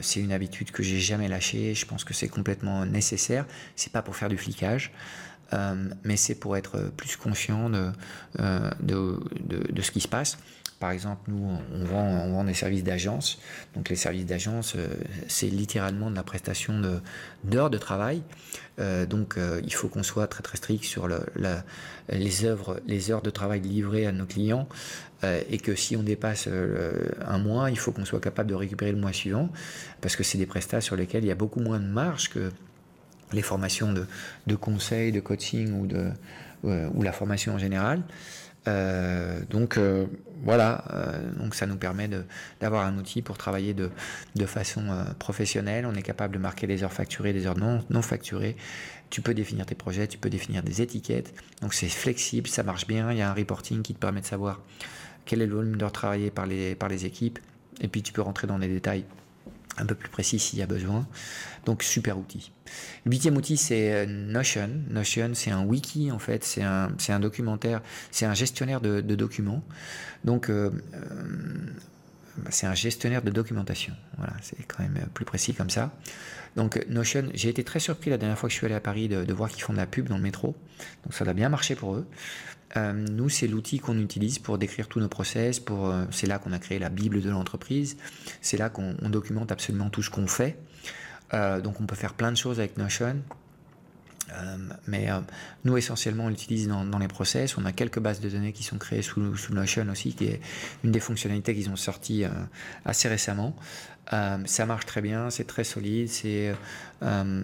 c'est 0.00 0.20
une 0.20 0.32
habitude 0.32 0.70
que 0.70 0.84
j'ai 0.84 1.00
jamais 1.00 1.26
lâchée. 1.26 1.74
Je 1.74 1.86
pense 1.86 2.04
que 2.04 2.14
c'est 2.14 2.28
complètement 2.28 2.86
nécessaire. 2.86 3.46
C'est 3.74 3.92
pas 3.92 4.02
pour 4.02 4.14
faire 4.14 4.28
du 4.28 4.38
flicage. 4.38 4.92
Euh, 5.52 5.74
mais 6.04 6.16
c'est 6.16 6.34
pour 6.34 6.56
être 6.56 6.90
plus 6.96 7.16
conscient 7.16 7.70
de, 7.70 7.90
euh, 8.40 8.70
de, 8.80 9.18
de, 9.40 9.82
ce 9.82 9.90
qui 9.90 10.00
se 10.00 10.08
passe. 10.08 10.38
Par 10.78 10.92
exemple, 10.92 11.30
nous, 11.30 11.58
on 11.74 11.84
vend, 11.84 12.06
on 12.06 12.32
vend 12.32 12.44
des 12.44 12.54
services 12.54 12.84
d'agence. 12.84 13.38
Donc, 13.74 13.90
les 13.90 13.96
services 13.96 14.24
d'agence, 14.24 14.74
euh, 14.76 14.88
c'est 15.28 15.48
littéralement 15.48 16.10
de 16.10 16.16
la 16.16 16.22
prestation 16.22 16.80
d'heures 17.44 17.68
de, 17.68 17.78
travail. 17.78 18.22
donc, 18.78 19.36
il 19.62 19.74
faut 19.74 19.88
qu'on 19.88 20.02
soit 20.02 20.26
très 20.26 20.42
très 20.42 20.56
strict 20.56 20.84
sur 20.84 21.06
les, 21.06 22.44
œuvres, 22.44 22.80
les 22.86 23.10
heures 23.10 23.20
de 23.20 23.30
travail 23.30 23.60
livrées 23.60 24.06
à 24.06 24.12
nos 24.12 24.24
clients. 24.24 24.68
et 25.22 25.58
que 25.58 25.74
si 25.74 25.96
on 25.96 26.02
dépasse 26.02 26.48
un 27.26 27.38
mois, 27.38 27.70
il 27.70 27.78
faut 27.78 27.92
qu'on 27.92 28.06
soit 28.06 28.20
capable 28.20 28.48
de 28.48 28.54
récupérer 28.54 28.92
le 28.92 28.98
mois 28.98 29.12
suivant. 29.12 29.50
Parce 30.00 30.16
que 30.16 30.22
c'est 30.22 30.38
des 30.38 30.46
prestats 30.46 30.80
sur 30.80 30.96
lesquels 30.96 31.24
il 31.24 31.28
y 31.28 31.32
a 31.32 31.34
beaucoup 31.34 31.60
moins 31.60 31.78
de 31.78 31.88
marge 31.88 32.30
que 32.30 32.50
les 33.32 33.42
formations 33.42 33.92
de, 33.92 34.06
de 34.46 34.54
conseil, 34.54 35.12
de 35.12 35.20
coaching 35.20 35.72
ou, 35.72 35.86
de, 35.86 36.10
euh, 36.64 36.90
la 37.02 37.12
formation 37.12 37.54
en 37.54 37.58
général. 37.58 38.02
Euh, 38.68 39.40
donc 39.48 39.78
euh, 39.78 40.06
voilà, 40.42 40.84
ça 41.52 41.66
nous 41.66 41.76
permet 41.76 42.08
d'avoir 42.60 42.86
un 42.86 42.96
outil 42.96 43.20
pour 43.20 43.36
travailler 43.36 43.74
de, 43.74 43.90
façon 44.46 44.82
professionnelle. 45.18 45.86
On 45.86 45.94
est 45.94 46.02
capable 46.02 46.34
de 46.34 46.38
marquer 46.38 46.66
des 46.66 46.82
heures 46.82 46.92
facturées, 46.92 47.32
des 47.32 47.46
heures 47.46 47.58
non, 47.58 48.02
facturées. 48.02 48.56
Tu 49.10 49.20
peux 49.20 49.34
définir 49.34 49.66
tes 49.66 49.74
projets, 49.74 50.06
tu 50.06 50.18
peux 50.18 50.30
définir 50.30 50.62
des 50.62 50.80
étiquettes. 50.80 51.34
Donc 51.60 51.74
c'est 51.74 51.88
flexible, 51.88 52.48
ça 52.48 52.62
marche 52.62 52.86
bien. 52.86 53.12
Il 53.12 53.18
y 53.18 53.22
a 53.22 53.30
un 53.30 53.34
reporting 53.34 53.82
qui 53.82 53.92
te 53.92 53.98
permet 53.98 54.20
de 54.20 54.26
savoir 54.26 54.60
quel 55.26 55.42
est 55.42 55.46
le 55.46 55.54
volume 55.54 55.76
d'heures 55.76 55.92
travaillées 55.92 56.32
les, 56.48 56.74
par 56.74 56.88
les 56.88 57.04
équipes. 57.04 57.38
Et 57.82 57.88
puis 57.88 58.02
tu 58.02 58.12
peux 58.12 58.22
rentrer 58.22 58.46
dans 58.46 58.58
les 58.58 58.68
détails 58.68 59.04
un 59.78 59.86
peu 59.86 59.94
plus 59.94 60.08
précis 60.08 60.38
s'il 60.38 60.58
y 60.58 60.62
a 60.62 60.66
besoin. 60.66 61.06
Donc 61.64 61.82
super 61.82 62.18
outil. 62.18 62.52
Le 63.04 63.10
huitième 63.10 63.36
outil 63.36 63.56
c'est 63.56 63.92
euh, 63.92 64.06
Notion. 64.06 64.70
Notion 64.88 65.32
c'est 65.34 65.50
un 65.50 65.64
wiki 65.64 66.10
en 66.10 66.18
fait, 66.18 66.44
c'est 66.44 66.62
un, 66.62 66.90
un 67.08 67.20
documentaire, 67.20 67.82
c'est 68.10 68.26
un 68.26 68.34
gestionnaire 68.34 68.80
de, 68.80 69.00
documents. 69.00 69.62
Donc 70.24 70.48
euh, 70.48 70.70
euh, 70.94 71.00
c'est 72.48 72.66
un 72.66 72.74
gestionnaire 72.74 73.22
de 73.22 73.30
documentation. 73.30 73.94
Voilà, 74.16 74.32
c'est 74.42 74.62
quand 74.66 74.82
même 74.82 75.06
plus 75.14 75.24
précis 75.24 75.54
comme 75.54 75.70
ça. 75.70 75.92
Donc 76.56 76.84
Notion, 76.88 77.28
j'ai 77.34 77.48
été 77.48 77.62
très 77.62 77.80
surpris 77.80 78.10
la 78.10 78.18
dernière 78.18 78.38
fois 78.38 78.48
que 78.48 78.52
je 78.52 78.58
suis 78.58 78.66
allé 78.66 78.74
à 78.74 78.80
Paris 78.80 79.08
de, 79.08 79.24
de 79.24 79.32
voir 79.32 79.50
qu'ils 79.50 79.62
font 79.62 79.72
de 79.72 79.78
la 79.78 79.86
pub 79.86 80.08
dans 80.08 80.16
le 80.16 80.22
métro. 80.22 80.56
Donc 81.04 81.14
ça 81.14 81.24
a 81.24 81.32
bien 81.32 81.48
marché 81.48 81.74
pour 81.74 81.94
eux. 81.94 82.06
Euh, 82.76 82.92
nous, 82.92 83.28
c'est 83.28 83.46
l'outil 83.46 83.78
qu'on 83.78 83.98
utilise 83.98 84.38
pour 84.38 84.58
décrire 84.58 84.88
tous 84.88 85.00
nos 85.00 85.08
process. 85.08 85.60
Euh, 85.70 86.06
c'est 86.10 86.26
là 86.26 86.38
qu'on 86.38 86.52
a 86.52 86.58
créé 86.58 86.78
la 86.78 86.88
Bible 86.88 87.20
de 87.20 87.30
l'entreprise. 87.30 87.96
C'est 88.40 88.56
là 88.56 88.70
qu'on 88.70 88.94
documente 89.08 89.50
absolument 89.52 89.90
tout 89.90 90.02
ce 90.02 90.10
qu'on 90.10 90.26
fait. 90.26 90.56
Euh, 91.34 91.60
donc, 91.60 91.80
on 91.80 91.86
peut 91.86 91.96
faire 91.96 92.14
plein 92.14 92.32
de 92.32 92.36
choses 92.36 92.58
avec 92.58 92.76
Notion. 92.76 93.16
mais 94.86 95.08
nous, 95.64 95.76
essentiellement, 95.76 96.26
on 96.26 96.28
l'utilise 96.28 96.68
dans, 96.68 96.98
les 96.98 97.08
process. 97.08 97.58
On 97.58 97.64
a 97.64 97.72
quelques 97.72 97.98
bases 97.98 98.20
de 98.20 98.28
données 98.28 98.52
qui 98.52 98.62
sont 98.62 98.78
créées 98.78 99.02
sous, 99.02 99.36
sous 99.36 99.52
Notion 99.52 99.88
aussi, 99.90 100.14
qui 100.14 100.26
est 100.26 100.40
une 100.84 100.92
des 100.92 101.00
fonctionnalités 101.00 101.52
qu'ils 101.54 101.68
ont 101.68 101.76
sorties 101.76 102.24
assez 102.84 103.08
récemment. 103.08 103.56
Euh, 104.12 104.38
ça 104.44 104.66
marche 104.66 104.86
très 104.86 105.00
bien, 105.00 105.30
c'est 105.30 105.46
très 105.46 105.64
solide, 105.64 106.08
c'est 106.08 106.52
euh, 107.02 107.42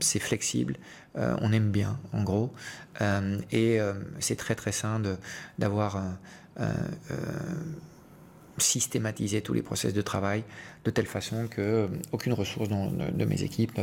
flexible, 0.00 0.76
euh, 1.16 1.36
on 1.40 1.52
aime 1.52 1.70
bien 1.70 1.98
en 2.12 2.22
gros, 2.22 2.52
et 3.50 3.78
c'est 4.20 4.36
très 4.36 4.54
très 4.54 4.72
sain 4.72 5.02
d'avoir 5.58 6.02
systématisé 8.58 9.42
tous 9.42 9.52
les 9.52 9.62
process 9.62 9.92
de 9.92 10.02
travail 10.02 10.44
de 10.84 10.90
telle 10.90 11.06
façon 11.06 11.48
que 11.48 11.88
aucune 12.12 12.32
ressource 12.32 12.68
de 12.68 13.24
mes 13.24 13.42
équipes 13.42 13.80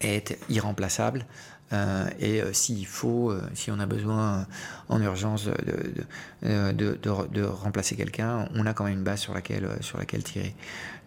est 0.00 0.38
irremplaçable. 0.48 1.26
Euh, 1.72 2.04
et 2.18 2.42
euh, 2.42 2.52
s'il 2.52 2.86
faut, 2.86 3.30
euh, 3.30 3.42
si 3.54 3.70
on 3.70 3.80
a 3.80 3.86
besoin 3.86 4.46
en 4.88 5.00
urgence 5.00 5.48
de, 6.42 7.42
remplacer 7.44 7.96
quelqu'un, 7.96 8.48
on 8.54 8.66
a 8.66 8.74
quand 8.74 8.84
même 8.84 8.98
une 8.98 9.04
base 9.04 9.20
sur 9.20 9.34
laquelle, 9.34 9.68
sur 9.80 9.98
laquelle 9.98 10.22
tirer. 10.22 10.54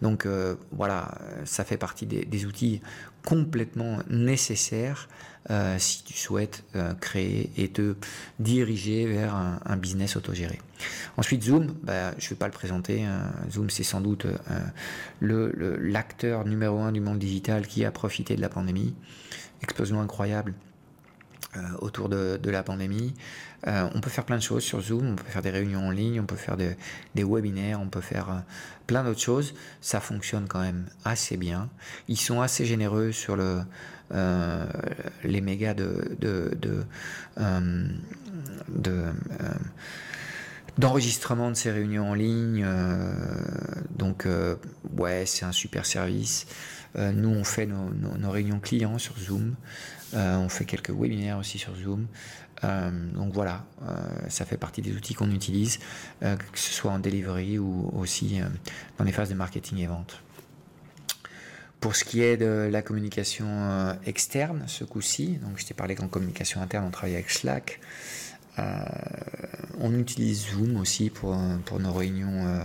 Donc 0.02 0.26
voilà, 0.72 1.16
ça 1.44 1.64
fait 1.64 1.76
partie 1.76 2.06
des, 2.06 2.46
outils 2.46 2.80
complètement 3.24 3.98
nécessaires 4.10 5.08
si 5.78 6.02
tu 6.04 6.14
souhaites 6.14 6.64
créer 7.00 7.50
et 7.56 7.68
te 7.68 7.94
diriger 8.40 9.06
vers 9.06 9.34
un, 9.34 9.76
business 9.76 10.16
autogéré. 10.16 10.58
Ensuite, 11.16 11.44
Zoom, 11.44 11.74
bah, 11.82 12.12
je 12.18 12.26
ne 12.26 12.30
vais 12.30 12.36
pas 12.36 12.46
le 12.46 12.52
présenter. 12.52 13.04
Hein. 13.04 13.32
Zoom, 13.50 13.70
c'est 13.70 13.84
sans 13.84 14.00
doute 14.00 14.26
l'acteur 15.20 16.44
numéro 16.44 16.80
un 16.80 16.92
du 16.92 17.00
monde 17.00 17.18
digital 17.18 17.66
qui 17.66 17.84
a 17.84 17.90
profité 17.90 18.36
de 18.36 18.40
la 18.40 18.48
pandémie 18.48 18.94
explosion 19.62 20.00
incroyable 20.00 20.54
euh, 21.56 21.60
autour 21.78 22.08
de, 22.08 22.38
la 22.44 22.62
pandémie. 22.62 23.14
Euh, 23.66 23.88
on 23.94 24.00
peut 24.00 24.10
faire 24.10 24.24
plein 24.24 24.36
de 24.36 24.42
choses 24.42 24.62
sur 24.62 24.80
Zoom, 24.80 25.12
on 25.12 25.16
peut 25.16 25.24
faire 25.24 25.42
des 25.42 25.50
réunions 25.50 25.88
en 25.88 25.90
ligne, 25.90 26.20
on 26.20 26.26
peut 26.26 26.36
faire 26.36 26.56
des, 26.56 26.76
webinaires, 27.16 27.80
on 27.80 27.88
peut 27.88 28.00
faire 28.00 28.30
euh, 28.30 28.38
plein 28.86 29.04
d'autres 29.04 29.20
choses. 29.20 29.54
Ça 29.80 30.00
fonctionne 30.00 30.48
quand 30.48 30.60
même 30.60 30.86
assez 31.04 31.36
bien. 31.36 31.68
Ils 32.08 32.18
sont 32.18 32.40
assez 32.40 32.66
généreux 32.66 33.12
sur 33.12 33.36
le, 33.36 33.60
les 35.24 35.40
mégas 35.40 35.74
de, 35.74 36.16
de, 36.20 36.84
d'enregistrement 40.78 41.50
de 41.50 41.56
ces 41.56 41.70
réunions 41.70 42.10
en 42.10 42.14
ligne. 42.14 42.66
donc, 43.96 44.26
ouais, 44.96 45.24
c'est 45.26 45.44
un 45.44 45.52
super 45.52 45.86
service. 45.86 46.46
Euh, 46.98 47.12
nous, 47.12 47.28
on 47.28 47.44
fait 47.44 47.66
nos, 47.66 48.30
réunions 48.30 48.60
clients 48.60 48.98
sur 48.98 49.18
Zoom. 49.18 49.54
Euh, 50.14 50.36
on 50.36 50.48
fait 50.48 50.64
quelques 50.64 50.90
webinaires 50.90 51.38
aussi 51.38 51.58
sur 51.58 51.74
Zoom. 51.76 52.06
Euh, 52.64 52.90
donc 53.12 53.34
voilà, 53.34 53.64
ça 54.28 54.46
fait 54.46 54.56
partie 54.56 54.80
des 54.80 54.94
outils 54.96 55.14
qu'on 55.14 55.30
utilise, 55.30 55.78
que 56.20 56.58
ce 56.58 56.72
soit 56.72 56.90
en 56.90 56.98
delivery 56.98 57.58
ou 57.58 57.90
aussi 57.94 58.40
dans 58.98 59.04
les 59.04 59.12
phases 59.12 59.28
de 59.28 59.34
marketing 59.34 59.78
et 59.78 59.86
vente. 59.86 60.22
Pour 61.80 61.94
ce 61.94 62.04
qui 62.04 62.22
est 62.22 62.38
de 62.38 62.68
la 62.72 62.80
communication 62.80 63.94
externe, 64.06 64.64
ce 64.66 64.84
coup-ci, 64.84 65.36
donc 65.36 65.58
je 65.58 65.66
t'ai 65.66 65.74
parlé 65.74 65.94
qu'en 65.94 66.08
communication 66.08 66.62
interne, 66.62 66.86
on 66.86 66.90
travaille 66.90 67.14
avec 67.14 67.30
Slack. 67.30 67.78
On 68.58 69.92
utilise 69.98 70.48
Zoom 70.50 70.76
aussi 70.76 71.10
pour, 71.10 71.36
pour 71.64 71.80
nos 71.80 71.92
réunions 71.92 72.62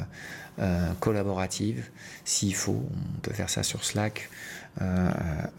euh, 0.60 0.94
collaborative. 1.00 1.90
S'il 2.26 2.54
faut, 2.54 2.86
on 3.16 3.20
peut 3.22 3.34
faire 3.34 3.50
ça 3.50 3.64
sur 3.64 3.86
Slack 3.86 4.30
euh, 4.82 5.10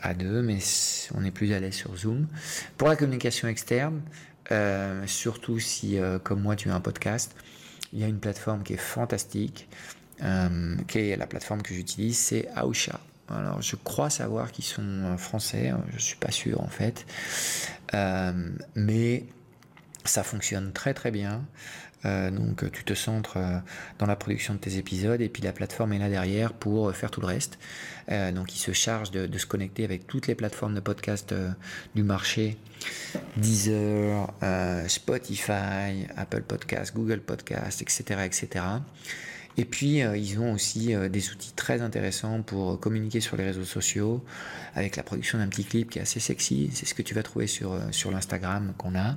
à 0.02 0.12
deux, 0.12 0.42
mais 0.42 0.58
on 1.14 1.24
est 1.24 1.30
plus 1.30 1.54
à 1.54 1.60
l'aise 1.60 1.74
sur 1.74 1.96
Zoom. 1.96 2.26
Pour 2.76 2.88
la 2.88 2.94
communication 2.94 3.48
externe, 3.48 4.02
euh, 4.50 5.04
surtout 5.06 5.58
si, 5.58 5.98
comme 6.22 6.42
moi, 6.42 6.56
tu 6.56 6.70
as 6.70 6.74
un 6.74 6.80
podcast, 6.80 7.34
il 7.94 8.00
y 8.00 8.04
a 8.04 8.06
une 8.06 8.20
plateforme 8.20 8.62
qui 8.62 8.74
est 8.74 8.80
fantastique, 8.80 9.68
qui 10.88 10.98
est 10.98 11.16
la 11.16 11.26
plateforme 11.26 11.62
que 11.62 11.74
j'utilise, 11.74 12.18
c'est 12.18 12.48
Ausha. 12.62 13.00
Alors, 13.28 13.62
je 13.62 13.76
crois 13.76 14.10
savoir 14.10 14.52
qu'ils 14.52 14.66
sont 14.66 15.16
français, 15.16 15.70
hein, 15.70 15.82
je 15.96 15.98
suis 15.98 16.16
pas 16.16 16.30
sûr 16.30 16.60
en 16.60 16.68
fait, 16.68 17.06
mais 18.76 19.24
ça 20.04 20.22
fonctionne 20.22 20.72
très 20.72 20.94
très 20.94 21.10
bien. 21.10 21.44
Euh, 22.04 22.30
donc 22.30 22.70
tu 22.72 22.84
te 22.84 22.94
centres 22.94 23.36
euh, 23.36 23.58
dans 23.98 24.06
la 24.06 24.16
production 24.16 24.54
de 24.54 24.58
tes 24.58 24.76
épisodes 24.76 25.20
et 25.20 25.28
puis 25.28 25.42
la 25.42 25.52
plateforme 25.52 25.92
est 25.92 25.98
là 25.98 26.08
derrière 26.08 26.52
pour 26.52 26.88
euh, 26.88 26.92
faire 26.92 27.12
tout 27.12 27.20
le 27.20 27.28
reste. 27.28 27.58
donc 28.08 28.54
il 28.54 28.58
se 28.58 28.72
charge 28.72 29.10
de, 29.12 29.38
se 29.38 29.46
connecter 29.46 29.84
avec 29.84 30.06
toutes 30.06 30.26
les 30.26 30.34
plateformes 30.34 30.74
de 30.74 30.80
podcast 30.80 31.34
du 31.94 32.02
marché, 32.02 32.56
Deezer, 33.36 34.32
Spotify, 34.88 36.06
Apple 36.16 36.42
Podcast, 36.42 36.94
Google 36.94 37.20
Podcast, 37.20 37.80
etc., 37.80 38.22
etc. 38.24 38.64
Et 39.56 39.64
puis, 39.64 39.98
ils 39.98 40.38
ont 40.40 40.52
aussi 40.52 40.94
des 41.10 41.30
outils 41.30 41.52
très 41.52 41.80
intéressants 41.80 42.42
pour 42.42 42.80
communiquer 42.80 43.20
sur 43.20 43.36
les 43.36 43.44
réseaux 43.44 43.64
sociaux, 43.64 44.24
avec 44.74 44.96
la 44.96 45.02
production 45.02 45.38
d'un 45.38 45.48
petit 45.48 45.64
clip 45.64 45.90
qui 45.90 45.98
est 45.98 46.02
assez 46.02 46.20
sexy. 46.20 46.70
C'est 46.74 46.86
ce 46.86 46.94
que 46.94 47.02
tu 47.02 47.14
vas 47.14 47.22
trouver 47.22 47.46
sur, 47.46 47.78
sur 47.92 48.10
l'Instagram 48.10 48.74
qu'on 48.76 48.94
a. 48.96 49.16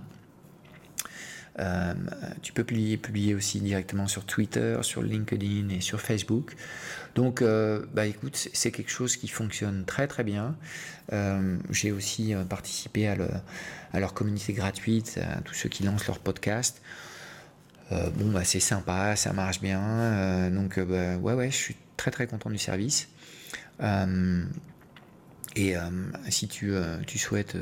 Euh, 1.59 1.93
tu 2.41 2.51
peux 2.51 2.63
publier, 2.63 2.97
publier, 2.97 3.33
aussi 3.33 3.61
directement 3.61 4.07
sur 4.07 4.25
Twitter, 4.25 4.77
sur 4.81 5.01
LinkedIn 5.01 5.69
et 5.69 5.81
sur 5.81 6.01
Facebook. 6.01 6.55
Donc, 7.15 7.41
euh, 7.41 7.85
bah 7.93 8.05
écoute, 8.05 8.49
c'est 8.53 8.71
quelque 8.71 8.91
chose 8.91 9.15
qui 9.15 9.27
fonctionne 9.27 9.85
très 9.85 10.07
très 10.07 10.23
bien. 10.23 10.55
Euh, 11.13 11.57
j'ai 11.69 11.91
aussi 11.91 12.33
participé 12.49 13.07
à, 13.07 13.15
leur 13.99 14.13
communauté 14.13 14.53
gratuite, 14.53 15.19
à 15.21 15.41
tous 15.41 15.53
ceux 15.53 15.69
qui 15.69 15.83
lancent 15.83 16.07
leur 16.07 16.19
podcast. 16.19 16.81
bon, 17.91 18.31
bah 18.31 18.43
c'est 18.43 18.59
sympa, 18.59 19.15
ça 19.15 19.31
marche 19.31 19.61
bien. 19.61 20.49
donc, 20.51 20.79
bah, 20.79 21.17
ouais, 21.17 21.33
ouais, 21.33 21.51
je 21.51 21.55
suis 21.55 21.77
très 21.95 22.11
très 22.11 22.27
content 22.27 22.49
du 22.49 22.57
service. 22.57 23.07
Et 25.55 25.77
euh, 25.77 25.81
si 26.29 26.47
tu, 26.47 26.73
euh, 26.73 26.97
souhaites 27.15 27.55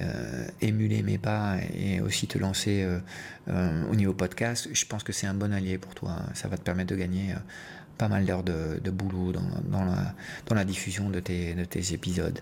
euh, 0.00 0.46
émuler 0.60 1.02
mes 1.02 1.18
pas 1.18 1.56
et 1.74 2.00
aussi 2.00 2.28
te 2.28 2.38
lancer 2.38 2.86
au 3.48 3.94
niveau 3.94 4.12
podcast, 4.12 4.68
je 4.72 4.84
pense 4.86 5.02
que 5.02 5.12
c'est 5.12 5.26
un 5.26 5.34
bon 5.34 5.52
allié 5.52 5.78
pour 5.78 5.94
toi. 5.94 6.16
Ça 6.34 6.48
va 6.48 6.56
te 6.56 6.62
permettre 6.62 6.90
de 6.90 6.96
gagner 6.96 7.34
pas 7.98 8.08
mal 8.08 8.26
d'heures 8.26 8.44
de, 8.44 8.90
boulot 8.90 9.32
dans, 9.32 10.54
la, 10.54 10.64
diffusion 10.64 11.10
de 11.10 11.20
tes, 11.20 11.54
de 11.54 11.64
tes 11.64 11.92
épisodes. 11.92 12.40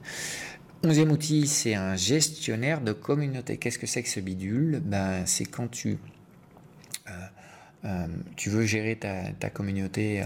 Onzième 0.83 1.13
outil, 1.13 1.47
c'est 1.47 1.75
un 1.75 1.97
gestionnaire 1.97 2.83
de 2.83 2.93
communauté. 2.93 3.57
Qu'est-ce 3.57 3.79
que 3.79 3.87
c'est 3.87 4.03
que 4.03 4.09
ce 4.09 4.21
bidule? 4.21 4.83
Ben, 4.85 5.25
C'est 5.25 5.47
quand 5.47 5.71
tu, 5.71 5.99
veux 8.47 8.67
gérer 8.67 8.97
ta, 8.97 9.51
communauté 9.51 10.25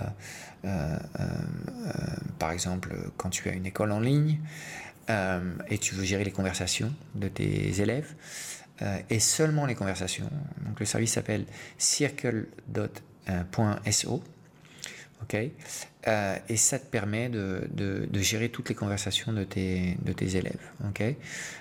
par 2.39 2.53
exemple, 2.53 2.97
quand 3.17 3.31
tu 3.31 3.49
as 3.49 3.53
une 3.53 3.67
école 3.67 3.93
en 3.93 4.01
ligne 4.01 4.39
et 5.09 5.79
tu 5.79 5.95
veux 5.95 6.05
gérer 6.05 6.25
les 6.25 6.33
conversations 6.33 6.93
de 7.15 7.29
tes 7.29 7.81
élèves, 7.81 8.15
et 9.11 9.21
seulement 9.21 9.67
les 9.67 9.75
conversations. 9.75 10.31
Donc 10.67 10.79
le 10.81 10.87
service 10.87 11.13
s'appelle 11.13 11.47
circle.so. 11.79 13.03
ok 15.23 15.37
et 16.49 16.57
ça 16.57 16.79
te 16.79 16.87
permet 16.87 17.29
de, 17.29 18.09
gérer 18.15 18.49
toutes 18.49 18.69
les 18.69 18.75
conversations 18.75 19.33
de 19.33 19.45
tes, 19.45 19.99
de 20.03 20.13
tes 20.13 20.37
élèves. 20.37 20.71
ok 20.89 21.03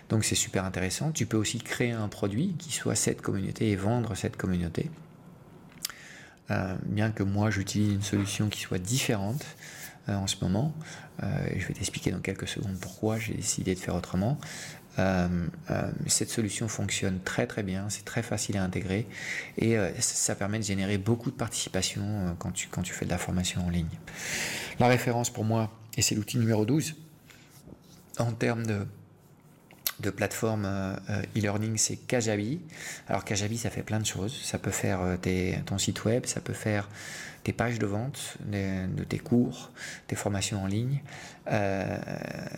Donc 0.09 0.23
c'est 0.23 0.35
super 0.35 0.63
intéressant. 0.63 1.11
Tu 1.11 1.25
peux 1.25 1.37
aussi 1.37 1.59
créer 1.59 1.91
un 1.91 2.07
produit 2.07 2.55
qui 2.57 2.71
soit 2.71 2.95
cette 2.95 3.21
communauté 3.21 3.71
et 3.71 3.75
vendre 3.75 4.15
cette 4.15 4.37
communauté. 4.37 4.89
Euh, 6.49 6.75
bien 6.85 7.11
que 7.11 7.23
moi 7.23 7.49
j'utilise 7.49 7.93
une 7.93 8.01
solution 8.01 8.47
qui 8.47 8.61
soit 8.61 8.77
différente 8.77 9.45
euh, 10.07 10.15
en 10.15 10.27
ce 10.27 10.37
moment. 10.41 10.73
Euh, 11.23 11.27
je 11.57 11.67
vais 11.67 11.73
t'expliquer 11.73 12.11
dans 12.11 12.19
quelques 12.19 12.47
secondes 12.47 12.77
pourquoi 12.79 13.19
j'ai 13.19 13.33
décidé 13.33 13.75
de 13.75 13.79
faire 13.79 13.95
autrement. 13.95 14.37
cette 16.07 16.29
solution 16.29 16.67
fonctionne 16.67 17.19
très 17.19 17.45
très 17.47 17.63
bien, 17.63 17.89
c'est 17.89 18.05
très 18.05 18.23
facile 18.23 18.57
à 18.57 18.63
intégrer 18.63 19.05
et 19.57 19.77
ça 19.99 20.33
permet 20.33 20.57
de 20.57 20.63
générer 20.63 20.97
beaucoup 20.97 21.29
de 21.29 21.35
participation 21.35 22.35
quand, 22.39 22.51
tu, 22.51 22.67
quand 22.67 22.81
tu 22.81 22.93
fais 22.93 23.05
de 23.05 23.11
la 23.11 23.19
formation 23.19 23.63
en 23.67 23.69
ligne. 23.69 23.97
La 24.79 24.87
référence 24.87 25.29
pour 25.29 25.43
moi, 25.43 25.71
et 25.97 26.01
c'est 26.01 26.15
l'outil 26.15 26.39
numéro 26.39 26.65
12, 26.65 26.95
en 28.17 28.31
termes 28.31 28.65
de 28.65 28.87
de 29.99 30.09
plateforme 30.09 30.65
euh, 30.65 30.95
euh, 31.09 31.21
e-learning, 31.35 31.77
c'est 31.77 31.95
Kajabi. 31.95 32.59
Alors 33.07 33.23
Kajabi, 33.23 33.57
ça 33.57 33.69
fait 33.69 33.83
plein 33.83 33.99
de 33.99 34.05
choses. 34.05 34.39
Ça 34.43 34.57
peut 34.57 34.71
faire 34.71 34.99
euh, 35.01 35.53
ton 35.65 35.77
site 35.77 36.05
web, 36.05 36.25
ça 36.25 36.39
peut 36.39 36.53
faire 36.53 36.89
tes 37.43 37.53
pages 37.53 37.79
de 37.79 37.85
vente 37.85 38.37
de, 38.45 39.03
tes 39.05 39.19
cours, 39.19 39.71
tes 40.07 40.17
formations 40.17 40.63
en 40.63 40.67
ligne. 40.67 41.01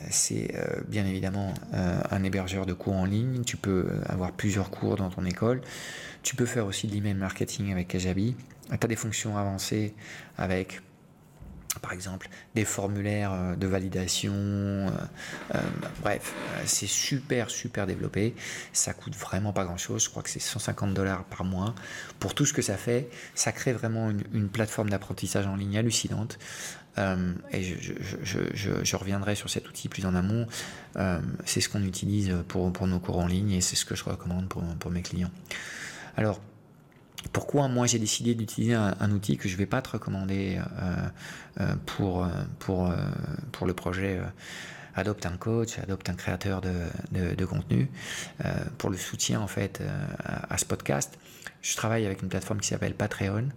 c'est 0.10 0.52
bien 0.88 1.06
évidemment 1.06 1.54
un 1.74 2.24
hébergeur 2.24 2.66
de 2.66 2.74
cours 2.74 2.96
en 2.96 3.06
ligne. 3.06 3.44
Tu 3.44 3.56
peux 3.56 3.88
avoir 4.08 4.32
plusieurs 4.32 4.72
cours 4.72 4.96
dans 4.96 5.12
ton 5.12 5.26
école. 5.26 5.62
Tu 6.24 6.36
peux 6.36 6.48
faire 6.48 6.66
aussi 6.66 6.88
de 6.88 6.94
l'email 6.94 7.14
marketing 7.14 7.72
avec 7.72 7.90
Kajabi. 7.90 8.36
Tu 8.70 8.74
as 8.74 8.88
des 8.88 8.96
fonctions 8.96 9.38
avancées 9.38 9.94
avec 10.40 10.82
par 11.82 11.94
exemple 11.94 12.30
des 12.56 12.66
formulaires 12.66 13.32
euh, 13.34 13.56
de 13.56 13.68
validation, 13.68 14.34
euh, 14.34 14.90
euh, 15.56 15.60
bref, 16.02 16.34
c'est 16.66 16.88
super 16.88 17.50
super 17.50 17.88
développé, 17.88 18.36
ça 18.74 18.94
coûte 18.94 19.16
vraiment 19.16 19.54
pas 19.54 19.66
grand 19.66 19.78
chose, 19.78 20.04
je 20.04 20.10
crois 20.10 20.24
que 20.24 20.30
c'est 20.30 20.40
150 20.40 20.94
dollars 20.94 21.24
par 21.26 21.44
mois. 21.44 21.76
Pour 22.20 22.34
tout 22.34 22.46
ce 22.46 22.54
que 22.54 22.62
ça 22.62 22.78
fait, 22.78 23.10
ça 23.36 23.52
crée 23.52 23.74
vraiment 23.74 24.10
une, 24.10 24.50
plateforme 24.50 24.90
d'apprentissage 24.90 25.46
en 25.48 25.56
ligne 25.56 25.78
hallucinante. 25.78 26.40
et 26.98 27.64
je, 27.64 28.96
reviendrai 28.96 29.36
sur 29.36 29.50
cet 29.50 29.70
outil 29.70 29.88
plus 29.90 30.06
en 30.06 30.16
amont. 30.16 30.48
c'est 31.46 31.62
ce 31.62 31.70
qu'on 31.70 31.84
utilise 31.84 32.36
pour, 32.48 32.74
pour 32.74 32.88
nos 32.88 33.00
cours 33.00 33.20
en 33.20 33.28
ligne 33.28 33.52
et 33.52 33.62
c'est 33.62 33.76
ce 33.76 33.86
que 33.86 33.96
je 33.96 34.04
recommande 34.04 34.50
pour, 34.50 34.64
pour 34.80 34.92
mes 34.92 35.02
clients. 35.02 35.32
Alors, 36.18 36.42
pourquoi 37.34 37.68
moi 37.68 37.88
j'ai 37.88 38.00
décidé 38.00 38.36
d'utiliser 38.36 38.74
un, 38.74 39.12
outil 39.12 39.38
que 39.38 39.48
je 39.48 39.54
ne 39.54 39.58
vais 39.58 39.66
pas 39.66 39.82
te 39.82 39.90
recommander 39.90 40.60
euh, 40.60 40.96
euh, 41.60 41.76
pour, 41.86 42.24
euh, 42.24 42.30
pour, 42.60 43.68
le 43.68 43.74
projet 43.74 44.20
Adopte 44.96 45.26
un 45.26 45.38
coach, 45.38 45.78
adopte 45.80 46.10
un 46.10 46.14
créateur 46.14 46.62
de, 46.62 46.74
de, 47.36 47.46
contenu, 47.46 47.90
pour 48.78 48.90
le 48.90 48.98
soutien 48.98 49.40
en 49.40 49.48
fait 49.48 49.82
à, 50.24 50.58
ce 50.58 50.66
podcast. 50.66 51.18
Je 51.62 51.76
travaille 51.76 52.06
avec 52.06 52.22
une 52.22 52.28
plateforme 52.28 52.60
qui 52.60 52.68
s'appelle 52.68 52.96
Patreon. 52.96 53.50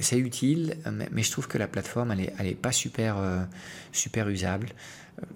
c'est 0.00 0.18
utile, 0.18 0.76
mais, 1.10 1.22
je 1.22 1.30
trouve 1.32 1.48
que 1.48 1.58
la 1.58 1.66
plateforme 1.66 2.12
elle 2.12 2.20
est, 2.20 2.34
elle 2.38 2.46
est 2.46 2.54
pas 2.54 2.72
super, 2.72 3.16
super 3.90 4.28
usable 4.28 4.68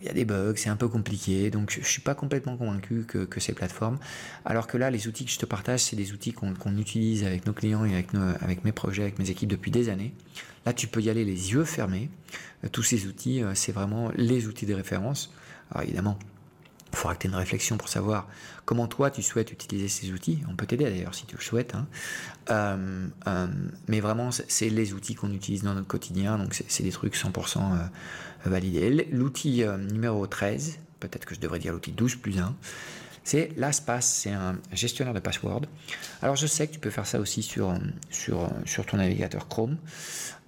il 0.00 0.06
y 0.06 0.08
a 0.08 0.12
des 0.12 0.24
bugs, 0.24 0.54
c'est 0.56 0.68
un 0.68 0.76
peu 0.76 0.88
compliqué, 0.88 1.50
donc 1.50 1.70
je 1.70 1.80
ne 1.80 1.84
suis 1.84 2.00
pas 2.00 2.14
complètement 2.14 2.56
convaincu 2.56 3.04
que, 3.04 3.40
ces 3.40 3.52
plateformes. 3.52 3.98
Alors 4.44 4.66
que 4.66 4.76
là, 4.76 4.90
les 4.90 5.08
outils 5.08 5.24
que 5.24 5.30
je 5.30 5.38
te 5.38 5.46
partage, 5.46 5.80
c'est 5.80 5.96
des 5.96 6.12
outils 6.12 6.32
qu'on 6.32 6.76
utilise 6.76 7.24
avec 7.24 7.46
nos 7.46 7.52
clients 7.52 7.84
et 7.84 7.94
avec, 7.94 8.64
mes 8.64 8.72
projets, 8.72 9.02
avec 9.02 9.18
mes 9.18 9.30
équipes 9.30 9.50
depuis 9.50 9.70
des 9.70 9.88
années. 9.88 10.14
Là, 10.64 10.72
tu 10.72 10.86
peux 10.86 11.00
y 11.00 11.10
aller 11.10 11.24
les 11.24 11.52
yeux 11.52 11.64
fermés. 11.64 12.08
Euh, 12.64 12.68
tous 12.70 12.84
ces 12.84 13.06
outils, 13.06 13.42
euh, 13.42 13.54
c'est 13.54 13.72
vraiment 13.72 14.12
les 14.14 14.46
outils 14.46 14.66
de 14.66 14.74
référence. 14.74 15.32
Alors 15.70 15.82
évidemment, 15.82 16.18
il 16.92 16.96
faudra 16.96 17.14
que 17.16 17.22
tu 17.22 17.26
aies 17.26 17.30
une 17.30 17.36
réflexion 17.36 17.78
pour 17.78 17.88
savoir 17.88 18.28
comment 18.64 18.86
toi 18.86 19.10
tu 19.10 19.22
souhaites 19.22 19.50
utiliser 19.50 19.88
ces 19.88 20.12
outils. 20.12 20.40
On 20.48 20.54
peut 20.54 20.66
t'aider 20.66 20.84
d'ailleurs 20.84 21.14
si 21.14 21.26
tu 21.26 21.34
le 21.34 21.42
souhaites. 21.42 21.74
Hein. 21.74 21.86
Euh, 22.50 23.08
mais 23.88 24.00
vraiment, 24.00 24.30
c'est 24.30 24.68
les 24.68 24.92
outils 24.92 25.14
qu'on 25.14 25.32
utilise 25.32 25.62
dans 25.62 25.74
notre 25.74 25.88
quotidien. 25.88 26.38
Donc 26.38 26.54
c'est 26.68 26.82
des 26.82 26.92
trucs 26.92 27.16
100% 27.16 27.88
euh, 28.46 28.50
validés. 28.50 29.08
L'outil 29.10 29.64
numéro 29.90 30.26
13, 30.26 30.78
peut-être 31.00 31.24
que 31.24 31.34
je 31.34 31.40
devrais 31.40 31.58
dire 31.58 31.72
l'outil 31.72 31.92
12 31.92 32.16
plus 32.16 32.38
1, 32.38 32.54
c'est 33.24 33.50
LastPass, 33.56 34.04
c'est 34.04 34.32
un 34.32 34.58
gestionnaire 34.72 35.14
de 35.14 35.20
password. 35.20 35.62
Alors 36.22 36.36
je 36.36 36.46
sais 36.46 36.66
que 36.66 36.72
tu 36.72 36.80
peux 36.80 36.90
faire 36.90 37.06
ça 37.06 37.20
aussi 37.20 37.42
sur, 37.42 37.72
sur, 38.10 38.50
sur 38.64 38.84
ton 38.84 38.96
navigateur 38.96 39.46
Chrome. 39.48 39.76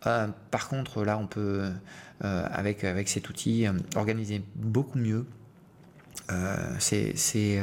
par 0.01 0.69
contre, 0.69 1.05
là, 1.05 1.17
on 1.19 1.29
peut, 1.29 1.71
avec, 2.21 3.09
cet 3.09 3.29
outil, 3.29 3.67
organiser 3.95 4.43
beaucoup 4.57 4.99
mieux 4.99 5.25
euh, 6.33 6.57
ces, 6.79 7.61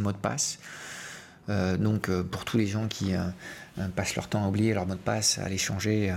mots 0.00 0.12
de 0.12 0.16
passe. 0.16 0.58
Euh, 1.48 1.76
donc 1.76 2.08
euh, 2.08 2.22
pour 2.22 2.44
tous 2.44 2.56
les 2.56 2.66
gens 2.66 2.88
qui 2.88 3.12
passent 3.96 4.14
leur 4.14 4.28
temps 4.28 4.44
à 4.44 4.48
oublier 4.48 4.72
leur 4.72 4.86
mot 4.86 4.94
de 4.94 5.00
passe, 5.00 5.38
à 5.38 5.48
les 5.48 5.58
changer, 5.58 6.14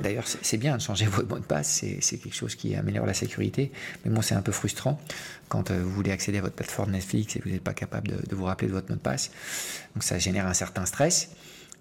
d'ailleurs 0.00 0.24
c'est 0.26 0.56
bien 0.56 0.76
de 0.76 0.82
changer 0.82 1.06
votre 1.10 1.28
mot 1.28 1.38
de 1.38 1.44
passe, 1.44 1.84
c'est 2.00 2.18
quelque 2.18 2.34
chose 2.34 2.56
qui 2.56 2.74
améliore 2.74 3.06
la 3.06 3.14
sécurité, 3.14 3.70
mais 4.04 4.10
moi 4.10 4.22
c'est 4.22 4.34
un 4.34 4.42
peu 4.42 4.50
frustrant 4.52 5.00
quand 5.48 5.70
vous 5.70 5.90
voulez 5.90 6.10
accéder 6.10 6.38
à 6.38 6.40
votre 6.40 6.56
plateforme 6.56 6.90
Netflix 6.90 7.36
et 7.36 7.38
que 7.38 7.44
vous 7.44 7.50
n'êtes 7.50 7.62
pas 7.62 7.74
capable 7.74 8.08
de, 8.08 8.34
vous 8.34 8.44
rappeler 8.44 8.66
de 8.66 8.72
votre 8.72 8.90
mot 8.90 8.96
de 8.96 9.00
passe, 9.00 9.30
donc 9.94 10.02
ça 10.02 10.18
génère 10.18 10.46
un 10.46 10.54
certain 10.54 10.84
stress. 10.84 11.30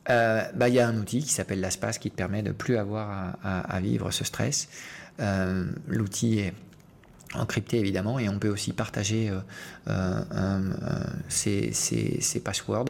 Bah, 0.06 0.68
il 0.68 0.76
y 0.76 0.80
a 0.80 0.88
un 0.88 0.98
outil 0.98 1.24
qui 1.24 1.32
s'appelle 1.32 1.60
l'ASPAS 1.60 1.94
qui 1.94 2.12
te 2.12 2.16
permet 2.16 2.44
de 2.44 2.52
plus 2.52 2.78
avoir 2.78 3.38
à 3.44 3.80
vivre 3.80 4.12
ce 4.12 4.24
stress. 4.24 4.70
L'outil 5.88 6.40
est 6.40 6.54
encrypté 7.36 7.80
évidemment 7.80 8.20
et 8.20 8.30
on 8.30 8.40
peut 8.40 8.50
aussi 8.50 8.74
partager 8.74 9.30
euh, 9.30 10.22
euh, 10.34 10.60
ces, 11.30 12.42
passwords. 12.44 12.90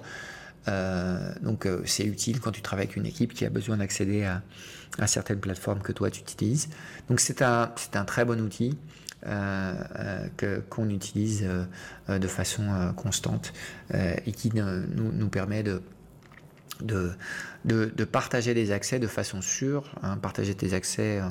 Euh, 0.67 1.33
donc 1.41 1.67
c'est 1.85 2.05
utile 2.05 2.39
quand 2.39 2.51
tu 2.51 2.61
travailles 2.61 2.85
avec 2.85 2.95
une 2.95 3.05
équipe 3.05 3.33
qui 3.33 3.45
a 3.45 3.49
besoin 3.49 3.77
d'accéder 3.77 4.23
à, 4.23 4.41
certaines 5.07 5.39
plateformes 5.39 5.81
que 5.81 5.91
toi 5.91 6.09
tu 6.09 6.21
utilises. 6.21 6.69
Donc 7.09 7.19
c'est 7.19 7.41
un, 7.41 7.71
un 7.93 8.05
très 8.05 8.25
bon 8.25 8.39
outil 8.41 8.77
que, 9.25 10.59
qu'on 10.69 10.89
utilise 10.89 11.47
de 12.09 12.27
façon 12.27 12.93
constante 12.95 13.53
et 13.93 14.31
qui 14.33 14.51
nous, 14.53 15.11
nous 15.13 15.29
permet 15.29 15.63
de, 15.63 15.81
de, 16.83 17.11
de, 17.65 18.03
partager 18.03 18.53
des 18.53 18.71
accès 18.71 18.99
de 18.99 19.07
façon 19.07 19.41
sûre, 19.41 19.95
hein, 20.03 20.17
partager 20.17 20.53
tes 20.53 20.73
accès 20.73 21.19
euh, 21.19 21.29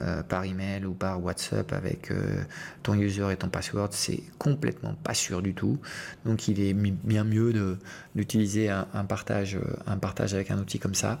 euh, 0.00 0.22
par 0.22 0.44
email 0.44 0.84
ou 0.84 0.94
par 0.94 1.22
WhatsApp 1.22 1.72
avec 1.72 2.10
euh, 2.10 2.42
ton 2.82 2.94
user 2.94 3.30
et 3.30 3.36
ton 3.36 3.48
password, 3.48 3.88
c'est 3.92 4.22
complètement 4.38 4.94
pas 4.94 5.14
sûr 5.14 5.42
du 5.42 5.54
tout. 5.54 5.78
Donc 6.24 6.48
il 6.48 6.60
est 6.60 6.74
bien 6.74 7.24
mieux 7.24 7.78
d'utiliser 8.14 8.70
un, 8.70 9.04
partage, 9.04 9.58
un 9.86 9.98
partage 9.98 10.34
avec 10.34 10.50
un 10.50 10.58
outil 10.58 10.78
comme 10.78 10.94
ça. 10.94 11.20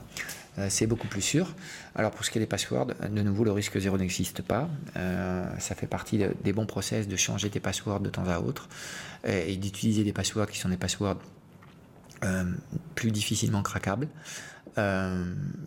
c'est 0.68 0.86
beaucoup 0.86 1.08
plus 1.08 1.20
sûr. 1.20 1.54
Alors 1.94 2.10
pour 2.10 2.24
ce 2.24 2.30
qui 2.30 2.38
est 2.38 2.40
des 2.40 2.46
passwords, 2.46 2.86
de 2.86 3.22
nouveau 3.22 3.44
le 3.44 3.52
risque 3.52 3.78
zéro 3.78 3.98
n'existe 3.98 4.42
pas. 4.42 4.68
ça 5.58 5.74
fait 5.74 5.86
partie 5.86 6.24
des 6.42 6.52
bons 6.52 6.66
process 6.66 7.08
de 7.08 7.16
changer 7.16 7.50
tes 7.50 7.60
passwords 7.60 8.00
de 8.00 8.10
temps 8.10 8.28
à 8.28 8.38
autre 8.38 8.68
et 9.24 9.56
d'utiliser 9.56 10.04
des 10.04 10.12
passwords 10.12 10.48
qui 10.48 10.58
sont 10.58 10.68
des 10.68 10.76
passwords 10.76 11.18
plus 12.94 13.10
difficilement 13.10 13.62
craquable. 13.62 14.08
Euh, 14.76 15.24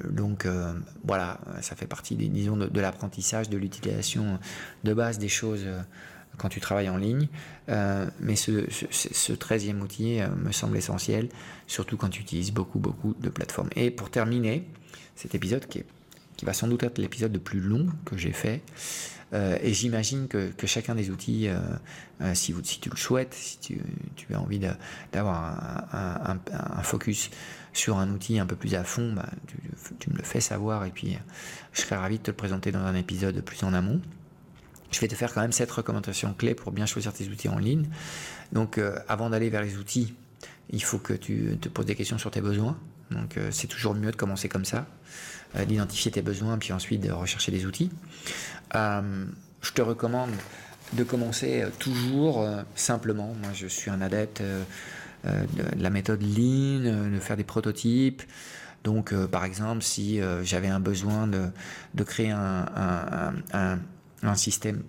donc 0.10 0.46
euh, 0.46 0.74
voilà, 1.04 1.39
ça 1.62 1.76
fait 1.76 1.88
partie 1.88 2.15
des, 2.15 2.28
disons, 2.28 2.58
de, 2.58 2.82
l'apprentissage, 2.82 3.50
de 3.50 3.58
l'utilisation 3.58 4.39
de 4.84 4.93
base 4.93 5.17
des 5.17 5.30
choses 5.30 5.65
quand 6.38 6.50
tu 6.50 6.60
travailles 6.60 6.89
en 6.89 6.98
ligne. 6.98 7.28
mais 7.67 8.36
ce, 8.36 8.70
ce, 8.70 9.34
13e 9.34 9.82
outil 9.82 10.20
me 10.38 10.52
semble 10.52 10.78
essentiel, 10.78 11.30
surtout 11.67 11.98
quand 11.98 12.10
tu 12.10 12.22
utilises 12.22 12.52
beaucoup, 12.52 12.80
beaucoup 12.80 13.15
de 13.20 13.30
plateformes. 13.30 13.70
Et 13.76 13.91
pour 13.91 14.10
terminer 14.10 14.67
cet 15.15 15.34
épisode, 15.34 15.65
qui, 15.65 15.80
est, 15.80 15.86
qui 16.38 16.45
va 16.45 16.54
sans 16.54 16.67
doute 16.67 16.84
être 16.84 16.97
l'épisode 17.00 17.34
le 17.34 17.39
plus 17.39 17.60
long 17.60 17.88
que 18.06 18.17
j'ai 18.17 18.32
fait, 18.32 18.62
euh, 19.34 19.58
et 19.62 19.73
j'imagine 19.73 20.28
que, 20.28 20.52
chacun 20.65 20.95
des 20.95 21.10
outils, 21.10 21.47
euh, 21.47 21.60
euh, 22.21 22.34
si, 22.34 22.54
vous, 22.54 22.63
si 22.63 22.80
tu 22.80 22.89
le 22.89 22.95
souhaites, 22.95 23.34
si 23.34 23.60
tu, 23.60 24.34
as 24.34 24.39
envie 24.39 24.60
d'avoir 25.12 25.88
un, 25.93 26.84
focus 26.84 27.30
sur 27.73 27.97
un 27.97 28.10
outil 28.10 28.39
un 28.39 28.45
peu 28.45 28.56
plus 28.56 28.76
à 28.76 28.84
fond, 28.84 29.13
bah, 29.13 29.30
tu, 30.00 30.10
me 30.10 30.17
le 30.17 30.23
fais 30.23 30.39
savoir 30.39 30.86
et 30.86 30.91
puis 30.91 31.17
je 31.73 31.82
serai 31.82 31.95
ravi 31.95 32.17
de 32.17 32.23
te 32.23 32.32
le 32.32 32.38
présenter 32.38 32.71
dans 32.71 32.80
un 32.80 32.95
épisode 32.95 33.39
plus 33.41 33.63
en 33.63 33.73
amont. 33.73 34.02
Je 34.91 35.02
vais 35.02 35.10
te 35.10 35.15
faire 35.15 35.34
quand 35.34 35.41
même 35.41 35.52
cette 35.52 35.71
recommandation 35.71 36.34
clé 36.34 36.56
pour 36.56 36.71
bien 36.71 36.86
choisir 36.86 37.12
tes 37.12 37.28
outils 37.28 37.50
en 37.50 37.58
ligne. 37.58 37.88
Donc 38.54 38.80
avant 39.10 39.30
d'aller 39.30 39.50
vers 39.50 39.62
les 39.62 39.78
outils, 39.78 40.15
il 40.69 40.82
faut 40.82 40.97
que 40.97 41.13
tu 41.13 41.58
te 41.60 41.67
poses 41.67 41.86
des 41.86 41.95
questions 41.95 42.17
sur 42.17 42.32
tes 42.32 42.39
besoins. 42.39 42.78
Donc 43.12 43.38
c'est 43.52 43.67
toujours 43.67 43.93
mieux 43.95 44.12
de 44.12 44.15
commencer 44.15 44.47
comme 44.47 44.65
ça. 44.65 44.88
Euh, 45.55 45.65
d'identifier 45.65 46.12
tes 46.12 46.21
besoins, 46.21 46.57
puis 46.57 46.73
ensuite 46.73 47.01
de 47.01 47.12
rechercher 47.12 47.51
des 47.51 47.65
outils. 47.65 47.89
Euh, 48.75 49.25
je 49.62 49.71
te 49.71 49.81
recommande 49.81 50.31
de 50.93 51.03
commencer 51.03 51.62
euh, 51.62 51.69
toujours 51.79 52.45
simplement. 52.75 53.33
Moi, 53.41 53.51
je 53.53 53.67
suis 53.67 53.89
un 53.89 54.01
adepte 54.01 54.41
de 55.23 55.81
la 55.81 55.89
méthode 55.89 56.21
Lean, 56.21 57.10
de 57.12 57.19
faire 57.19 57.38
des 57.38 57.43
prototypes. 57.43 58.23
Donc, 58.83 59.13
par 59.27 59.45
exemple, 59.45 59.81
si 59.81 60.19
j'avais 60.43 60.67
un 60.67 60.79
besoin 60.79 61.27
de, 61.27 62.03
créer 62.03 62.31
un, 62.31 63.33
système 64.36 64.83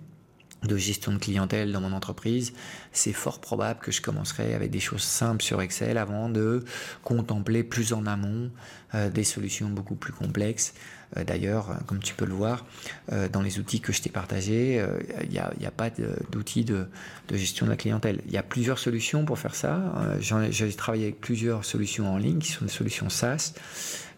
de 0.63 0.77
gestion 0.77 1.13
de 1.13 1.17
clientèle 1.17 1.71
dans 1.71 1.81
mon 1.81 1.93
entreprise, 1.93 2.53
c'est 2.91 3.13
fort 3.13 3.39
probable 3.39 3.79
que 3.79 3.91
je 3.91 4.01
commencerai 4.01 4.53
avec 4.53 4.71
des 4.71 4.79
choses 4.79 5.03
simples 5.03 5.43
sur 5.43 5.61
Excel 5.61 5.97
avant 5.97 6.29
de 6.29 6.63
contempler 7.03 7.63
plus 7.63 7.93
en 7.93 8.05
amont 8.05 8.51
euh, 8.93 9.09
des 9.09 9.23
solutions 9.23 9.69
beaucoup 9.69 9.95
plus 9.95 10.11
complexes. 10.11 10.73
Euh, 11.17 11.23
d'ailleurs, 11.23 11.77
comme 11.87 11.99
tu 11.99 12.13
peux 12.13 12.25
le 12.25 12.33
voir, 12.33 12.65
euh, 13.11 13.29
dans 13.29 13.41
les 13.41 13.57
outils 13.57 13.79
que 13.79 13.93
je 13.93 14.01
t'ai 14.01 14.09
partagés, 14.09 14.85
il 15.23 15.29
n'y 15.29 15.37
a, 15.39 15.71
pas 15.71 15.89
d'outils 16.31 16.65
de, 16.65 16.87
de, 17.29 17.37
gestion 17.37 17.65
de 17.65 17.71
la 17.71 17.77
clientèle. 17.77 18.21
Il 18.25 18.31
y 18.33 18.37
a 18.37 18.43
plusieurs 18.43 18.79
solutions 18.79 19.23
pour 19.23 19.39
faire 19.39 19.55
ça. 19.55 19.93
J'ai 20.19 20.73
travaillé 20.73 21.05
avec 21.05 21.21
plusieurs 21.21 21.63
solutions 21.63 22.13
en 22.13 22.17
ligne 22.17 22.39
qui 22.39 22.51
sont 22.51 22.65
des 22.65 22.71
solutions 22.71 23.09
SaaS, 23.09 23.53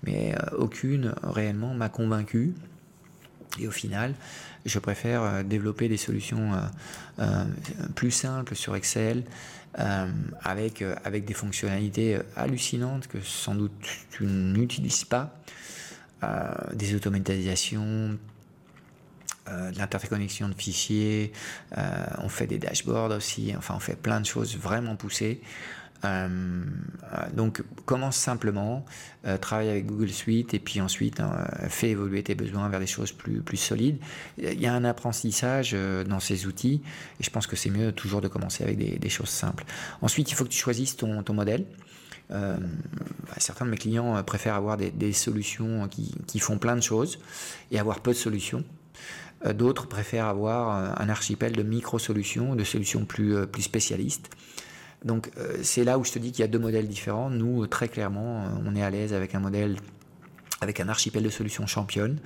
mais 0.03 0.35
aucune 0.57 1.13
réellement 1.23 1.73
m'a 1.73 1.89
convaincu. 1.89 2.55
Et 3.59 3.67
au 3.67 3.71
final, 3.71 4.13
je 4.65 4.79
préfère 4.79 5.21
euh, 5.23 5.43
développer 5.43 5.87
des 5.87 5.97
solutions 5.97 6.53
euh, 6.53 6.57
euh, 7.19 7.45
plus 7.95 8.11
simples 8.11 8.55
sur 8.55 8.75
Excel, 8.75 9.23
avec, 10.43 10.83
avec 11.05 11.23
des 11.23 11.33
fonctionnalités 11.33 12.19
hallucinantes 12.35 13.07
que 13.07 13.21
sans 13.21 13.55
doute 13.55 13.71
tu 14.11 14.25
n'utilises 14.25 15.05
pas, 15.05 15.33
des 16.73 16.93
automatisations, 16.93 18.17
de 19.47 19.77
l'interconnexion 19.77 20.49
de 20.49 20.53
fichiers, 20.53 21.31
on 22.17 22.27
fait 22.27 22.47
des 22.47 22.57
dashboards 22.57 23.11
aussi, 23.11 23.53
enfin 23.57 23.75
on 23.77 23.79
fait 23.79 23.95
plein 23.95 24.19
de 24.19 24.25
choses 24.25 24.57
vraiment 24.57 24.97
poussées. 24.97 25.39
Euh, 26.05 26.63
donc 27.33 27.63
commence 27.85 28.15
simplement, 28.15 28.85
euh, 29.25 29.37
travaille 29.37 29.69
avec 29.69 29.85
Google 29.85 30.09
Suite 30.09 30.53
et 30.53 30.59
puis 30.59 30.81
ensuite 30.81 31.19
hein, 31.19 31.45
fais 31.67 31.89
évoluer 31.89 32.23
tes 32.23 32.35
besoins 32.35 32.69
vers 32.69 32.79
des 32.79 32.87
choses 32.87 33.11
plus, 33.11 33.41
plus 33.41 33.57
solides. 33.57 33.99
Il 34.37 34.59
y 34.59 34.67
a 34.67 34.73
un 34.73 34.83
apprentissage 34.83 35.71
euh, 35.73 36.03
dans 36.03 36.19
ces 36.19 36.47
outils 36.47 36.81
et 37.19 37.23
je 37.23 37.29
pense 37.29 37.47
que 37.47 37.55
c'est 37.55 37.69
mieux 37.69 37.91
toujours 37.91 38.21
de 38.21 38.27
commencer 38.27 38.63
avec 38.63 38.77
des, 38.77 39.09
choses 39.09 39.29
simples. 39.29 39.65
Ensuite, 40.01 40.31
il 40.31 40.35
faut 40.35 40.45
que 40.45 40.49
tu 40.49 40.59
choisisses 40.59 40.95
ton, 40.95 41.21
ton 41.23 41.33
modèle. 41.33 41.65
Bah, 42.29 42.55
certains 43.39 43.65
de 43.65 43.71
mes 43.71 43.77
clients 43.77 44.23
préfèrent 44.23 44.55
avoir 44.55 44.77
des, 44.77 45.11
solutions 45.11 45.89
qui, 45.89 46.15
qui, 46.27 46.39
font 46.39 46.57
plein 46.57 46.77
de 46.77 46.81
choses 46.81 47.19
et 47.71 47.79
avoir 47.79 47.99
peu 47.99 48.11
de 48.11 48.17
solutions. 48.17 48.63
D'autres 49.53 49.89
préfèrent 49.89 50.27
avoir 50.27 50.97
un 51.01 51.09
archipel 51.09 51.51
de 51.51 51.61
micro-solutions, 51.61 52.55
de 52.55 52.63
solutions 52.63 53.03
plus, 53.03 53.45
plus 53.47 53.63
spécialistes. 53.63 54.29
Donc 55.03 55.31
euh, 55.37 55.57
c'est 55.63 55.83
là 55.83 55.97
où 55.97 56.03
je 56.03 56.11
te 56.11 56.19
dis 56.19 56.31
qu'il 56.31 56.41
y 56.41 56.43
a 56.43 56.47
deux 56.47 56.59
modèles 56.59 56.87
différents. 56.87 57.29
Nous, 57.29 57.65
très 57.67 57.87
clairement, 57.87 58.43
euh, 58.43 58.47
on 58.65 58.75
est 58.75 58.83
à 58.83 58.89
l'aise 58.89 59.13
avec 59.13 59.35
un 59.35 59.39
modèle 59.39 59.77
avec 60.61 60.79
un 60.79 60.89
archipel 60.89 61.23
de 61.23 61.29
solutions 61.29 61.65
championnes. 61.65 62.19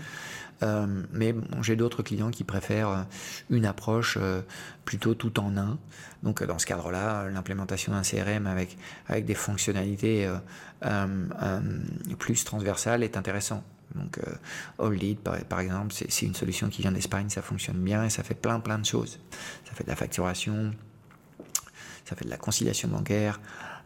Euh, 0.64 1.04
mais 1.12 1.36
j'ai 1.62 1.76
d'autres 1.76 2.02
clients 2.02 2.32
qui 2.32 2.44
préfèrent 2.44 3.06
une 3.50 3.66
approche 3.66 4.18
plutôt 4.84 5.14
tout 5.14 5.40
en 5.40 5.56
un. 5.58 5.78
Donc 6.24 6.44
dans 6.44 6.60
ce 6.60 6.66
cadre-là, 6.66 7.30
l'implémentation 7.30 7.94
d'un 7.94 8.02
CRM 8.02 8.46
avec, 8.48 8.78
avec 9.08 9.26
des 9.26 9.36
fonctionnalités 9.36 10.30
plus 12.20 12.44
transversales 12.44 13.04
est 13.04 13.16
intéressant. 13.16 13.64
Donc 13.96 14.20
All 14.80 14.94
Lead 14.94 15.20
par 15.20 15.60
exemple, 15.62 15.94
c'est 15.94 16.26
une 16.26 16.36
solution 16.36 16.68
qui 16.68 16.82
vient 16.82 16.92
d'Espagne, 16.92 17.30
ça 17.30 17.42
fonctionne 17.42 17.78
bien 17.78 18.04
et 18.06 18.10
ça 18.10 18.24
fait 18.24 18.34
plein 18.34 18.60
plein 18.60 18.80
de 18.80 18.86
choses. 18.86 19.20
Ça 19.66 19.74
fait 19.74 19.84
de 19.84 19.90
la 19.90 19.96
facturation, 19.96 20.74
ça 22.06 22.16
fait 22.16 22.26
de 22.26 22.30
la 22.30 22.38
conciliation 22.38 22.88
bancaire, 22.88 23.40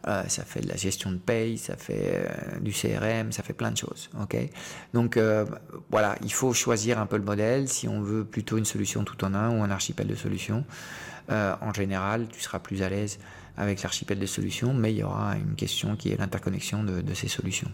euh, 0.08 0.22
ça 0.28 0.44
fait 0.44 0.60
de 0.60 0.68
la 0.68 0.76
gestion 0.76 1.12
de 1.12 1.18
paye, 1.18 1.58
ça 1.58 1.76
fait 1.76 2.24
euh, 2.26 2.60
du 2.60 2.72
CRM, 2.72 3.32
ça 3.32 3.42
fait 3.42 3.52
plein 3.52 3.70
de 3.70 3.76
choses. 3.76 4.08
Donc 4.94 5.16
euh, 5.16 5.44
voilà, 5.90 6.16
il 6.22 6.32
faut 6.32 6.54
choisir 6.54 6.98
un 6.98 7.06
peu 7.06 7.16
le 7.16 7.22
modèle 7.22 7.68
si 7.68 7.86
on 7.86 8.00
veut 8.00 8.24
plutôt 8.24 8.56
une 8.56 8.64
solution 8.64 9.04
tout 9.04 9.22
en 9.24 9.34
un 9.34 9.50
ou 9.50 9.62
un 9.62 9.70
archipel 9.70 10.06
de 10.06 10.14
solutions. 10.14 10.64
en 11.28 11.72
général, 11.72 12.28
tu 12.28 12.40
seras 12.40 12.58
plus 12.58 12.82
à 12.82 12.88
l'aise 12.88 13.18
avec 13.56 13.82
l'archipel 13.82 14.18
de 14.18 14.26
solutions, 14.26 14.72
mais 14.72 14.92
il 14.92 14.98
y 14.98 15.02
aura 15.02 15.36
une 15.36 15.54
question 15.54 15.96
qui 15.96 16.10
est 16.10 16.16
l'interconnexion 16.16 16.82
de, 16.82 17.02
de, 17.02 17.14
ces 17.14 17.28
solutions. 17.28 17.70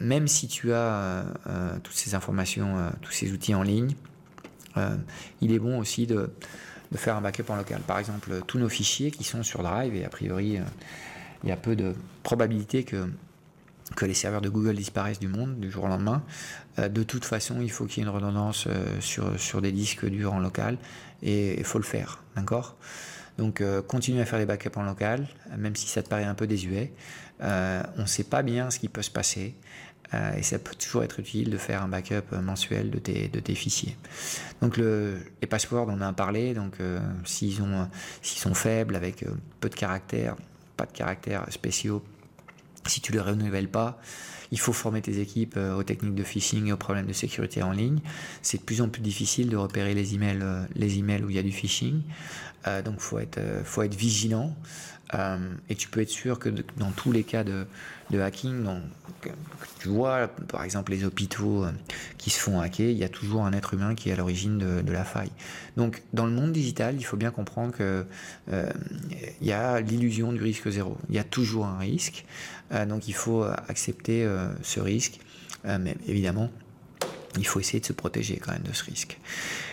Même 0.00 0.26
si 0.26 0.48
tu 0.48 0.72
as 0.72 1.24
toutes 1.82 1.94
ces 1.94 2.14
informations, 2.14 2.90
tous 3.02 3.12
ces 3.12 3.30
outils 3.32 3.54
en 3.54 3.62
ligne, 3.62 3.94
il 5.40 5.52
est 5.52 5.58
bon 5.58 5.78
aussi 5.78 6.06
de, 6.06 6.30
de 6.92 6.96
faire 6.96 7.16
un 7.16 7.20
backup 7.20 7.44
en 7.48 7.56
local. 7.56 7.80
Par 7.86 7.98
exemple, 7.98 8.40
tous 8.46 8.58
nos 8.58 8.68
fichiers 8.68 9.10
qui 9.10 9.24
sont 9.24 9.42
sur 9.42 9.62
Drive, 9.62 9.94
et 9.94 10.04
a 10.04 10.08
priori, 10.08 10.56
euh, 10.56 10.62
il 11.42 11.48
y 11.48 11.52
a 11.52 11.56
peu 11.56 11.76
de 11.76 11.94
probabilité 12.22 12.84
que, 12.84 13.08
que 13.96 14.06
les 14.06 14.14
serveurs 14.14 14.40
de 14.40 14.48
Google 14.48 14.76
disparaissent 14.76 15.20
du 15.20 15.28
monde 15.28 15.58
du 15.60 15.70
jour 15.70 15.84
au 15.84 15.88
lendemain. 15.88 16.22
Euh, 16.78 16.88
de 16.88 17.02
toute 17.02 17.24
façon, 17.24 17.60
il 17.60 17.70
faut 17.70 17.86
qu'il 17.86 18.02
y 18.02 18.06
ait 18.06 18.08
une 18.08 18.14
redondance 18.14 18.66
euh, 18.66 19.00
sur, 19.00 19.38
sur 19.38 19.60
des 19.60 19.72
disques 19.72 20.06
durs 20.06 20.32
en 20.32 20.40
local, 20.40 20.78
et 21.22 21.58
il 21.58 21.64
faut 21.64 21.78
le 21.78 21.84
faire, 21.84 22.22
d'accord? 22.36 22.76
Donc 23.36 23.62
continue 23.86 24.20
à 24.20 24.24
faire 24.24 24.40
des 24.40 24.46
backups 24.46 24.76
en 24.76 24.82
local, 24.82 25.28
même 25.56 25.76
si 25.76 25.86
ça 25.86 26.02
te 26.02 26.08
paraît 26.08 26.24
un 26.24 26.34
peu 26.34 26.48
désuet. 26.48 26.92
on 27.40 28.00
ne 28.00 28.06
sait 28.06 28.24
pas 28.24 28.42
bien 28.42 28.68
ce 28.72 28.80
qui 28.80 28.88
peut 28.88 29.02
se 29.02 29.12
passer. 29.12 29.54
Euh, 30.14 30.36
et 30.36 30.42
ça 30.42 30.58
peut 30.58 30.74
toujours 30.74 31.02
être 31.02 31.20
utile 31.20 31.50
de 31.50 31.58
faire 31.58 31.82
un 31.82 31.88
backup 31.88 32.34
mensuel 32.42 32.90
de 32.90 32.98
tes, 32.98 33.54
fichiers. 33.54 33.96
Donc 34.60 34.76
le, 34.76 35.18
les 35.42 35.48
passwords, 35.48 35.88
on 35.88 35.94
en 35.94 36.00
a 36.00 36.12
parlé, 36.12 36.54
donc 36.54 36.74
euh, 36.80 36.98
s'ils 37.24 37.62
ont 37.62 37.88
s'ils 38.22 38.40
sont 38.40 38.54
faibles 38.54 38.96
avec 38.96 39.22
euh, 39.22 39.30
peu 39.60 39.68
de 39.68 39.74
caractères, 39.74 40.36
pas 40.76 40.86
de 40.86 40.92
caractères 40.92 41.44
spéciaux, 41.50 42.02
si 42.86 43.00
tu 43.00 43.12
les 43.12 43.20
renouvelles 43.20 43.68
pas, 43.68 44.00
Il 44.50 44.58
faut 44.58 44.72
former 44.72 45.02
tes 45.02 45.20
équipes 45.20 45.58
aux 45.58 45.82
techniques 45.82 46.14
de 46.14 46.22
phishing 46.22 46.68
et 46.68 46.72
aux 46.72 46.78
problèmes 46.78 47.06
de 47.06 47.12
sécurité 47.12 47.62
en 47.62 47.72
ligne. 47.72 48.00
C'est 48.40 48.58
de 48.58 48.62
plus 48.62 48.80
en 48.80 48.88
plus 48.88 49.02
difficile 49.02 49.50
de 49.50 49.58
repérer 49.58 49.92
les 49.92 50.14
emails, 50.14 50.42
où 51.22 51.28
il 51.28 51.36
y 51.36 51.38
a 51.38 51.42
du 51.42 51.52
phishing. 51.52 52.00
donc 52.82 53.00
faut 53.00 53.20
faut 53.64 53.82
être 53.82 53.94
vigilant. 53.94 54.56
Euh, 55.14 55.38
et 55.68 55.74
tu 55.74 55.88
peux 55.88 56.00
être 56.00 56.10
sûr 56.10 56.38
que 56.38 56.50
dans 56.76 56.90
tous 56.90 57.12
les 57.12 57.24
cas 57.24 57.44
de, 57.44 57.66
hacking, 58.12 58.62
donc, 58.62 58.82
tu 59.80 59.88
vois 59.88 60.28
par 60.48 60.64
exemple 60.64 60.92
les 60.92 61.04
hôpitaux 61.04 61.64
euh, 61.64 61.70
qui 62.18 62.30
se 62.30 62.38
font 62.38 62.60
hacker, 62.60 62.90
il 62.90 62.98
y 62.98 63.04
a 63.04 63.08
toujours 63.08 63.44
un 63.44 63.52
être 63.52 63.74
humain 63.74 63.94
qui 63.94 64.10
est 64.10 64.12
à 64.12 64.16
l'origine 64.16 64.58
de, 64.58 64.92
la 64.92 65.04
faille. 65.04 65.30
Donc 65.76 66.02
dans 66.12 66.26
le 66.26 66.32
monde 66.32 66.52
digital, 66.52 66.96
il 66.98 67.04
faut 67.04 67.16
bien 67.16 67.30
comprendre 67.30 67.74
qu'il 67.74 68.04
euh, 68.52 68.72
y 69.40 69.52
a 69.52 69.80
l'illusion 69.80 70.32
du 70.32 70.42
risque 70.42 70.68
zéro. 70.68 70.98
Il 71.08 71.14
y 71.14 71.18
a 71.18 71.24
toujours 71.24 71.66
un 71.66 71.78
risque, 71.78 72.24
donc 72.86 73.08
il 73.08 73.14
faut 73.14 73.44
accepter 73.44 74.28
ce 74.62 74.80
risque. 74.80 75.20
mais 75.64 75.96
évidemment, 76.06 76.50
il 77.38 77.46
faut 77.46 77.60
essayer 77.60 77.80
de 77.80 77.86
se 77.86 77.92
protéger 77.92 78.36
quand 78.36 78.52
même 78.52 78.62
de 78.62 78.72
ce 78.72 78.84
risque. 78.84 79.18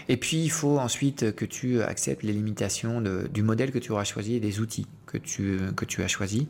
Et 0.08 0.18
puis, 0.18 0.44
il 0.44 0.52
faut 0.52 0.78
ensuite 0.78 1.36
que 1.36 1.46
tu 1.46 1.82
acceptes 1.82 2.24
les 2.24 2.34
limitations 2.34 3.02
du 3.02 3.42
modèle 3.42 3.72
que 3.72 3.80
tu 3.80 3.92
auras 3.92 4.04
choisi 4.04 4.36
et 4.36 4.40
des 4.40 4.60
outils 4.60 4.88
que 5.20 5.26
tu, 5.26 5.60
que 5.76 5.86
tu 5.86 6.04
as 6.04 6.08
choisis, 6.08 6.44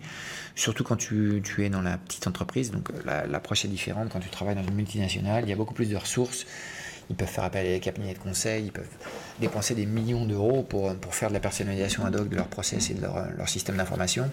surtout 0.55 0.83
quand 0.83 0.95
tu, 0.95 1.41
es 1.59 1.69
dans 1.69 1.81
la 1.81 1.97
petite 1.97 2.27
entreprise. 2.27 2.71
Donc, 2.71 2.89
l'approche 3.05 3.65
est 3.65 3.69
différente 3.69 4.09
quand 4.11 4.19
tu 4.19 4.29
travailles 4.29 4.55
dans 4.55 4.63
une 4.63 4.75
multinationale. 4.75 5.43
Il 5.45 5.49
y 5.49 5.53
a 5.53 5.55
beaucoup 5.55 5.73
plus 5.73 5.89
de 5.89 5.95
ressources. 5.95 6.45
Ils 7.09 7.15
peuvent 7.15 7.29
faire 7.29 7.43
appel 7.43 7.67
à 7.67 7.69
des 7.69 7.79
cabinets 7.79 8.15
de 8.15 8.19
conseil, 8.19 8.65
ils 8.65 8.71
peuvent 8.71 8.89
dépenser 9.39 9.75
des 9.75 9.85
millions 9.85 10.25
d'euros 10.25 10.63
pour, 10.63 10.95
pour 10.95 11.13
faire 11.13 11.29
de 11.29 11.35
la 11.35 11.39
personnalisation 11.39 12.03
ad 12.03 12.15
hoc 12.15 12.29
de 12.29 12.35
leur 12.35 12.47
process 12.47 12.89
et 12.89 12.95
de 12.95 13.01
leur, 13.01 13.27
leur 13.37 13.47
système 13.47 13.77
d'information. 13.77 14.31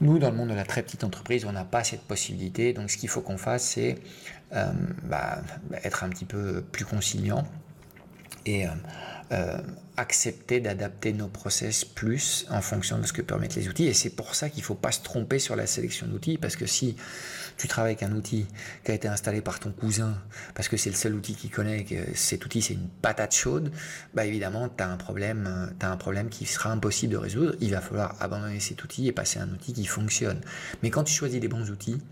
Nous, 0.00 0.20
dans 0.20 0.30
le 0.30 0.36
monde 0.36 0.50
de 0.50 0.54
la 0.54 0.64
très 0.64 0.82
petite 0.82 1.02
entreprise, 1.02 1.44
on 1.44 1.52
n'a 1.52 1.64
pas 1.64 1.82
cette 1.82 2.02
possibilité. 2.02 2.72
Donc, 2.72 2.90
ce 2.90 2.96
qu'il 2.96 3.08
faut 3.08 3.22
qu'on 3.22 3.38
fasse, 3.38 3.64
c'est 3.64 3.96
euh, 4.52 4.66
bah, 5.02 5.42
être 5.82 6.04
un 6.04 6.10
petit 6.10 6.24
peu 6.24 6.62
plus 6.62 6.84
conciliant 6.84 7.44
et 8.46 8.66
euh, 8.66 8.70
euh, 9.32 9.58
accepter 9.96 10.60
d'adapter 10.60 11.12
nos 11.12 11.28
process 11.28 11.84
plus 11.84 12.46
en 12.50 12.60
fonction 12.60 12.98
de 12.98 13.06
ce 13.06 13.12
que 13.12 13.22
permettent 13.22 13.54
les 13.54 13.68
outils. 13.68 13.86
Et 13.86 13.94
c'est 13.94 14.10
pour 14.10 14.34
ça 14.34 14.50
qu'il 14.50 14.60
ne 14.60 14.64
faut 14.66 14.74
pas 14.74 14.92
se 14.92 15.02
tromper 15.02 15.38
sur 15.38 15.54
la 15.56 15.66
sélection 15.66 16.06
d'outils, 16.06 16.36
parce 16.36 16.56
que 16.56 16.66
si 16.66 16.96
tu 17.56 17.68
travailles 17.68 17.92
avec 17.92 18.02
un 18.02 18.12
outil 18.12 18.46
qui 18.84 18.90
a 18.90 18.94
été 18.94 19.06
installé 19.06 19.40
par 19.40 19.60
ton 19.60 19.70
cousin, 19.70 20.20
parce 20.54 20.68
que 20.68 20.76
c'est 20.76 20.90
le 20.90 20.96
seul 20.96 21.14
outil 21.14 21.36
qu'il 21.36 21.50
connaît, 21.50 21.84
que 21.84 21.94
cet 22.14 22.44
outil 22.44 22.60
c'est 22.60 22.74
une 22.74 22.88
patate 23.02 23.34
chaude, 23.34 23.70
bah 24.14 24.26
évidemment 24.26 24.68
tu 24.68 24.82
as 24.82 24.88
un 24.88 24.96
problème, 24.96 25.72
as 25.80 25.90
un 25.90 25.96
problème 25.96 26.28
qui 26.28 26.44
sera 26.46 26.70
impossible 26.70 27.12
de 27.12 27.18
résoudre. 27.18 27.54
Il 27.60 27.70
va 27.70 27.80
falloir 27.80 28.16
abandonner 28.20 28.60
cet 28.60 28.82
outil 28.82 29.06
et 29.06 29.12
passer 29.12 29.38
à 29.38 29.44
un 29.44 29.50
outil 29.50 29.72
qui 29.72 29.86
fonctionne. 29.86 30.40
Mais 30.82 30.90
quand 30.90 31.04
tu 31.04 31.14
choisis 31.14 31.40
les 31.40 31.48
bons 31.48 31.70
outils, 31.70 32.02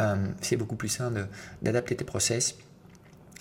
euh, 0.00 0.16
c'est 0.40 0.56
beaucoup 0.56 0.76
plus 0.76 0.88
simple 0.88 1.26
d'adapter 1.62 1.96
tes 1.96 2.04
process 2.04 2.56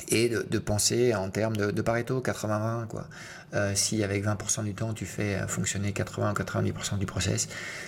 et 0.10 0.30
de, 0.30 0.60
penser 0.60 1.14
en 1.14 1.30
termes 1.30 1.56
de, 1.56 1.82
Pareto 1.82 2.22
80-20 2.22 2.88
quoi. 2.88 3.08
Euh, 3.54 3.74
si 3.76 4.04
avec 4.04 4.26
20% 4.26 4.64
du 4.64 4.74
temps 4.74 4.94
tu 4.94 5.06
fais 5.06 5.38
fonctionner 5.48 5.94
80 5.94 6.34
90% 6.34 6.98
du 6.98 7.06
process, 7.06 7.48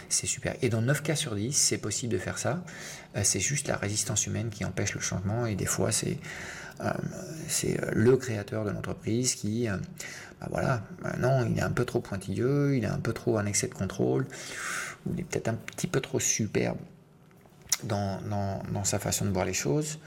c'est 0.09 0.27
super. 0.27 0.55
Et 0.61 0.69
dans 0.69 0.81
9 0.81 1.01
cas 1.01 1.15
sur 1.15 1.35
10, 1.35 1.53
c'est 1.53 1.77
possible 1.77 2.13
de 2.13 2.19
faire 2.19 2.37
ça. 2.37 2.63
Euh, 3.15 3.21
c'est 3.23 3.39
juste 3.39 3.67
la 3.67 3.75
résistance 3.75 4.27
humaine 4.27 4.49
qui 4.49 4.63
empêche 4.65 4.93
le 4.93 5.01
changement 5.01 5.45
et 5.45 5.55
des 5.55 5.65
fois 5.65 5.91
c'est 5.91 6.17
c'est 7.47 7.79
le 7.93 8.17
créateur 8.17 8.65
de 8.65 8.69
l'entreprise 8.69 9.35
qui 9.35 9.69
bah 10.41 10.47
voilà, 10.51 10.83
non, 11.19 11.47
il 11.49 11.57
est 11.57 11.61
un 11.61 11.71
peu 11.71 11.85
trop 11.85 12.01
pointilleux, 12.01 12.75
il 12.75 12.83
est 12.83 12.87
un 12.87 12.99
peu 12.99 13.13
trop 13.13 13.37
en 13.37 13.45
excès 13.45 13.67
de 13.67 13.73
contrôle, 13.73 14.25
ou 15.05 15.13
il 15.13 15.21
est 15.21 15.23
peut-être 15.23 15.47
un 15.47 15.53
petit 15.53 15.87
peu 15.87 16.01
trop 16.01 16.19
superbe 16.19 16.77
dans, 17.83 18.83
sa 18.83 18.99
façon 18.99 19.25
de 19.25 19.31
voir 19.31 19.45
les 19.45 19.53
choses. 19.53 19.99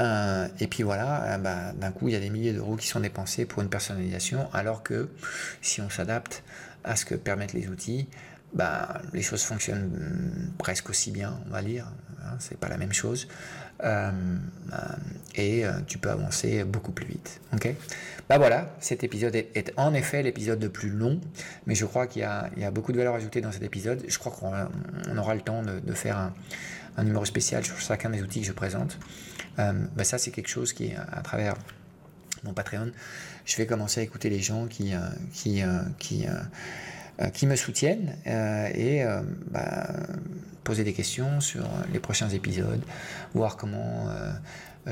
Euh, 0.00 0.48
et 0.60 0.66
puis 0.66 0.82
voilà, 0.82 1.34
euh, 1.34 1.38
bah, 1.38 1.72
d'un 1.74 1.90
coup, 1.90 2.08
il 2.08 2.14
y 2.14 2.16
a 2.16 2.20
des 2.20 2.30
milliers 2.30 2.52
d'euros 2.52 2.76
qui 2.76 2.86
sont 2.86 3.00
dépensés 3.00 3.44
pour 3.44 3.62
une 3.62 3.68
personnalisation, 3.68 4.48
alors 4.52 4.82
que 4.82 5.08
si 5.60 5.80
on 5.80 5.90
s'adapte 5.90 6.42
à 6.84 6.96
ce 6.96 7.04
que 7.04 7.14
permettent 7.14 7.52
les 7.52 7.68
outils, 7.68 8.08
bah, 8.54 9.00
les 9.12 9.22
choses 9.22 9.42
fonctionnent 9.42 10.52
presque 10.58 10.90
aussi 10.90 11.10
bien, 11.10 11.38
on 11.46 11.50
va 11.50 11.62
dire. 11.62 11.86
Hein, 12.22 12.36
c'est 12.38 12.58
pas 12.58 12.68
la 12.68 12.76
même 12.76 12.92
chose. 12.92 13.28
Euh, 13.82 14.10
et 15.34 15.64
tu 15.86 15.98
peux 15.98 16.10
avancer 16.10 16.64
beaucoup 16.64 16.92
plus 16.92 17.06
vite. 17.06 17.40
Ok? 17.54 17.74
Bah 18.28 18.38
voilà, 18.38 18.74
cet 18.78 19.02
épisode 19.04 19.34
est, 19.34 19.72
en 19.76 19.94
effet 19.94 20.22
l'épisode 20.22 20.62
le 20.62 20.68
plus 20.68 20.90
long, 20.90 21.20
mais 21.66 21.74
je 21.74 21.84
crois 21.86 22.06
qu'il 22.06 22.22
y, 22.22 22.24
a 22.64 22.70
beaucoup 22.70 22.92
de 22.92 22.98
valeur 22.98 23.14
ajoutée 23.14 23.40
dans 23.40 23.50
cet 23.50 23.62
épisode. 23.62 24.04
Je 24.06 24.18
crois 24.18 24.32
qu'on 24.32 25.16
aura 25.16 25.34
le 25.34 25.40
temps 25.40 25.62
de 25.62 25.92
faire 25.94 26.18
un, 26.18 26.32
un 26.96 27.04
numéro 27.04 27.24
spécial 27.24 27.64
sur 27.64 27.78
chacun 27.78 28.10
des 28.10 28.22
outils 28.22 28.40
que 28.40 28.46
je 28.46 28.52
présente. 28.52 28.98
Euh, 29.58 29.72
bah, 29.96 30.04
ça, 30.04 30.18
c'est 30.18 30.30
quelque 30.30 30.48
chose 30.48 30.72
qui, 30.72 30.92
à 30.94 31.20
travers 31.22 31.54
mon 32.44 32.52
Patreon, 32.52 32.90
je 33.44 33.56
vais 33.56 33.66
commencer 33.66 34.00
à 34.00 34.02
écouter 34.02 34.30
les 34.30 34.40
gens 34.40 34.66
qui, 34.66 34.94
euh, 34.94 34.98
qui, 35.32 35.62
euh, 35.62 35.82
qui, 35.98 36.26
qui 37.34 37.46
me 37.46 37.54
soutiennent 37.54 38.16
et 38.24 39.04
bah, 39.50 39.90
poser 40.64 40.84
des 40.84 40.94
questions 40.94 41.40
sur 41.40 41.68
les 41.92 41.98
prochains 41.98 42.30
épisodes, 42.30 42.82
voir 43.34 43.58
comment 43.58 44.08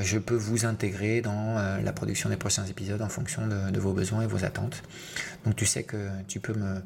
je 0.01 0.17
peux 0.17 0.35
vous 0.35 0.65
intégrer 0.65 1.21
dans 1.21 1.57
euh, 1.57 1.81
la 1.81 1.91
production 1.91 2.29
des 2.29 2.37
prochains 2.37 2.65
épisodes 2.65 3.01
en 3.01 3.09
fonction 3.09 3.47
de, 3.47 3.79
vos 3.79 3.93
besoins 3.93 4.21
et 4.21 4.27
vos 4.27 4.45
attentes. 4.45 4.81
Donc 5.45 5.55
tu 5.55 5.65
sais 5.65 5.83
que 5.83 6.09
tu 6.27 6.39
peux 6.39 6.53
me, 6.53 6.81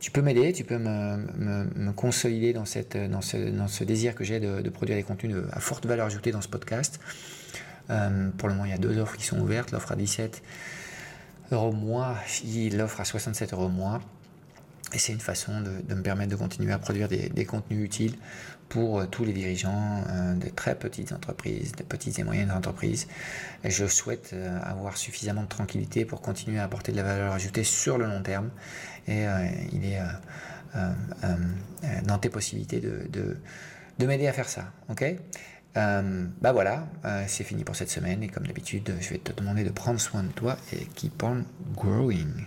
tu 0.00 0.10
peux 0.10 0.22
m'aider, 0.22 0.52
tu 0.52 0.64
peux 0.64 0.78
me, 0.78 1.92
consolider 1.92 2.52
dans, 2.52 2.64
cette, 2.64 2.96
dans, 2.96 3.20
ce, 3.20 3.36
dans 3.36 3.68
ce 3.68 3.84
désir 3.84 4.14
que 4.14 4.24
j'ai 4.24 4.40
de, 4.40 4.68
produire 4.70 4.96
des 4.96 5.02
contenus 5.02 5.36
à 5.52 5.60
forte 5.60 5.86
valeur 5.86 6.06
ajoutée 6.06 6.32
dans 6.32 6.40
ce 6.40 6.48
podcast. 6.48 7.00
Euh, 7.90 8.30
pour 8.36 8.48
le 8.48 8.54
moment, 8.54 8.66
il 8.66 8.72
y 8.72 8.74
a 8.74 8.78
deux 8.78 8.98
offres 8.98 9.16
qui 9.16 9.24
sont 9.24 9.38
ouvertes. 9.38 9.70
L'offre 9.70 9.92
à 9.92 9.96
17 9.96 10.42
euros 11.52 11.72
mois, 11.72 12.16
l'offre 12.72 13.00
à 13.00 13.04
67 13.04 13.52
euros 13.52 13.68
mois. 13.68 14.00
Et 14.92 14.98
c'est 14.98 15.12
une 15.12 15.20
façon 15.20 15.60
de, 15.60 15.94
me 15.94 16.02
permettre 16.02 16.30
de 16.30 16.36
continuer 16.36 16.72
à 16.72 16.78
produire 16.78 17.08
des, 17.08 17.44
contenus 17.44 17.84
utiles 17.84 18.14
pour 18.68 19.00
euh, 19.00 19.06
tous 19.06 19.24
les 19.24 19.32
dirigeants 19.32 20.04
euh, 20.08 20.34
de 20.34 20.48
très 20.48 20.76
petites 20.76 21.12
entreprises, 21.12 21.72
de 21.72 21.82
petites 21.82 22.18
et 22.18 22.24
moyennes 22.24 22.52
entreprises. 22.52 23.08
Et 23.64 23.70
je 23.70 23.86
souhaite 23.86 24.30
euh, 24.32 24.58
avoir 24.62 24.96
suffisamment 24.96 25.42
de 25.42 25.48
tranquillité 25.48 26.04
pour 26.04 26.20
continuer 26.20 26.58
à 26.58 26.64
apporter 26.64 26.92
de 26.92 26.96
la 26.96 27.02
valeur 27.02 27.32
ajoutée 27.32 27.64
sur 27.64 27.98
le 27.98 28.06
long 28.06 28.22
terme. 28.22 28.50
Et 29.08 29.24
il 29.72 29.84
est 29.84 30.00
dans 32.02 32.18
tes 32.18 32.28
possibilités 32.28 32.80
de, 32.80 33.08
de, 33.98 34.06
m'aider 34.06 34.26
à 34.26 34.32
faire 34.32 34.48
ça. 34.48 34.72
Ok? 34.88 35.04
Bah 35.74 36.52
voilà, 36.52 36.88
c'est 37.28 37.44
fini 37.44 37.62
pour 37.62 37.76
cette 37.76 37.90
semaine 37.90 38.24
et 38.24 38.28
comme 38.28 38.48
d'habitude, 38.48 38.92
je 39.00 39.10
vais 39.10 39.18
te 39.18 39.32
demander 39.32 39.62
de 39.62 39.70
prendre 39.70 40.00
soin 40.00 40.24
de 40.24 40.32
toi 40.32 40.56
et 40.72 40.86
keep 40.86 41.22
on 41.22 41.44
growing. 41.76 42.46